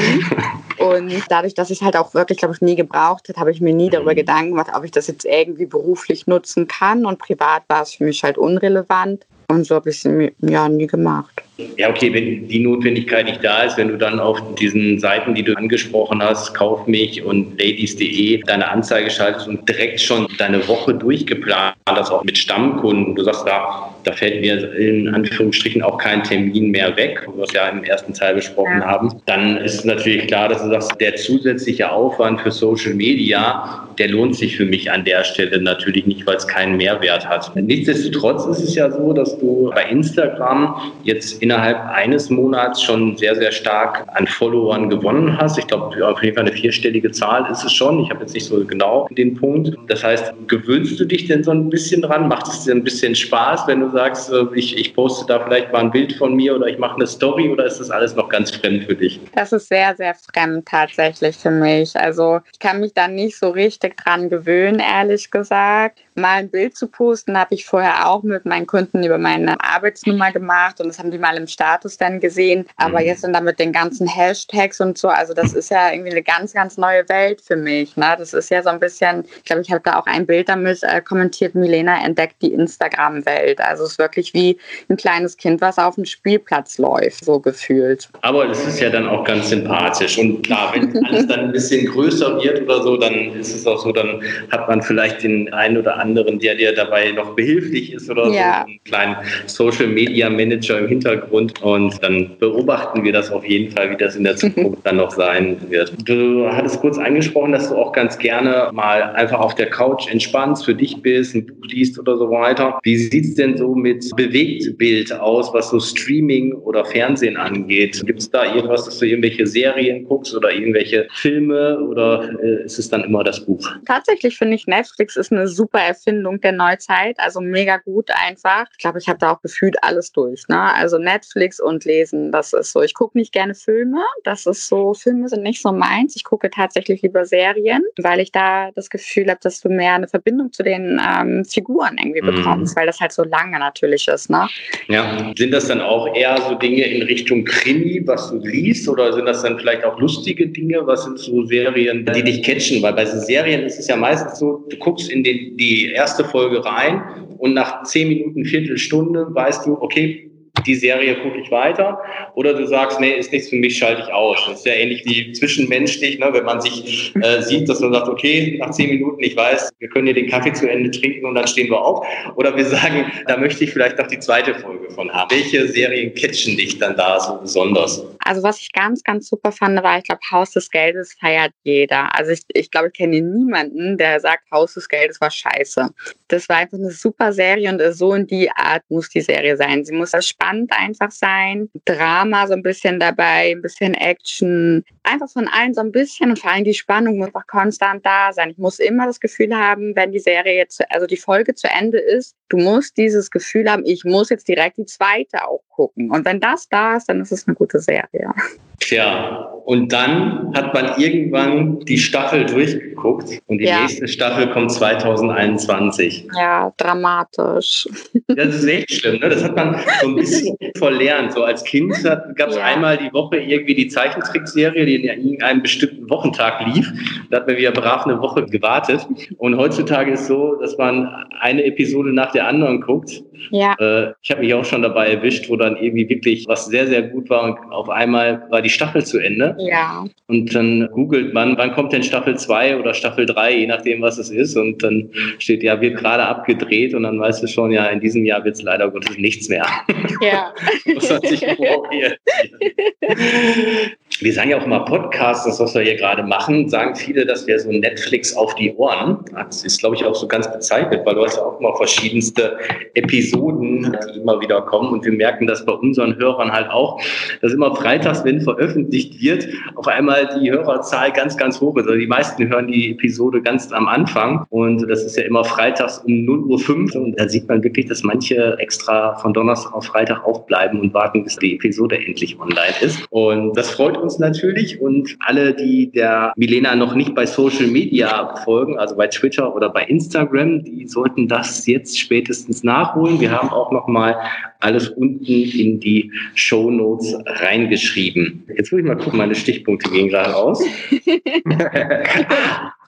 Und 0.77 1.13
dadurch, 1.29 1.53
dass 1.53 1.69
ich 1.69 1.79
es 1.79 1.85
halt 1.85 1.95
auch 1.95 2.13
wirklich, 2.13 2.39
glaube 2.39 2.55
ich, 2.55 2.61
nie 2.61 2.75
gebraucht 2.75 3.29
habe, 3.29 3.39
habe 3.39 3.51
ich 3.51 3.61
mir 3.61 3.73
nie 3.73 3.89
darüber 3.89 4.13
mhm. 4.13 4.17
Gedanken 4.17 4.51
gemacht, 4.51 4.71
ob 4.75 4.83
ich 4.83 4.91
das 4.91 5.07
jetzt 5.07 5.25
irgendwie 5.25 5.65
beruflich 5.65 6.27
nutzen 6.27 6.67
kann. 6.67 7.05
Und 7.05 7.19
privat 7.19 7.63
war 7.67 7.83
es 7.83 7.95
für 7.95 8.05
mich 8.05 8.23
halt 8.23 8.37
unrelevant. 8.37 9.25
Und 9.47 9.65
so 9.65 9.75
habe 9.75 9.89
ich 9.89 10.05
es 10.05 10.31
ja 10.39 10.69
nie 10.69 10.87
gemacht. 10.87 11.43
Ja, 11.77 11.89
okay, 11.89 12.13
wenn 12.13 12.47
die 12.47 12.59
Notwendigkeit 12.59 13.25
nicht 13.25 13.43
da 13.43 13.63
ist, 13.63 13.77
wenn 13.77 13.89
du 13.89 13.97
dann 13.97 14.19
auf 14.19 14.39
diesen 14.55 14.99
Seiten, 14.99 15.35
die 15.35 15.43
du 15.43 15.53
angesprochen 15.55 16.21
hast, 16.21 16.53
Kauf 16.53 16.87
mich 16.87 17.23
und 17.23 17.59
ladies.de, 17.59 18.41
deine 18.45 18.69
Anzeige 18.69 19.09
schaltest 19.09 19.47
und 19.47 19.67
direkt 19.67 19.99
schon 19.99 20.27
deine 20.37 20.65
Woche 20.67 20.93
durchgeplant 20.93 21.75
hast, 21.87 22.11
auch 22.11 22.23
mit 22.23 22.37
Stammkunden, 22.37 23.15
du 23.15 23.23
sagst, 23.23 23.45
da, 23.45 23.93
da 24.03 24.11
fällt 24.13 24.41
mir 24.41 24.73
in 24.75 25.13
Anführungsstrichen 25.13 25.81
auch 25.81 25.97
kein 25.97 26.23
Termin 26.23 26.71
mehr 26.71 26.95
weg, 26.95 27.27
was 27.35 27.53
wir 27.53 27.61
ja 27.61 27.69
im 27.69 27.83
ersten 27.83 28.13
Teil 28.13 28.35
besprochen 28.35 28.79
ja. 28.79 28.87
haben, 28.87 29.13
dann 29.25 29.57
ist 29.57 29.85
natürlich 29.85 30.27
klar, 30.27 30.49
dass 30.49 30.63
du 30.63 30.69
sagst, 30.69 30.99
der 30.99 31.15
zusätzliche 31.15 31.91
Aufwand 31.91 32.41
für 32.41 32.51
Social 32.51 32.93
Media, 32.93 33.87
der 33.97 34.09
lohnt 34.09 34.35
sich 34.35 34.55
für 34.55 34.65
mich 34.65 34.91
an 34.91 35.03
der 35.03 35.23
Stelle 35.23 35.61
natürlich 35.61 36.05
nicht, 36.05 36.25
weil 36.25 36.37
es 36.37 36.47
keinen 36.47 36.77
Mehrwert 36.77 37.27
hat. 37.27 37.55
Nichtsdestotrotz 37.55 38.45
ist 38.45 38.63
es 38.63 38.75
ja 38.75 38.89
so, 38.91 39.13
dass 39.13 39.37
du 39.39 39.71
bei 39.75 39.89
Instagram 39.89 40.75
jetzt 41.03 41.41
in 41.41 41.50
innerhalb 41.51 41.85
eines 41.89 42.29
Monats 42.29 42.81
schon 42.81 43.17
sehr, 43.17 43.35
sehr 43.35 43.51
stark 43.51 44.05
an 44.13 44.25
Followern 44.25 44.89
gewonnen 44.89 45.37
hast. 45.37 45.57
Ich 45.57 45.67
glaube, 45.67 46.07
auf 46.07 46.23
jeden 46.23 46.35
Fall 46.35 46.45
eine 46.45 46.55
vierstellige 46.55 47.11
Zahl 47.11 47.51
ist 47.51 47.65
es 47.65 47.73
schon. 47.73 47.99
Ich 47.99 48.09
habe 48.09 48.21
jetzt 48.21 48.33
nicht 48.33 48.45
so 48.45 48.63
genau 48.65 49.07
den 49.11 49.35
Punkt. 49.35 49.75
Das 49.87 50.01
heißt, 50.01 50.33
gewöhnst 50.47 50.97
du 50.97 51.03
dich 51.03 51.27
denn 51.27 51.43
so 51.43 51.51
ein 51.51 51.69
bisschen 51.69 52.03
dran? 52.03 52.29
Macht 52.29 52.47
es 52.47 52.63
dir 52.63 52.73
ein 52.73 52.85
bisschen 52.85 53.15
Spaß, 53.15 53.67
wenn 53.67 53.81
du 53.81 53.89
sagst, 53.89 54.31
äh, 54.31 54.45
ich, 54.55 54.77
ich 54.77 54.93
poste 54.93 55.25
da 55.27 55.41
vielleicht 55.41 55.73
mal 55.73 55.79
ein 55.79 55.91
Bild 55.91 56.13
von 56.13 56.35
mir 56.35 56.55
oder 56.55 56.67
ich 56.67 56.77
mache 56.77 56.95
eine 56.95 57.07
Story 57.07 57.49
oder 57.49 57.65
ist 57.65 57.79
das 57.79 57.91
alles 57.91 58.15
noch 58.15 58.29
ganz 58.29 58.51
fremd 58.51 58.85
für 58.85 58.95
dich? 58.95 59.19
Das 59.35 59.51
ist 59.51 59.67
sehr, 59.67 59.93
sehr 59.97 60.15
fremd 60.15 60.65
tatsächlich 60.67 61.35
für 61.35 61.51
mich. 61.51 61.97
Also 61.97 62.39
ich 62.53 62.59
kann 62.59 62.79
mich 62.79 62.93
da 62.93 63.09
nicht 63.09 63.37
so 63.37 63.49
richtig 63.49 63.97
dran 63.97 64.29
gewöhnen, 64.29 64.79
ehrlich 64.79 65.29
gesagt 65.29 65.99
mal 66.15 66.39
ein 66.39 66.49
Bild 66.49 66.75
zu 66.75 66.87
posten, 66.87 67.37
habe 67.37 67.55
ich 67.55 67.65
vorher 67.65 68.07
auch 68.07 68.23
mit 68.23 68.45
meinen 68.45 68.67
Kunden 68.67 69.03
über 69.03 69.17
meine 69.17 69.55
Arbeitsnummer 69.61 70.31
gemacht 70.31 70.79
und 70.81 70.87
das 70.87 70.99
haben 70.99 71.11
die 71.11 71.17
mal 71.17 71.37
im 71.37 71.47
Status 71.47 71.97
dann 71.97 72.19
gesehen. 72.19 72.65
Aber 72.77 72.99
mhm. 72.99 73.05
jetzt 73.05 73.23
dann 73.23 73.33
damit 73.33 73.59
den 73.59 73.71
ganzen 73.71 74.07
Hashtags 74.07 74.81
und 74.81 74.97
so, 74.97 75.07
also 75.07 75.33
das 75.33 75.53
ist 75.53 75.71
ja 75.71 75.91
irgendwie 75.91 76.11
eine 76.11 76.23
ganz, 76.23 76.53
ganz 76.53 76.77
neue 76.77 77.07
Welt 77.09 77.41
für 77.41 77.55
mich. 77.55 77.95
Ne? 77.97 78.15
Das 78.17 78.33
ist 78.33 78.49
ja 78.49 78.61
so 78.61 78.69
ein 78.69 78.79
bisschen, 78.79 79.25
ich 79.37 79.43
glaube, 79.45 79.61
ich 79.61 79.71
habe 79.71 79.81
da 79.83 79.99
auch 79.99 80.05
ein 80.05 80.25
Bild 80.25 80.49
damit 80.49 80.83
äh, 80.83 81.01
kommentiert, 81.01 81.55
Milena 81.55 82.03
entdeckt 82.03 82.35
die 82.41 82.53
Instagram-Welt. 82.53 83.59
Also 83.61 83.83
es 83.83 83.91
ist 83.91 83.99
wirklich 83.99 84.33
wie 84.33 84.57
ein 84.89 84.97
kleines 84.97 85.37
Kind, 85.37 85.61
was 85.61 85.77
auf 85.77 85.95
dem 85.95 86.05
Spielplatz 86.05 86.77
läuft, 86.77 87.25
so 87.25 87.39
gefühlt. 87.39 88.09
Aber 88.21 88.49
es 88.49 88.65
ist 88.65 88.79
ja 88.79 88.89
dann 88.89 89.07
auch 89.07 89.23
ganz 89.23 89.49
sympathisch. 89.49 90.17
Und 90.17 90.43
klar, 90.43 90.73
wenn 90.73 91.05
alles 91.05 91.27
dann 91.27 91.39
ein 91.41 91.51
bisschen 91.51 91.85
größer 91.87 92.41
wird 92.41 92.61
oder 92.61 92.83
so, 92.83 92.97
dann 92.97 93.13
ist 93.33 93.53
es 93.55 93.65
auch 93.65 93.79
so, 93.79 93.91
dann 93.91 94.21
hat 94.51 94.67
man 94.67 94.81
vielleicht 94.81 95.23
den 95.23 95.51
einen 95.53 95.77
oder 95.77 95.97
anderen, 96.01 96.39
der 96.39 96.55
dir 96.55 96.73
dabei 96.73 97.11
noch 97.11 97.35
behilflich 97.35 97.93
ist 97.93 98.09
oder 98.09 98.27
ja. 98.29 98.61
so, 98.61 98.67
einen 98.67 98.83
kleinen 98.83 99.15
Social 99.45 99.87
Media 99.87 100.29
Manager 100.29 100.79
im 100.79 100.87
Hintergrund. 100.87 101.61
Und 101.61 102.01
dann 102.03 102.37
beobachten 102.39 103.03
wir 103.03 103.13
das 103.13 103.31
auf 103.31 103.45
jeden 103.45 103.71
Fall, 103.71 103.91
wie 103.91 103.97
das 103.97 104.15
in 104.15 104.23
der 104.23 104.35
Zukunft 104.41 104.85
dann 104.85 104.97
noch 104.97 105.11
sein 105.11 105.57
wird. 105.69 105.93
Du 106.05 106.47
hattest 106.47 106.81
kurz 106.81 106.97
angesprochen, 106.97 107.51
dass 107.51 107.69
du 107.69 107.75
auch 107.75 107.91
ganz 107.91 108.17
gerne 108.17 108.69
mal 108.73 109.03
einfach 109.15 109.39
auf 109.39 109.55
der 109.55 109.69
Couch 109.69 110.07
entspannst, 110.09 110.65
für 110.65 110.75
dich 110.75 111.01
bist, 111.01 111.35
ein 111.35 111.45
Buch 111.45 111.67
liest 111.67 111.99
oder 111.99 112.17
so 112.17 112.29
weiter. 112.29 112.79
Wie 112.83 112.97
sieht 112.97 113.25
es 113.25 113.35
denn 113.35 113.57
so 113.57 113.75
mit 113.75 114.09
Bewegtbild 114.15 115.13
aus, 115.13 115.53
was 115.53 115.69
so 115.69 115.79
Streaming 115.79 116.53
oder 116.53 116.85
Fernsehen 116.85 117.37
angeht? 117.37 118.01
Gibt 118.05 118.19
es 118.19 118.29
da 118.29 118.53
irgendwas, 118.55 118.85
dass 118.85 118.99
du 118.99 119.05
irgendwelche 119.05 119.45
Serien 119.47 120.05
guckst 120.05 120.35
oder 120.35 120.51
irgendwelche 120.51 121.07
Filme 121.13 121.79
oder 121.79 122.29
äh, 122.43 122.63
ist 122.65 122.79
es 122.79 122.89
dann 122.89 123.03
immer 123.03 123.23
das 123.23 123.45
Buch? 123.45 123.67
Tatsächlich 123.85 124.37
finde 124.37 124.55
ich 124.55 124.67
Netflix 124.67 125.15
ist 125.15 125.31
eine 125.31 125.47
super 125.47 125.79
Erfindung 125.91 126.39
der 126.41 126.53
Neuzeit, 126.53 127.19
also 127.19 127.41
mega 127.41 127.77
gut 127.77 128.09
einfach. 128.11 128.65
Ich 128.71 128.77
glaube, 128.77 128.99
ich 128.99 129.07
habe 129.07 129.19
da 129.19 129.31
auch 129.31 129.41
gefühlt 129.41 129.75
alles 129.83 130.11
durch. 130.11 130.47
Ne? 130.47 130.59
Also 130.59 130.97
Netflix 130.97 131.59
und 131.59 131.85
Lesen, 131.85 132.31
das 132.31 132.53
ist 132.53 132.71
so. 132.71 132.81
Ich 132.81 132.93
gucke 132.93 133.17
nicht 133.17 133.33
gerne 133.33 133.55
Filme, 133.55 134.01
das 134.23 134.45
ist 134.45 134.67
so, 134.67 134.93
Filme 134.93 135.27
sind 135.27 135.43
nicht 135.43 135.61
so 135.61 135.71
meins. 135.71 136.15
Ich 136.15 136.23
gucke 136.23 136.49
tatsächlich 136.49 137.01
lieber 137.01 137.25
Serien, 137.25 137.83
weil 138.01 138.19
ich 138.19 138.31
da 138.31 138.71
das 138.75 138.89
Gefühl 138.89 139.29
habe, 139.29 139.39
dass 139.43 139.59
du 139.61 139.69
mehr 139.69 139.93
eine 139.93 140.07
Verbindung 140.07 140.51
zu 140.51 140.63
den 140.63 140.99
ähm, 141.05 141.45
Figuren 141.45 141.97
irgendwie 141.97 142.21
mhm. 142.21 142.35
bekommst, 142.35 142.75
weil 142.75 142.85
das 142.85 142.99
halt 142.99 143.11
so 143.11 143.23
lange 143.23 143.59
natürlich 143.59 144.07
ist. 144.07 144.29
Ne? 144.29 144.47
Ja, 144.87 145.31
sind 145.37 145.51
das 145.51 145.67
dann 145.67 145.81
auch 145.81 146.13
eher 146.15 146.37
so 146.47 146.55
Dinge 146.55 146.83
in 146.83 147.03
Richtung 147.03 147.43
Krimi, 147.43 148.01
was 148.05 148.29
du 148.29 148.37
liest, 148.37 148.87
oder 148.87 149.13
sind 149.13 149.25
das 149.25 149.43
dann 149.43 149.59
vielleicht 149.59 149.83
auch 149.83 149.99
lustige 149.99 150.47
Dinge? 150.47 150.85
Was 150.85 151.03
sind 151.03 151.19
so 151.19 151.45
Serien, 151.45 152.05
die 152.15 152.23
dich 152.23 152.43
catchen? 152.43 152.81
Weil 152.81 152.93
bei 152.93 153.05
so 153.05 153.17
Serien 153.19 153.63
ist 153.63 153.79
es 153.79 153.87
ja 153.87 153.95
meistens 153.95 154.39
so, 154.39 154.65
du 154.69 154.77
guckst 154.77 155.09
in 155.09 155.23
die, 155.23 155.55
die 155.81 155.91
erste 155.91 156.23
Folge 156.23 156.63
rein 156.65 157.27
und 157.37 157.53
nach 157.53 157.83
zehn 157.83 158.07
Minuten, 158.07 158.45
Viertelstunde 158.45 159.27
weißt 159.33 159.65
du, 159.65 159.81
okay, 159.81 160.30
die 160.65 160.75
Serie 160.75 161.15
gucke 161.21 161.39
ich 161.39 161.51
weiter. 161.51 161.99
Oder 162.35 162.53
du 162.53 162.65
sagst, 162.67 162.99
nee, 162.99 163.11
ist 163.11 163.31
nichts 163.31 163.49
für 163.49 163.55
mich, 163.55 163.77
schalte 163.77 164.03
ich 164.03 164.13
aus. 164.13 164.37
Das 164.47 164.59
ist 164.59 164.65
ja 164.65 164.73
ähnlich 164.73 165.03
wie 165.05 165.31
zwischenmenschlich, 165.33 166.19
ne, 166.19 166.29
wenn 166.31 166.45
man 166.45 166.61
sich 166.61 167.13
äh, 167.21 167.41
sieht, 167.41 167.67
dass 167.69 167.79
man 167.79 167.93
sagt, 167.93 168.07
okay, 168.07 168.57
nach 168.59 168.71
zehn 168.71 168.89
Minuten, 168.89 169.23
ich 169.23 169.35
weiß, 169.35 169.71
wir 169.79 169.89
können 169.89 170.07
hier 170.07 170.15
den 170.15 170.29
Kaffee 170.29 170.53
zu 170.53 170.69
Ende 170.69 170.91
trinken 170.91 171.25
und 171.25 171.35
dann 171.35 171.47
stehen 171.47 171.69
wir 171.69 171.81
auf. 171.81 172.05
Oder 172.35 172.55
wir 172.55 172.65
sagen, 172.65 173.11
da 173.27 173.37
möchte 173.37 173.63
ich 173.63 173.71
vielleicht 173.71 173.97
noch 173.97 174.07
die 174.07 174.19
zweite 174.19 174.55
Folge 174.55 174.89
von 174.91 175.11
haben. 175.11 175.31
Welche 175.31 175.67
Serien 175.67 176.13
catchen 176.13 176.57
dich 176.57 176.77
dann 176.77 176.95
da 176.95 177.19
so 177.19 177.39
besonders? 177.39 178.03
Also 178.23 178.43
was 178.43 178.59
ich 178.59 178.71
ganz, 178.71 179.03
ganz 179.03 179.29
super 179.29 179.51
fand, 179.51 179.81
war, 179.81 179.97
ich 179.97 180.03
glaube, 180.03 180.21
Haus 180.31 180.51
des 180.51 180.69
Geldes 180.69 181.15
feiert 181.19 181.51
jeder. 181.63 182.15
Also 182.15 182.31
ich, 182.31 182.41
ich 182.53 182.69
glaube, 182.69 182.87
ich 182.87 182.93
kenne 182.93 183.21
niemanden, 183.21 183.97
der 183.97 184.19
sagt, 184.19 184.49
Haus 184.51 184.73
des 184.75 184.87
Geldes 184.87 185.19
war 185.21 185.31
scheiße. 185.31 185.89
Das 186.27 186.47
war 186.47 186.57
einfach 186.57 186.77
eine 186.77 186.91
super 186.91 187.33
Serie 187.33 187.69
und 187.69 187.81
so 187.93 188.13
in 188.13 188.27
die 188.27 188.49
Art 188.51 188.83
muss 188.89 189.09
die 189.09 189.21
Serie 189.21 189.57
sein. 189.57 189.83
Sie 189.83 189.93
muss 189.93 190.13
spannend 190.41 190.71
einfach 190.73 191.11
sein, 191.11 191.69
Drama 191.85 192.47
so 192.47 192.53
ein 192.53 192.63
bisschen 192.63 192.99
dabei, 192.99 193.51
ein 193.51 193.61
bisschen 193.61 193.93
Action, 193.93 194.83
einfach 195.03 195.29
von 195.29 195.47
allen 195.47 195.73
so 195.73 195.81
ein 195.81 195.91
bisschen 195.91 196.31
und 196.31 196.39
vor 196.39 196.51
allem 196.51 196.63
die 196.63 196.73
Spannung 196.73 197.17
muss 197.17 197.27
einfach 197.27 197.47
konstant 197.47 198.05
da 198.05 198.33
sein. 198.33 198.49
Ich 198.51 198.57
muss 198.57 198.79
immer 198.79 199.05
das 199.05 199.19
Gefühl 199.19 199.55
haben, 199.55 199.95
wenn 199.95 200.11
die 200.11 200.19
Serie 200.19 200.55
jetzt, 200.55 200.81
also 200.91 201.07
die 201.07 201.17
Folge 201.17 201.53
zu 201.55 201.67
Ende 201.67 201.99
ist, 201.99 202.35
du 202.49 202.57
musst 202.57 202.97
dieses 202.97 203.29
Gefühl 203.31 203.69
haben, 203.69 203.83
ich 203.85 204.03
muss 204.03 204.29
jetzt 204.29 204.47
direkt 204.47 204.77
die 204.77 204.85
zweite 204.85 205.47
auch 205.47 205.61
gucken. 205.69 206.11
Und 206.11 206.25
wenn 206.25 206.39
das 206.39 206.67
da 206.69 206.97
ist, 206.97 207.07
dann 207.07 207.21
ist 207.21 207.31
es 207.31 207.47
eine 207.47 207.55
gute 207.55 207.79
Serie. 207.79 208.33
Tja, 208.79 209.51
und 209.65 209.93
dann 209.93 210.51
hat 210.55 210.73
man 210.73 210.99
irgendwann 210.99 211.79
die 211.81 211.97
Staffel 211.97 212.45
durchgeguckt 212.45 213.39
und 213.47 213.59
die 213.59 213.65
ja. 213.65 213.81
nächste 213.81 214.07
Staffel 214.07 214.49
kommt 214.49 214.71
2021. 214.71 216.27
Ja, 216.35 216.73
dramatisch. 216.77 217.87
Das 218.27 218.55
ist 218.55 218.65
echt 218.65 218.91
schlimm, 218.91 219.19
ne? 219.19 219.29
Das 219.29 219.43
hat 219.43 219.55
man 219.55 219.79
so 220.01 220.07
ein 220.07 220.15
bisschen 220.15 220.30
verlernt. 220.77 221.33
So 221.33 221.43
als 221.43 221.63
Kind 221.63 221.93
gab 222.03 222.49
es 222.49 222.55
ja. 222.55 222.63
einmal 222.63 222.97
die 222.97 223.11
Woche 223.13 223.37
irgendwie 223.37 223.75
die 223.75 223.87
Zeichentrickserie, 223.87 224.85
die 224.85 224.95
in 224.95 225.03
irgendeinem 225.03 225.61
bestimmten 225.61 226.09
Wochentag 226.09 226.65
lief. 226.67 226.91
Da 227.29 227.37
hat 227.37 227.47
man 227.47 227.57
wieder 227.57 227.71
brav 227.71 228.05
eine 228.05 228.19
Woche 228.21 228.45
gewartet. 228.45 229.07
Und 229.37 229.57
heutzutage 229.57 230.11
ist 230.11 230.27
so, 230.27 230.55
dass 230.55 230.77
man 230.77 231.07
eine 231.39 231.63
Episode 231.63 232.13
nach 232.13 232.31
der 232.31 232.47
anderen 232.47 232.81
guckt. 232.81 233.23
Ja. 233.49 233.75
Äh, 233.79 234.13
ich 234.21 234.31
habe 234.31 234.41
mich 234.41 234.53
auch 234.53 234.65
schon 234.65 234.81
dabei 234.81 235.07
erwischt, 235.07 235.49
wo 235.49 235.55
dann 235.55 235.75
irgendwie 235.75 236.07
wirklich 236.07 236.47
was 236.47 236.67
sehr, 236.67 236.87
sehr 236.87 237.01
gut 237.01 237.29
war 237.29 237.43
und 237.43 237.71
auf 237.71 237.89
einmal 237.89 238.43
war 238.49 238.61
die 238.61 238.69
Staffel 238.69 239.03
zu 239.03 239.17
Ende. 239.17 239.55
Ja. 239.59 240.05
Und 240.27 240.53
dann 240.53 240.89
googelt 240.91 241.33
man, 241.33 241.57
wann 241.57 241.71
kommt 241.73 241.93
denn 241.93 242.03
Staffel 242.03 242.37
2 242.37 242.77
oder 242.77 242.93
Staffel 242.93 243.25
3, 243.25 243.57
je 243.59 243.67
nachdem, 243.67 244.01
was 244.01 244.17
es 244.17 244.29
ist. 244.29 244.55
Und 244.55 244.83
dann 244.83 245.09
steht, 245.39 245.63
ja, 245.63 245.79
wird 245.81 245.97
gerade 245.97 246.23
abgedreht 246.23 246.93
und 246.93 247.03
dann 247.03 247.19
weißt 247.19 247.43
du 247.43 247.47
schon, 247.47 247.71
ja, 247.71 247.85
in 247.87 247.99
diesem 247.99 248.25
Jahr 248.25 248.43
wird 248.45 248.55
es 248.55 248.61
leider 248.61 248.89
Gottes 248.89 249.17
nichts 249.17 249.49
mehr. 249.49 249.65
Ja. 250.21 250.53
Muss 250.85 251.09
man 251.09 251.21
sich 251.21 251.41
Wir 254.21 254.33
sagen 254.33 254.51
ja 254.51 254.59
auch 254.59 254.65
immer 254.65 254.85
Podcasts, 254.85 255.45
das, 255.45 255.59
was 255.59 255.73
wir 255.73 255.81
hier 255.81 255.95
gerade 255.95 256.21
machen, 256.21 256.69
sagen 256.69 256.95
viele, 256.95 257.25
dass 257.25 257.47
wir 257.47 257.57
so 257.57 257.71
Netflix 257.71 258.35
auf 258.35 258.53
die 258.53 258.71
Ohren. 258.75 259.17
Das 259.33 259.63
ist, 259.65 259.79
glaube 259.79 259.95
ich, 259.95 260.05
auch 260.05 260.13
so 260.13 260.27
ganz 260.27 260.51
bezeichnet, 260.51 261.01
weil 261.05 261.15
du 261.15 261.25
hast 261.25 261.37
ja 261.37 261.43
auch 261.43 261.59
immer 261.59 261.75
verschiedenste 261.75 262.55
Episoden, 262.93 263.97
die 264.13 264.19
immer 264.19 264.39
wieder 264.39 264.61
kommen. 264.61 264.93
Und 264.93 265.03
wir 265.05 265.11
merken 265.11 265.47
das 265.47 265.65
bei 265.65 265.71
unseren 265.71 266.17
Hörern 266.17 266.51
halt 266.51 266.69
auch, 266.69 267.01
dass 267.41 267.51
immer 267.51 267.75
freitags, 267.75 268.23
wenn 268.23 268.41
veröffentlicht 268.41 269.19
wird, 269.19 269.47
auf 269.73 269.87
einmal 269.87 270.29
die 270.39 270.51
Hörerzahl 270.51 271.11
ganz, 271.11 271.35
ganz 271.35 271.59
hoch 271.59 271.75
ist. 271.77 271.87
Also 271.87 271.97
die 271.97 272.05
meisten 272.05 272.47
hören 272.47 272.67
die 272.67 272.91
Episode 272.91 273.41
ganz 273.41 273.71
am 273.71 273.87
Anfang. 273.87 274.45
Und 274.49 274.87
das 274.87 275.03
ist 275.03 275.17
ja 275.17 275.23
immer 275.23 275.43
freitags 275.43 275.97
um 276.05 276.11
0.05 276.11 276.95
Uhr. 276.95 277.01
Und 277.01 277.19
da 277.19 277.27
sieht 277.27 277.47
man 277.47 277.63
wirklich, 277.63 277.87
dass 277.87 278.03
manche 278.03 278.55
extra 278.59 279.15
von 279.15 279.33
Donnerstag 279.33 279.73
auf 279.73 279.85
Freitag 279.85 280.23
aufbleiben 280.25 280.79
und 280.79 280.93
warten, 280.93 281.23
bis 281.23 281.37
die 281.37 281.55
Episode 281.55 281.97
endlich 281.97 282.39
online 282.39 282.75
ist. 282.81 283.03
Und 283.09 283.57
das 283.57 283.71
freut 283.71 283.97
uns 283.97 284.10
natürlich. 284.19 284.81
Und 284.81 285.15
alle, 285.19 285.53
die 285.53 285.91
der 285.91 286.33
Milena 286.35 286.75
noch 286.75 286.95
nicht 286.95 287.15
bei 287.15 287.25
Social 287.25 287.67
Media 287.67 288.35
folgen, 288.37 288.77
also 288.79 288.95
bei 288.95 289.07
Twitter 289.07 289.55
oder 289.55 289.69
bei 289.69 289.83
Instagram, 289.83 290.63
die 290.63 290.87
sollten 290.87 291.27
das 291.27 291.65
jetzt 291.67 291.99
spätestens 291.99 292.63
nachholen. 292.63 293.19
Wir 293.19 293.31
haben 293.31 293.49
auch 293.49 293.71
noch 293.71 293.87
mal 293.87 294.15
alles 294.59 294.89
unten 294.89 295.25
in 295.25 295.79
die 295.79 296.11
Show 296.35 296.69
Notes 296.69 297.15
reingeschrieben. 297.25 298.43
Jetzt 298.55 298.71
muss 298.71 298.81
ich 298.81 298.87
mal 298.87 298.97
gucken, 298.97 299.17
meine 299.17 299.35
Stichpunkte 299.35 299.89
gehen 299.89 300.09
gerade 300.09 300.35
aus. 300.35 300.63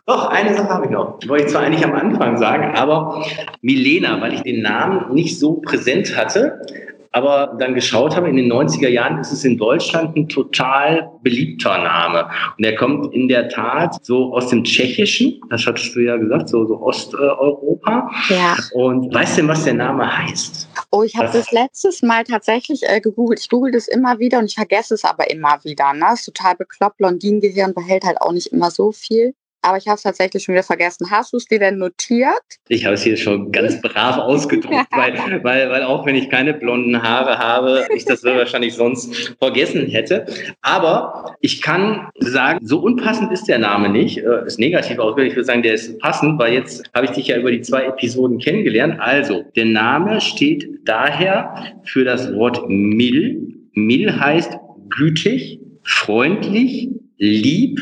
Doch, 0.06 0.28
eine 0.28 0.54
Sache 0.54 0.68
habe 0.68 0.86
ich 0.86 0.92
noch. 0.92 1.18
Wollte 1.28 1.46
ich 1.46 1.52
zwar 1.52 1.62
eigentlich 1.62 1.86
am 1.86 1.94
Anfang 1.94 2.38
sagen, 2.38 2.76
aber 2.76 3.26
Milena, 3.62 4.20
weil 4.20 4.34
ich 4.34 4.42
den 4.42 4.62
Namen 4.62 5.14
nicht 5.14 5.40
so 5.40 5.54
präsent 5.54 6.18
hatte, 6.18 6.60
aber 7.14 7.56
dann 7.60 7.76
geschaut 7.76 8.16
habe, 8.16 8.28
in 8.28 8.36
den 8.36 8.52
90er 8.52 8.90
Jahren 8.90 9.20
ist 9.20 9.32
es 9.32 9.46
in 9.46 9.58
Deutschland 9.58 10.16
ein 10.18 10.28
total 10.28 11.12
beliebter 11.22 11.78
Name. 11.78 12.28
Und 12.58 12.64
er 12.64 12.76
kommt 12.76 13.14
in 13.14 13.28
der 13.28 13.50
Tat 13.50 14.04
so 14.04 14.34
aus 14.34 14.48
dem 14.48 14.64
Tschechischen, 14.64 15.40
das 15.50 15.66
hattest 15.68 15.96
du 15.96 16.00
ja 16.00 16.18
gesagt, 16.18 16.50
so, 16.50 16.66
so 16.66 16.82
Osteuropa. 16.82 18.10
Ja. 18.30 18.58
Und 18.74 19.14
weißt 19.14 19.38
du, 19.38 19.48
was 19.48 19.64
der 19.64 19.76
Name 19.76 20.18
heißt? 20.18 20.68
Oh, 20.90 21.04
ich 21.04 21.16
habe 21.16 21.30
das 21.32 21.52
letztes 21.52 22.02
Mal 22.02 22.24
tatsächlich 22.24 22.82
äh, 22.84 23.00
gegoogelt. 23.00 23.40
Ich 23.40 23.50
google 23.50 23.72
das 23.72 23.88
immer 23.88 24.18
wieder 24.18 24.40
und 24.40 24.46
ich 24.46 24.56
vergesse 24.56 24.96
es 24.96 25.06
aber 25.06 25.30
immer 25.30 25.60
wieder. 25.64 25.94
Ne? 25.94 26.06
Das 26.10 26.22
ist 26.22 26.26
total 26.26 26.56
bekloppt. 26.56 26.98
Blondinengehirn 26.98 27.76
behält 27.76 28.06
halt 28.06 28.22
auch 28.22 28.32
nicht 28.32 28.48
immer 28.48 28.72
so 28.72 28.92
viel 28.92 29.36
aber 29.64 29.78
ich 29.78 29.88
habe 29.88 29.96
es 29.96 30.04
tatsächlich 30.04 30.44
schon 30.44 30.54
wieder 30.54 30.64
vergessen. 30.64 31.10
Hast 31.10 31.34
du 31.34 31.38
es 31.38 31.46
dir 31.46 31.60
denn 31.60 31.78
notiert? 31.78 32.42
Ich 32.68 32.86
habe 32.86 32.96
es 32.96 33.04
hier 33.04 33.18
schon 33.18 33.52
ganz 33.52 33.82
brav 33.82 34.18
ausgedruckt, 34.18 34.88
weil, 34.92 35.18
weil, 35.44 35.70
weil 35.70 35.84
auch 35.84 36.06
wenn 36.06 36.16
ich 36.16 36.30
keine 36.30 36.54
blonden 36.54 37.02
Haare 37.02 37.38
habe, 37.38 37.88
ich 37.96 38.06
das 38.06 38.24
wahrscheinlich 38.24 38.74
sonst 38.74 39.36
vergessen 39.40 39.88
hätte. 39.88 40.26
Aber 40.62 41.36
ich 41.40 41.62
kann 41.62 42.10
sagen, 42.20 42.60
so 42.62 42.80
unpassend 42.80 43.32
ist 43.32 43.46
der 43.46 43.60
Name 43.60 43.90
nicht. 43.90 44.18
Äh, 44.18 44.46
ist 44.46 44.60
negativ 44.60 45.00
ausgedrückt. 45.00 45.32
Ich 45.32 45.36
würde 45.38 45.46
sagen, 45.46 45.64
der 45.64 45.74
ist 45.74 45.98
passend, 46.00 46.38
weil 46.40 46.54
jetzt 46.54 46.84
habe 46.94 47.06
ich 47.06 47.12
dich 47.12 47.28
ja 47.28 47.38
über 47.38 47.52
die 47.52 47.62
zwei 47.62 47.86
Episoden 47.86 48.40
kennengelernt. 48.40 49.00
Also, 49.00 49.44
der 49.56 49.66
Name 49.66 50.20
steht 50.20 50.68
daher 50.84 51.74
für 51.84 52.04
das 52.04 52.34
Wort 52.36 52.68
Mill. 52.68 53.48
Mill 53.74 54.20
heißt 54.20 54.58
gütig, 54.90 55.60
freundlich, 55.84 56.90
lieb 57.18 57.80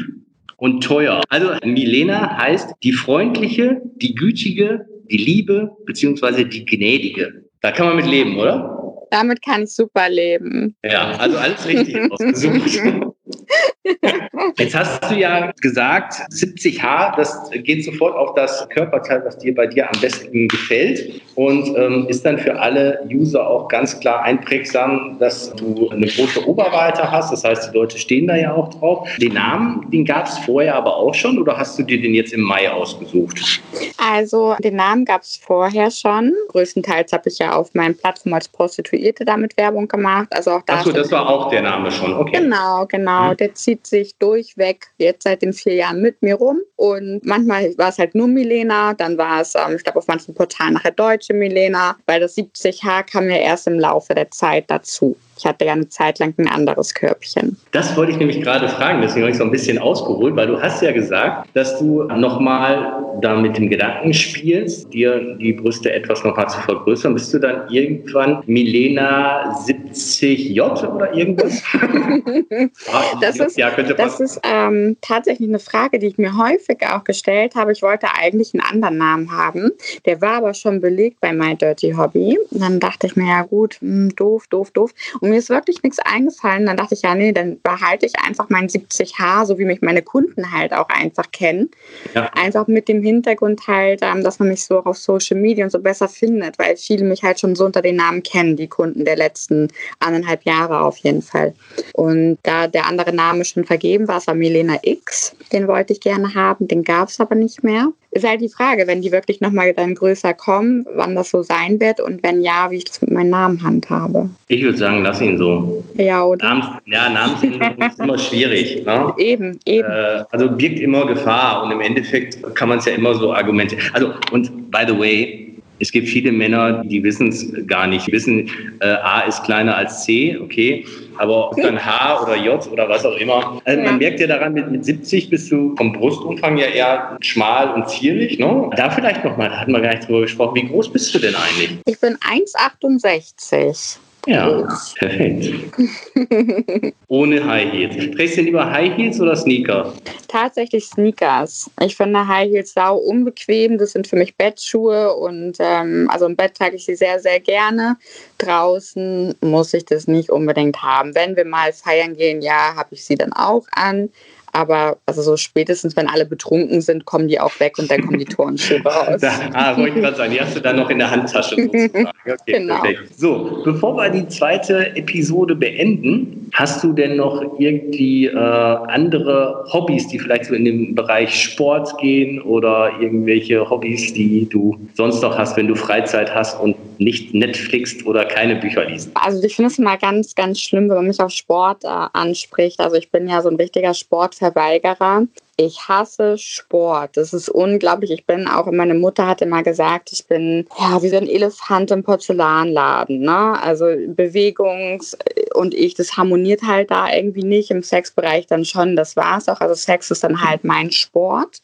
und 0.61 0.83
teuer. 0.83 1.23
Also 1.29 1.55
Milena 1.63 2.37
heißt 2.37 2.75
die 2.83 2.93
freundliche, 2.93 3.81
die 3.95 4.13
gütige, 4.13 4.85
die 5.09 5.17
Liebe 5.17 5.71
beziehungsweise 5.87 6.45
die 6.45 6.65
Gnädige. 6.65 7.45
Da 7.61 7.71
kann 7.71 7.87
man 7.87 7.95
mit 7.95 8.05
leben, 8.05 8.37
oder? 8.37 8.77
Damit 9.09 9.41
kann 9.41 9.63
ich 9.63 9.71
super 9.71 10.07
leben. 10.07 10.75
Ja, 10.83 11.13
also 11.17 11.37
alles 11.37 11.67
richtig 11.67 12.11
ausgesucht. 12.11 12.79
Jetzt 14.57 14.75
hast 14.75 15.09
du 15.09 15.15
ja 15.15 15.51
gesagt, 15.61 16.13
70H, 16.31 17.15
das 17.15 17.49
geht 17.63 17.83
sofort 17.83 18.15
auf 18.15 18.33
das 18.35 18.67
Körperteil, 18.69 19.23
was 19.25 19.37
dir 19.37 19.53
bei 19.55 19.67
dir 19.67 19.89
am 19.91 19.99
besten 20.01 20.47
gefällt 20.47 21.21
und 21.35 21.75
ähm, 21.77 22.05
ist 22.07 22.25
dann 22.25 22.37
für 22.37 22.59
alle 22.59 22.99
User 23.09 23.47
auch 23.47 23.67
ganz 23.67 23.99
klar 23.99 24.23
einprägsam, 24.23 25.17
dass 25.19 25.53
du 25.55 25.89
eine 25.89 26.07
große 26.07 26.45
Oberweite 26.47 27.11
hast. 27.11 27.31
Das 27.31 27.43
heißt, 27.43 27.71
die 27.71 27.77
Leute 27.77 27.97
stehen 27.97 28.27
da 28.27 28.35
ja 28.35 28.53
auch 28.53 28.69
drauf. 28.69 29.09
Den 29.17 29.33
Namen, 29.33 29.89
den 29.91 30.05
gab 30.05 30.27
es 30.27 30.37
vorher 30.39 30.75
aber 30.75 30.95
auch 30.95 31.13
schon 31.13 31.39
oder 31.39 31.57
hast 31.57 31.77
du 31.79 31.83
dir 31.83 32.01
den 32.01 32.13
jetzt 32.13 32.33
im 32.33 32.41
Mai 32.41 32.69
ausgesucht? 32.69 33.61
Also 33.97 34.55
den 34.59 34.75
Namen 34.75 35.05
gab 35.05 35.21
es 35.21 35.37
vorher 35.37 35.91
schon. 35.91 36.33
Größtenteils 36.49 37.13
habe 37.13 37.29
ich 37.29 37.39
ja 37.39 37.53
auf 37.53 37.73
meinen 37.73 37.97
Plattform 37.97 38.33
als 38.33 38.47
Prostituierte 38.47 39.25
damit 39.25 39.57
Werbung 39.57 39.87
gemacht. 39.87 40.27
Also 40.31 40.51
auch 40.51 40.61
da 40.63 40.75
Achso, 40.75 40.91
das 40.91 41.11
war 41.11 41.27
auch 41.27 41.49
der 41.49 41.61
Name 41.61 41.91
schon. 41.91 42.13
Okay. 42.13 42.39
Genau, 42.39 42.85
genau. 42.87 43.31
Mhm. 43.31 43.37
Der 43.41 43.55
zieht 43.55 43.87
sich 43.87 44.15
durchweg 44.17 44.87
jetzt 44.99 45.23
seit 45.23 45.41
den 45.41 45.51
vier 45.51 45.73
Jahren 45.73 45.99
mit 45.99 46.21
mir 46.21 46.35
rum. 46.35 46.61
Und 46.75 47.25
manchmal 47.25 47.77
war 47.77 47.89
es 47.89 47.97
halt 47.97 48.15
nur 48.15 48.27
Milena, 48.27 48.93
dann 48.93 49.17
war 49.17 49.41
es, 49.41 49.55
ähm, 49.55 49.75
ich 49.75 49.83
glaube, 49.83 49.97
auf 49.97 50.07
manchen 50.07 50.35
Portalen 50.35 50.75
nachher 50.75 50.91
deutsche 50.91 51.33
Milena, 51.33 51.97
weil 52.05 52.19
das 52.19 52.37
70H 52.37 53.03
kam 53.11 53.29
ja 53.29 53.37
erst 53.37 53.67
im 53.67 53.79
Laufe 53.79 54.13
der 54.13 54.29
Zeit 54.29 54.65
dazu. 54.69 55.17
Ich 55.41 55.47
hatte 55.47 55.65
ja 55.65 55.71
eine 55.71 55.89
Zeit 55.89 56.19
lang 56.19 56.35
ein 56.37 56.47
anderes 56.47 56.93
Körbchen. 56.93 57.57
Das 57.71 57.97
wollte 57.97 58.11
ich 58.11 58.19
nämlich 58.19 58.41
gerade 58.41 58.69
fragen, 58.69 59.01
deswegen 59.01 59.23
habe 59.23 59.31
ich 59.31 59.37
so 59.37 59.43
ein 59.43 59.49
bisschen 59.49 59.79
ausgeholt, 59.79 60.35
weil 60.35 60.45
du 60.45 60.61
hast 60.61 60.83
ja 60.83 60.91
gesagt, 60.91 61.49
dass 61.55 61.79
du 61.79 62.03
nochmal 62.03 63.01
da 63.21 63.35
mit 63.35 63.57
dem 63.57 63.67
Gedanken 63.67 64.13
spielst, 64.13 64.93
dir 64.93 65.35
die 65.37 65.53
Brüste 65.53 65.91
etwas 65.91 66.23
nochmal 66.23 66.47
zu 66.47 66.61
vergrößern. 66.61 67.15
Bist 67.15 67.33
du 67.33 67.39
dann 67.39 67.67
irgendwann 67.69 68.43
Milena 68.45 69.57
70J 69.65 70.95
oder 70.95 71.11
irgendwas? 71.13 71.63
das 73.21 73.39
ist, 73.39 73.57
ja, 73.57 73.71
das 73.71 74.19
ist 74.19 74.39
ähm, 74.43 74.97
tatsächlich 75.01 75.49
eine 75.49 75.59
Frage, 75.59 75.97
die 75.97 76.07
ich 76.07 76.17
mir 76.19 76.37
häufig 76.37 76.85
auch 76.87 77.03
gestellt 77.03 77.55
habe. 77.55 77.71
Ich 77.71 77.81
wollte 77.81 78.07
eigentlich 78.15 78.53
einen 78.53 78.61
anderen 78.61 78.97
Namen 78.97 79.31
haben. 79.31 79.71
Der 80.05 80.21
war 80.21 80.33
aber 80.33 80.53
schon 80.53 80.81
belegt 80.81 81.19
bei 81.19 81.33
My 81.33 81.55
Dirty 81.55 81.93
Hobby. 81.97 82.37
Und 82.51 82.61
dann 82.61 82.79
dachte 82.79 83.07
ich 83.07 83.15
mir, 83.15 83.27
ja 83.27 83.41
gut, 83.41 83.77
mh, 83.81 83.89
hm, 83.89 84.15
doof, 84.15 84.45
doof, 84.47 84.69
doof. 84.71 84.91
Und 85.19 85.30
mir 85.31 85.39
ist 85.39 85.49
wirklich 85.49 85.81
nichts 85.83 85.99
eingefallen. 85.99 86.65
Dann 86.65 86.77
dachte 86.77 86.93
ich, 86.93 87.01
ja, 87.01 87.15
nee, 87.15 87.31
dann 87.31 87.59
behalte 87.61 88.05
ich 88.05 88.13
einfach 88.25 88.49
mein 88.49 88.67
70H, 88.67 89.45
so 89.45 89.57
wie 89.57 89.65
mich 89.65 89.81
meine 89.81 90.01
Kunden 90.01 90.51
halt 90.51 90.73
auch 90.73 90.89
einfach 90.89 91.31
kennen. 91.31 91.71
Ja. 92.13 92.29
Einfach 92.33 92.67
mit 92.67 92.87
dem 92.87 93.01
Hintergrund 93.01 93.67
halt, 93.67 94.01
ähm, 94.03 94.23
dass 94.23 94.39
man 94.39 94.49
mich 94.49 94.63
so 94.63 94.83
auf 94.83 94.97
Social 94.97 95.37
Media 95.37 95.65
und 95.65 95.71
so 95.71 95.79
besser 95.79 96.07
findet, 96.07 96.59
weil 96.59 96.77
viele 96.77 97.05
mich 97.05 97.23
halt 97.23 97.39
schon 97.39 97.55
so 97.55 97.65
unter 97.65 97.81
den 97.81 97.95
Namen 97.95 98.23
kennen, 98.23 98.55
die 98.55 98.67
Kunden 98.67 99.05
der 99.05 99.15
letzten 99.15 99.69
anderthalb 99.99 100.43
Jahre 100.43 100.81
auf 100.81 100.97
jeden 100.97 101.21
Fall. 101.21 101.53
Und 101.93 102.37
da 102.43 102.67
der 102.67 102.85
andere 102.85 103.13
Name 103.13 103.45
schon 103.45 103.65
vergeben 103.65 104.07
war, 104.07 104.17
es 104.17 104.27
war 104.27 104.35
Milena 104.35 104.77
X. 104.83 105.35
Den 105.51 105.67
wollte 105.67 105.93
ich 105.93 106.01
gerne 106.01 106.35
haben, 106.35 106.67
den 106.67 106.83
gab 106.83 107.09
es 107.09 107.19
aber 107.19 107.35
nicht 107.35 107.63
mehr. 107.63 107.91
Ist 108.13 108.27
halt 108.27 108.41
die 108.41 108.49
Frage, 108.49 108.87
wenn 108.87 109.01
die 109.01 109.13
wirklich 109.13 109.39
nochmal 109.39 109.73
dann 109.73 109.95
größer 109.95 110.33
kommen, 110.33 110.85
wann 110.95 111.15
das 111.15 111.29
so 111.29 111.43
sein 111.43 111.79
wird 111.79 112.01
und 112.01 112.21
wenn 112.23 112.41
ja, 112.41 112.69
wie 112.69 112.75
ich 112.75 112.83
das 112.83 113.01
mit 113.01 113.09
meinem 113.09 113.29
Namen 113.29 113.63
handhabe. 113.63 114.29
Ich 114.49 114.63
würde 114.63 114.77
sagen, 114.77 115.01
lass 115.01 115.20
so. 115.37 115.83
Ja, 115.95 116.23
oder? 116.23 116.45
Namens, 116.45 116.65
ja, 116.85 117.09
Namensänderung 117.09 117.77
ist 117.89 117.99
immer 117.99 118.17
schwierig. 118.17 118.85
Ne? 118.85 119.13
Eben, 119.17 119.59
eben. 119.65 119.87
Äh, 119.87 120.23
also 120.31 120.49
birgt 120.49 120.79
immer 120.79 121.05
Gefahr 121.05 121.63
und 121.63 121.71
im 121.71 121.81
Endeffekt 121.81 122.37
kann 122.55 122.69
man 122.69 122.79
es 122.79 122.85
ja 122.85 122.93
immer 122.93 123.13
so 123.15 123.33
argumentieren. 123.33 123.83
Also, 123.93 124.13
und 124.31 124.71
by 124.71 124.83
the 124.87 124.97
way, 124.97 125.51
es 125.81 125.91
gibt 125.91 126.07
viele 126.07 126.31
Männer, 126.31 126.83
die 126.85 127.03
wissen 127.03 127.29
es 127.29 127.51
gar 127.65 127.87
nicht. 127.87 128.05
Die 128.07 128.11
wissen, 128.11 128.49
äh, 128.81 128.85
A 128.85 129.21
ist 129.21 129.43
kleiner 129.43 129.75
als 129.75 130.03
C, 130.03 130.37
okay, 130.39 130.85
aber 131.17 131.51
dann 131.61 131.83
H 131.83 132.21
oder 132.23 132.35
J 132.35 132.65
oder 132.71 132.87
was 132.87 133.03
auch 133.03 133.17
immer. 133.17 133.59
Also 133.65 133.81
man 133.81 133.97
merkt 133.97 134.19
ja 134.19 134.27
daran, 134.27 134.53
mit, 134.53 134.69
mit 134.71 134.85
70 134.85 135.29
bist 135.29 135.51
du 135.51 135.75
vom 135.75 135.91
Brustumfang 135.91 136.57
ja 136.57 136.67
eher 136.67 137.17
schmal 137.21 137.73
und 137.73 137.89
zierlich. 137.89 138.37
Ne? 138.37 138.69
Da 138.75 138.91
vielleicht 138.91 139.23
nochmal, 139.23 139.49
da 139.49 139.61
hatten 139.61 139.71
wir 139.71 139.81
gar 139.81 139.95
nicht 139.95 140.07
drüber 140.07 140.21
gesprochen. 140.21 140.55
Wie 140.55 140.67
groß 140.67 140.91
bist 140.93 141.13
du 141.15 141.19
denn 141.19 141.35
eigentlich? 141.35 141.77
Ich 141.85 141.99
bin 141.99 142.15
1,68. 142.17 143.97
Ja, 144.27 144.67
perfekt. 144.99 145.49
Ohne 147.07 147.43
High 147.43 147.71
Heels. 147.71 148.15
Trägst 148.15 148.37
du 148.37 148.41
lieber 148.41 148.69
High 148.69 148.95
Heels 148.95 149.19
oder 149.19 149.35
Sneaker? 149.35 149.93
Tatsächlich 150.27 150.85
Sneakers. 150.85 151.71
Ich 151.81 151.97
finde 151.97 152.27
High 152.27 152.49
Heels 152.51 152.73
sau 152.73 152.97
unbequem. 152.97 153.79
Das 153.79 153.93
sind 153.93 154.07
für 154.07 154.15
mich 154.15 154.37
Bettschuhe 154.37 155.15
und 155.15 155.57
ähm, 155.59 156.07
also 156.11 156.27
im 156.27 156.35
Bett 156.35 156.55
trage 156.55 156.75
ich 156.75 156.85
sie 156.85 156.95
sehr, 156.95 157.19
sehr 157.19 157.39
gerne. 157.39 157.97
Draußen 158.37 159.33
muss 159.41 159.73
ich 159.73 159.85
das 159.85 160.07
nicht 160.07 160.29
unbedingt 160.29 160.81
haben. 160.83 161.15
Wenn 161.15 161.35
wir 161.35 161.45
mal 161.45 161.73
feiern 161.73 162.15
gehen, 162.15 162.41
ja, 162.41 162.75
habe 162.75 162.89
ich 162.91 163.03
sie 163.03 163.15
dann 163.15 163.33
auch 163.33 163.65
an. 163.71 164.09
Aber 164.53 164.97
also 165.05 165.21
so 165.21 165.37
spätestens, 165.37 165.95
wenn 165.95 166.07
alle 166.07 166.25
betrunken 166.25 166.81
sind, 166.81 167.05
kommen 167.05 167.27
die 167.27 167.39
auch 167.39 167.59
weg 167.59 167.77
und 167.79 167.89
dann 167.89 168.01
kommen 168.05 168.19
die 168.19 168.25
Turnschuhe 168.25 168.81
raus. 168.85 169.21
Da, 169.21 169.31
ah, 169.53 169.77
wollte 169.77 169.97
ich 169.97 170.03
gerade 170.03 170.17
sagen, 170.17 170.31
die 170.31 170.41
hast 170.41 170.55
du 170.55 170.59
dann 170.59 170.77
noch 170.77 170.89
in 170.89 170.99
der 170.99 171.11
Handtasche 171.11 171.55
sozusagen. 171.55 172.07
Okay, 172.25 172.37
genau. 172.45 172.81
Perfekt. 172.81 173.19
So, 173.19 173.61
bevor 173.63 173.95
wir 173.97 174.09
die 174.09 174.27
zweite 174.27 174.95
Episode 174.95 175.55
beenden, 175.55 176.49
hast 176.53 176.83
du 176.83 176.93
denn 176.93 177.15
noch 177.17 177.59
irgendwie 177.59 178.25
äh, 178.25 178.35
andere 178.35 179.65
Hobbys, 179.71 180.07
die 180.07 180.19
vielleicht 180.19 180.45
so 180.45 180.53
in 180.53 180.65
den 180.65 180.95
Bereich 180.95 181.33
Sport 181.33 181.97
gehen 181.97 182.41
oder 182.41 182.91
irgendwelche 182.99 183.69
Hobbys, 183.69 184.13
die 184.13 184.47
du 184.49 184.77
sonst 184.95 185.21
noch 185.21 185.37
hast, 185.37 185.55
wenn 185.57 185.67
du 185.67 185.75
Freizeit 185.75 186.33
hast 186.33 186.59
und 186.59 186.75
nicht 186.99 187.33
Netflix 187.33 188.05
oder 188.05 188.25
keine 188.25 188.55
Bücher 188.55 188.85
liest? 188.85 189.09
Also 189.15 189.43
ich 189.43 189.55
finde 189.55 189.71
es 189.71 189.79
immer 189.79 189.97
ganz, 189.97 190.35
ganz 190.35 190.59
schlimm, 190.59 190.89
wenn 190.89 190.97
man 190.97 191.07
mich 191.07 191.19
auf 191.19 191.31
Sport 191.31 191.83
äh, 191.83 191.87
anspricht. 191.87 192.79
Also 192.79 192.95
ich 192.95 193.09
bin 193.11 193.27
ja 193.27 193.41
so 193.41 193.49
ein 193.49 193.55
richtiger 193.55 193.93
Sportverweigerer. 194.41 195.27
Ich 195.65 195.87
hasse 195.87 196.37
Sport. 196.37 197.17
Das 197.17 197.33
ist 197.33 197.49
unglaublich. 197.49 198.11
Ich 198.11 198.25
bin 198.25 198.47
auch, 198.47 198.65
meine 198.71 198.93
Mutter 198.93 199.27
hatte 199.27 199.45
mal 199.45 199.63
gesagt, 199.63 200.11
ich 200.11 200.25
bin 200.25 200.67
ja 200.79 201.01
wie 201.01 201.09
so 201.09 201.17
ein 201.17 201.27
Elefant 201.27 201.91
im 201.91 202.03
Porzellanladen. 202.03 203.19
Ne? 203.19 203.61
Also 203.61 203.85
Bewegungs 204.07 205.17
und 205.53 205.73
ich, 205.73 205.93
das 205.93 206.17
harmoniert 206.17 206.63
halt 206.63 206.91
da 206.91 207.13
irgendwie 207.13 207.43
nicht. 207.43 207.71
Im 207.71 207.83
Sexbereich 207.83 208.47
dann 208.47 208.65
schon, 208.65 208.95
das 208.95 209.15
war 209.15 209.37
es 209.37 209.47
auch. 209.47 209.61
Also 209.61 209.75
Sex 209.75 210.11
ist 210.11 210.23
dann 210.23 210.41
halt 210.41 210.63
mein 210.63 210.91
Sport. 210.91 211.61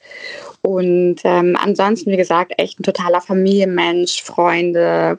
Und 0.61 1.17
ähm, 1.23 1.57
ansonsten, 1.61 2.11
wie 2.11 2.17
gesagt, 2.17 2.53
echt 2.57 2.79
ein 2.79 2.83
totaler 2.83 3.21
Familienmensch, 3.21 4.21
Freunde, 4.21 5.17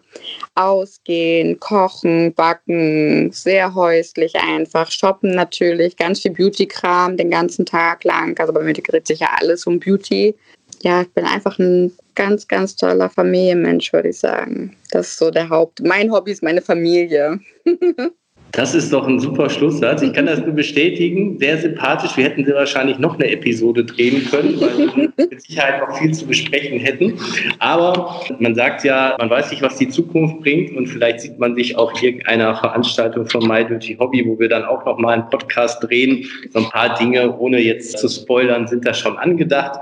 ausgehen, 0.54 1.58
kochen, 1.60 2.34
backen, 2.34 3.30
sehr 3.32 3.74
häuslich 3.74 4.34
einfach, 4.36 4.90
shoppen 4.90 5.34
natürlich, 5.34 5.96
ganz 5.96 6.20
viel 6.20 6.32
Beauty-Kram 6.32 7.16
den 7.16 7.30
ganzen 7.30 7.64
Tag 7.64 8.04
lang. 8.04 8.38
Also 8.38 8.52
bei 8.52 8.62
mir 8.68 8.74
dreht 8.74 9.06
sich 9.06 9.20
ja 9.20 9.28
alles 9.40 9.66
um 9.66 9.80
Beauty. 9.80 10.34
Ja, 10.82 11.02
ich 11.02 11.08
bin 11.10 11.24
einfach 11.24 11.58
ein 11.58 11.92
ganz, 12.14 12.46
ganz 12.46 12.76
toller 12.76 13.10
Familienmensch, 13.10 13.92
würde 13.92 14.10
ich 14.10 14.18
sagen. 14.18 14.76
Das 14.90 15.08
ist 15.08 15.18
so 15.18 15.30
der 15.30 15.48
Haupt. 15.48 15.80
Mein 15.80 16.12
Hobby 16.12 16.32
ist 16.32 16.42
meine 16.42 16.62
Familie. 16.62 17.40
Das 18.52 18.74
ist 18.74 18.92
doch 18.92 19.06
ein 19.06 19.20
super 19.20 19.50
Schlusssatz. 19.50 20.02
Ich 20.02 20.12
kann 20.12 20.26
das 20.26 20.40
nur 20.40 20.54
bestätigen. 20.54 21.38
Sehr 21.38 21.58
sympathisch. 21.58 22.16
Wir 22.16 22.24
hätten 22.24 22.46
wahrscheinlich 22.46 22.98
noch 22.98 23.14
eine 23.14 23.30
Episode 23.30 23.84
drehen 23.84 24.26
können, 24.30 24.60
weil 24.60 24.78
wir 24.78 25.12
mit 25.16 25.42
Sicherheit 25.42 25.80
noch 25.80 25.98
viel 25.98 26.12
zu 26.12 26.26
besprechen 26.26 26.80
hätten. 26.80 27.18
Aber 27.58 28.20
man 28.38 28.54
sagt 28.54 28.84
ja, 28.84 29.14
man 29.18 29.28
weiß 29.28 29.50
nicht, 29.50 29.62
was 29.62 29.76
die 29.76 29.88
Zukunft 29.88 30.40
bringt 30.40 30.76
und 30.76 30.86
vielleicht 30.86 31.20
sieht 31.20 31.38
man 31.38 31.54
sich 31.54 31.76
auf 31.76 32.02
irgendeiner 32.02 32.54
Veranstaltung 32.56 33.26
von 33.26 33.46
My 33.46 33.64
Dirty 33.64 33.96
Hobby, 33.96 34.24
wo 34.26 34.38
wir 34.38 34.48
dann 34.48 34.64
auch 34.64 34.84
noch 34.84 34.98
mal 34.98 35.12
einen 35.12 35.28
Podcast 35.28 35.82
drehen. 35.84 36.24
So 36.50 36.60
ein 36.60 36.70
paar 36.70 36.96
Dinge, 36.98 37.36
ohne 37.38 37.58
jetzt 37.60 37.98
zu 37.98 38.08
spoilern, 38.08 38.66
sind 38.66 38.86
da 38.86 38.94
schon 38.94 39.16
angedacht. 39.18 39.78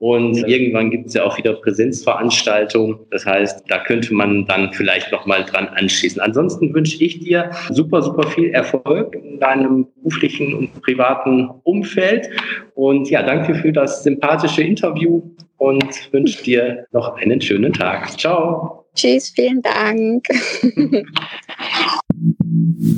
Und 0.00 0.46
irgendwann 0.46 0.90
gibt 0.90 1.08
es 1.08 1.14
ja 1.14 1.24
auch 1.24 1.36
wieder 1.38 1.54
Präsenzveranstaltungen. 1.54 3.00
Das 3.10 3.26
heißt, 3.26 3.64
da 3.68 3.82
könnte 3.82 4.14
man 4.14 4.46
dann 4.46 4.72
vielleicht 4.72 5.10
nochmal 5.10 5.44
dran 5.44 5.66
anschließen. 5.68 6.22
Ansonsten 6.22 6.72
wünsche 6.72 7.02
ich 7.02 7.18
dir 7.18 7.50
super, 7.70 8.02
super 8.02 8.28
viel 8.28 8.50
Erfolg 8.50 9.16
in 9.16 9.40
deinem 9.40 9.88
beruflichen 9.96 10.54
und 10.54 10.82
privaten 10.82 11.50
Umfeld. 11.64 12.30
Und 12.74 13.10
ja, 13.10 13.24
danke 13.24 13.56
für 13.56 13.72
das 13.72 14.04
sympathische 14.04 14.62
Interview 14.62 15.20
und 15.56 16.12
wünsche 16.12 16.44
dir 16.44 16.86
noch 16.92 17.16
einen 17.16 17.40
schönen 17.40 17.72
Tag. 17.72 18.20
Ciao. 18.20 18.84
Tschüss, 18.94 19.30
vielen 19.30 19.62
Dank. 19.62 20.28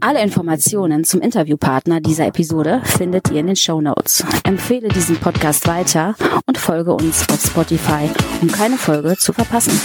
Alle 0.00 0.22
Informationen 0.22 1.04
zum 1.04 1.20
Interviewpartner 1.20 2.00
dieser 2.00 2.26
Episode 2.26 2.82
findet 2.84 3.30
ihr 3.30 3.40
in 3.40 3.46
den 3.46 3.56
Show 3.56 3.80
Notes. 3.80 4.24
Empfehle 4.44 4.88
diesen 4.88 5.16
Podcast 5.16 5.66
weiter 5.66 6.14
und 6.46 6.58
folge 6.58 6.92
uns 6.92 7.26
auf 7.30 7.40
Spotify, 7.40 8.10
um 8.42 8.48
keine 8.48 8.76
Folge 8.76 9.16
zu 9.16 9.32
verpassen. 9.32 9.80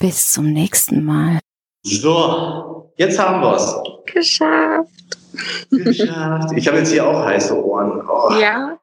Bis 0.00 0.32
zum 0.32 0.52
nächsten 0.52 1.04
Mal. 1.04 1.40
So, 1.82 2.92
jetzt 2.96 3.18
haben 3.18 3.40
wir 3.40 3.56
es. 3.56 3.74
Geschafft. 4.12 5.18
Geschafft. 5.70 6.52
Ich 6.56 6.66
habe 6.68 6.78
jetzt 6.78 6.92
hier 6.92 7.06
auch 7.06 7.24
heiße 7.24 7.62
Ohren. 7.64 8.02
Oh. 8.08 8.32
Ja, 8.38 8.78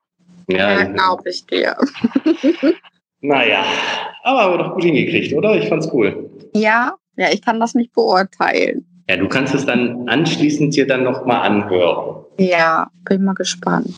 ja, 0.48 0.80
Ja, 0.80 0.84
glaube 0.84 1.30
ich 1.30 1.46
dir. 1.46 1.76
naja, 3.22 3.64
aber 4.24 4.42
haben 4.42 4.54
wir 4.54 4.58
doch 4.64 4.74
gut 4.74 4.84
hingekriegt, 4.84 5.34
oder? 5.34 5.56
Ich 5.56 5.70
fand's 5.70 5.90
cool. 5.94 6.30
Ja, 6.56 6.96
ja, 7.18 7.28
ich 7.32 7.42
kann 7.42 7.60
das 7.60 7.76
nicht 7.76 7.94
beurteilen. 7.94 8.86
Ja, 9.10 9.18
du 9.18 9.28
kannst 9.28 9.54
es 9.54 9.66
dann 9.66 10.08
anschließend 10.08 10.76
dir 10.76 10.88
dann 10.88 11.04
nochmal 11.04 11.42
anhören. 11.42 12.26
Ja, 12.38 12.90
bin 13.06 13.24
mal 13.24 13.34
gespannt. 13.34 13.96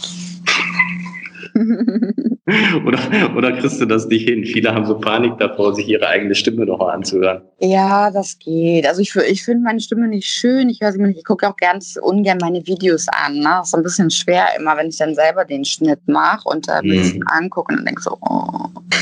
Oder, 2.86 3.00
oder 3.38 3.54
kriegst 3.54 3.80
du 3.80 3.86
das 3.86 4.06
nicht 4.08 4.28
hin? 4.28 4.44
Viele 4.44 4.74
haben 4.76 4.86
so 4.86 5.00
Panik 5.00 5.38
davor, 5.38 5.74
sich 5.74 5.88
ihre 5.88 6.08
eigene 6.08 6.36
Stimme 6.36 6.66
nochmal 6.66 6.94
anzuhören. 6.96 7.42
ja, 7.60 8.12
das 8.12 8.38
geht. 8.38 8.86
Also 8.86 9.02
ich, 9.02 9.16
ich 9.16 9.44
finde 9.46 9.64
meine 9.64 9.80
Stimme 9.80 10.10
nicht 10.10 10.28
schön. 10.28 10.70
Ich 10.70 10.82
höre 10.82 10.92
sie 10.92 11.00
mir 11.00 11.08
nicht. 11.08 11.20
Ich 11.20 11.24
gucke 11.24 11.48
auch 11.48 11.56
ganz 11.56 11.98
ungern 12.02 12.38
meine 12.42 12.66
Videos 12.68 13.08
an. 13.08 13.36
Ne? 13.40 13.44
Das 13.46 13.68
ist 13.70 13.76
ein 13.76 13.84
bisschen 13.84 14.10
schwer 14.12 14.48
immer, 14.60 14.76
wenn 14.76 14.88
ich 14.90 14.98
dann 14.98 15.16
selber 15.16 15.46
den 15.46 15.64
Schnitt 15.64 16.00
mache 16.08 16.42
und 16.50 16.68
äh, 16.68 16.82
mir 16.82 17.00
Mhm. 17.00 17.20
das 17.22 17.32
angucke 17.38 17.74
und 17.74 17.86
denke 17.86 18.02
so, 18.02 18.18
oh. 18.22 18.50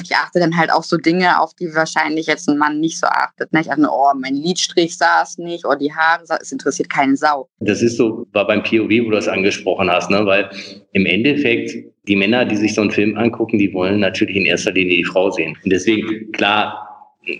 Ich 0.04 0.16
achte 0.16 0.39
dann 0.39 0.56
halt 0.56 0.72
auf 0.72 0.86
so 0.86 0.97
Dinge, 0.97 1.39
auf 1.41 1.54
die 1.56 1.74
wahrscheinlich 1.74 2.28
jetzt 2.28 2.47
ein 2.47 2.58
Mann 2.58 2.80
nicht 2.80 2.99
so 2.99 3.08
achtet. 3.08 3.52
Ne? 3.54 3.62
Ich 3.62 3.72
achte, 3.72 3.88
oh, 3.91 4.12
mein 4.20 4.36
Lidstrich 4.36 4.97
saß 4.97 5.39
nicht, 5.39 5.66
oh, 5.66 5.74
die 5.76 5.91
Haare, 5.93 6.26
sa- 6.26 6.38
es 6.41 6.52
interessiert 6.52 6.89
keine 6.89 7.16
Sau. 7.16 7.49
Das 7.60 7.82
ist 7.82 7.97
so, 7.97 8.28
war 8.34 8.45
beim 8.45 8.62
POV, 8.62 8.89
wo 9.06 9.10
du 9.10 9.12
das 9.16 9.28
angesprochen 9.28 9.89
hast, 9.89 10.10
ne? 10.12 10.26
weil 10.26 10.49
im 10.93 11.06
Endeffekt 11.08 11.91
die 12.08 12.16
Männer, 12.16 12.45
die 12.45 12.56
sich 12.56 12.74
so 12.74 12.82
einen 12.82 12.91
Film 12.91 13.18
angucken, 13.18 13.60
die 13.60 13.74
wollen 13.74 13.99
natürlich 13.99 14.36
in 14.36 14.45
erster 14.45 14.72
Linie 14.72 14.97
die 14.97 15.04
Frau 15.04 15.30
sehen. 15.30 15.56
Und 15.64 15.72
deswegen, 15.72 16.32
klar, 16.32 16.88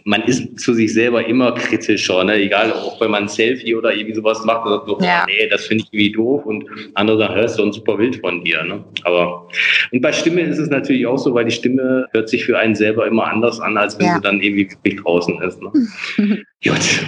man 0.06 0.22
ist 0.24 0.60
zu 0.60 0.76
sich 0.76 0.94
selber 0.94 1.26
immer 1.26 1.54
kritischer, 1.56 2.24
ne? 2.24 2.36
egal, 2.36 2.72
auch 2.72 3.02
wenn 3.02 3.10
man 3.10 3.24
ein 3.24 3.28
Selfie 3.28 3.74
oder 3.74 3.92
irgendwie 3.92 4.14
sowas 4.14 4.46
macht, 4.46 4.64
und 4.68 4.72
sagt 4.74 4.88
so, 4.88 5.00
Ja. 5.02 5.26
nee, 5.26 5.48
das 5.50 5.66
finde 5.66 5.84
ich 5.84 5.90
irgendwie 5.92 6.12
doof 6.12 6.46
und 6.46 6.64
andere 6.94 7.18
sagen, 7.18 7.34
hörst 7.34 7.58
du 7.58 7.64
ein 7.64 7.72
super 7.74 7.98
Bild 7.98 8.18
von 8.18 8.44
dir. 8.44 8.64
Ne? 8.64 8.84
Aber 9.04 9.48
und 9.92 10.02
bei 10.02 10.12
Stimme 10.14 10.42
ist 10.42 10.60
es 10.60 10.70
natürlich 10.70 11.08
auch 11.08 11.18
so, 11.18 11.34
weil 11.34 11.46
die 11.46 11.52
Stimme 11.52 12.08
hört 12.12 12.30
sich 12.30 12.46
für 12.46 12.60
einen 12.60 12.76
selber 12.76 13.08
immer 13.08 13.26
anders 13.26 13.60
an, 13.60 13.76
als 13.78 13.98
wenn 13.98 14.06
Ja. 14.06 14.16
sie 14.18 14.22
dann 14.22 14.40
irgendwie 14.40 14.70
wirklich 14.70 15.02
draußen 15.02 15.42
ist. 15.42 15.60
Ne? 15.64 15.72
Gut, 16.64 17.02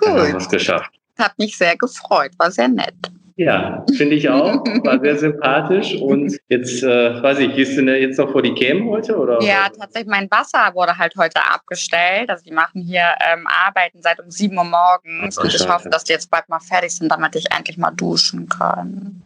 dann 0.00 0.12
haben 0.12 0.16
wir 0.16 0.30
Cool. 0.30 0.36
es 0.36 0.48
geschafft. 0.48 0.90
Hat 1.18 1.36
mich 1.38 1.56
sehr 1.58 1.76
gefreut, 1.76 2.30
war 2.38 2.50
sehr 2.52 2.68
nett. 2.68 2.94
Ja, 3.40 3.86
finde 3.96 4.16
ich 4.16 4.28
auch. 4.28 4.62
War 4.84 5.00
sehr 5.00 5.16
sympathisch. 5.18 5.94
Und 5.94 6.38
jetzt, 6.48 6.82
äh, 6.82 7.22
weiß 7.22 7.38
ich, 7.38 7.56
gehst 7.56 7.72
du 7.72 7.82
denn 7.82 8.02
jetzt 8.02 8.18
noch 8.18 8.30
vor 8.30 8.42
die 8.42 8.52
Cam 8.52 8.86
heute? 8.90 9.16
Oder? 9.16 9.42
Ja, 9.42 9.70
tatsächlich, 9.70 10.10
mein 10.10 10.30
Wasser 10.30 10.74
wurde 10.74 10.98
halt 10.98 11.14
heute 11.16 11.40
abgestellt. 11.42 12.28
Also 12.28 12.44
die 12.44 12.52
machen 12.52 12.82
hier 12.82 13.14
ähm, 13.32 13.46
Arbeiten 13.46 14.02
seit 14.02 14.20
um 14.20 14.30
7 14.30 14.54
Uhr 14.58 14.64
morgens 14.64 15.38
und 15.38 15.54
ich 15.54 15.66
hoffe, 15.66 15.88
dass 15.88 16.04
die 16.04 16.12
jetzt 16.12 16.30
bald 16.30 16.50
mal 16.50 16.60
fertig 16.60 16.94
sind, 16.94 17.10
damit 17.10 17.34
ich 17.34 17.46
endlich 17.50 17.78
mal 17.78 17.92
duschen 17.92 18.46
kann. 18.46 19.22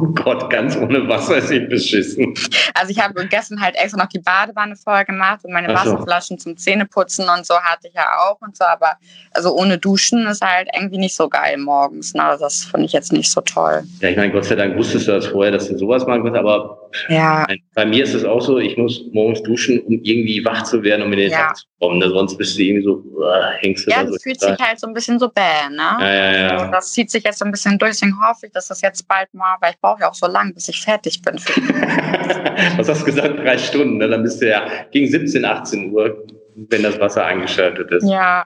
Oh 0.00 0.06
Gott, 0.14 0.48
ganz 0.48 0.76
ohne 0.76 1.06
Wasser 1.08 1.36
ist 1.36 1.50
nicht 1.50 1.68
beschissen. 1.68 2.34
Also 2.74 2.90
ich 2.90 2.98
habe 3.00 3.26
gestern 3.26 3.60
halt 3.60 3.76
extra 3.76 3.98
noch 3.98 4.08
die 4.08 4.18
Badewanne 4.18 4.74
voll 4.76 5.04
gemacht 5.04 5.44
und 5.44 5.52
meine 5.52 5.68
so. 5.68 5.74
Wasserflaschen 5.74 6.38
zum 6.38 6.56
Zähneputzen 6.56 7.28
und 7.28 7.44
so 7.44 7.54
hatte 7.54 7.88
ich 7.88 7.94
ja 7.94 8.06
auch 8.18 8.40
und 8.40 8.56
so, 8.56 8.64
aber 8.64 8.96
also 9.32 9.54
ohne 9.54 9.76
Duschen 9.76 10.26
ist 10.26 10.42
halt 10.42 10.68
irgendwie 10.74 10.98
nicht 10.98 11.14
so 11.14 11.28
geil 11.28 11.58
morgens. 11.58 12.14
Ne? 12.14 12.36
Das 12.40 12.64
finde 12.64 12.86
ich 12.86 12.92
jetzt 12.92 13.12
nicht 13.12 13.30
so 13.30 13.42
toll. 13.42 13.82
Ja, 14.00 14.08
ich 14.08 14.16
meine, 14.16 14.32
Gott 14.32 14.46
sei 14.46 14.54
Dank 14.54 14.76
wusstest 14.76 15.08
du 15.08 15.12
das 15.12 15.26
vorher, 15.26 15.52
dass 15.52 15.68
du 15.68 15.76
sowas 15.76 16.06
machen 16.06 16.24
kannst, 16.24 16.38
aber 16.38 16.79
Ja, 17.08 17.46
bei 17.74 17.86
mir 17.86 18.02
ist 18.04 18.14
es 18.14 18.24
auch 18.24 18.40
so, 18.40 18.58
ich 18.58 18.76
muss 18.76 19.02
morgens 19.12 19.42
duschen, 19.42 19.80
um 19.82 20.00
irgendwie 20.02 20.44
wach 20.44 20.64
zu 20.64 20.82
werden, 20.82 21.02
um 21.02 21.12
in 21.12 21.18
den 21.20 21.30
Ja. 21.30 21.38
Tag 21.48 21.56
zu 21.58 21.66
kommen. 21.78 21.98
Ne? 21.98 22.08
Sonst 22.08 22.36
bist 22.36 22.58
du 22.58 22.62
irgendwie 22.62 22.82
so, 22.84 23.22
äh, 23.22 23.42
hängst 23.60 23.86
du 23.86 23.90
ja 23.90 24.00
da 24.00 24.06
so. 24.06 24.12
das 24.14 24.22
fühlt 24.22 24.40
sich 24.40 24.58
halt 24.58 24.80
so 24.80 24.86
ein 24.88 24.94
bisschen 24.94 25.18
so 25.18 25.28
bäh, 25.28 25.68
ne? 25.70 25.76
ja, 26.00 26.32
ja, 26.34 26.48
Also 26.50 26.64
ja. 26.64 26.70
das 26.70 26.92
zieht 26.92 27.10
sich 27.10 27.22
jetzt 27.24 27.38
so 27.38 27.44
ein 27.44 27.50
bisschen 27.52 27.78
durch, 27.78 27.92
deswegen 27.92 28.16
hoffe 28.20 28.46
ich, 28.46 28.52
dass 28.52 28.68
das 28.68 28.80
jetzt 28.80 29.06
bald 29.06 29.32
mal, 29.34 29.56
weil 29.60 29.72
ich 29.72 29.80
brauche 29.80 30.00
ja 30.00 30.10
auch 30.10 30.14
so 30.14 30.26
lange, 30.26 30.52
bis 30.52 30.68
ich 30.68 30.80
fertig 30.80 31.22
bin. 31.22 31.36
Was 32.76 32.88
hast 32.88 33.02
du 33.02 33.04
gesagt? 33.06 33.38
Drei 33.38 33.56
Stunden. 33.58 33.98
Ne? 33.98 34.08
Dann 34.08 34.22
bist 34.22 34.42
du 34.42 34.48
ja 34.48 34.66
gegen 34.90 35.06
17, 35.08 35.44
18 35.44 35.92
Uhr, 35.92 36.24
wenn 36.68 36.82
das 36.82 36.98
Wasser 36.98 37.24
eingeschaltet 37.24 37.90
ist. 37.92 38.08
ja, 38.10 38.44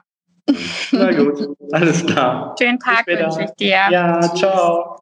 Na 0.91 1.11
gut, 1.11 1.39
alles 1.71 2.05
klar. 2.05 2.55
schönen 2.59 2.79
Tag 2.79 3.07
wünsche 3.07 3.41
ich 3.43 3.51
dir. 3.59 3.87
Ja, 3.89 4.21
ciao. 4.35 4.91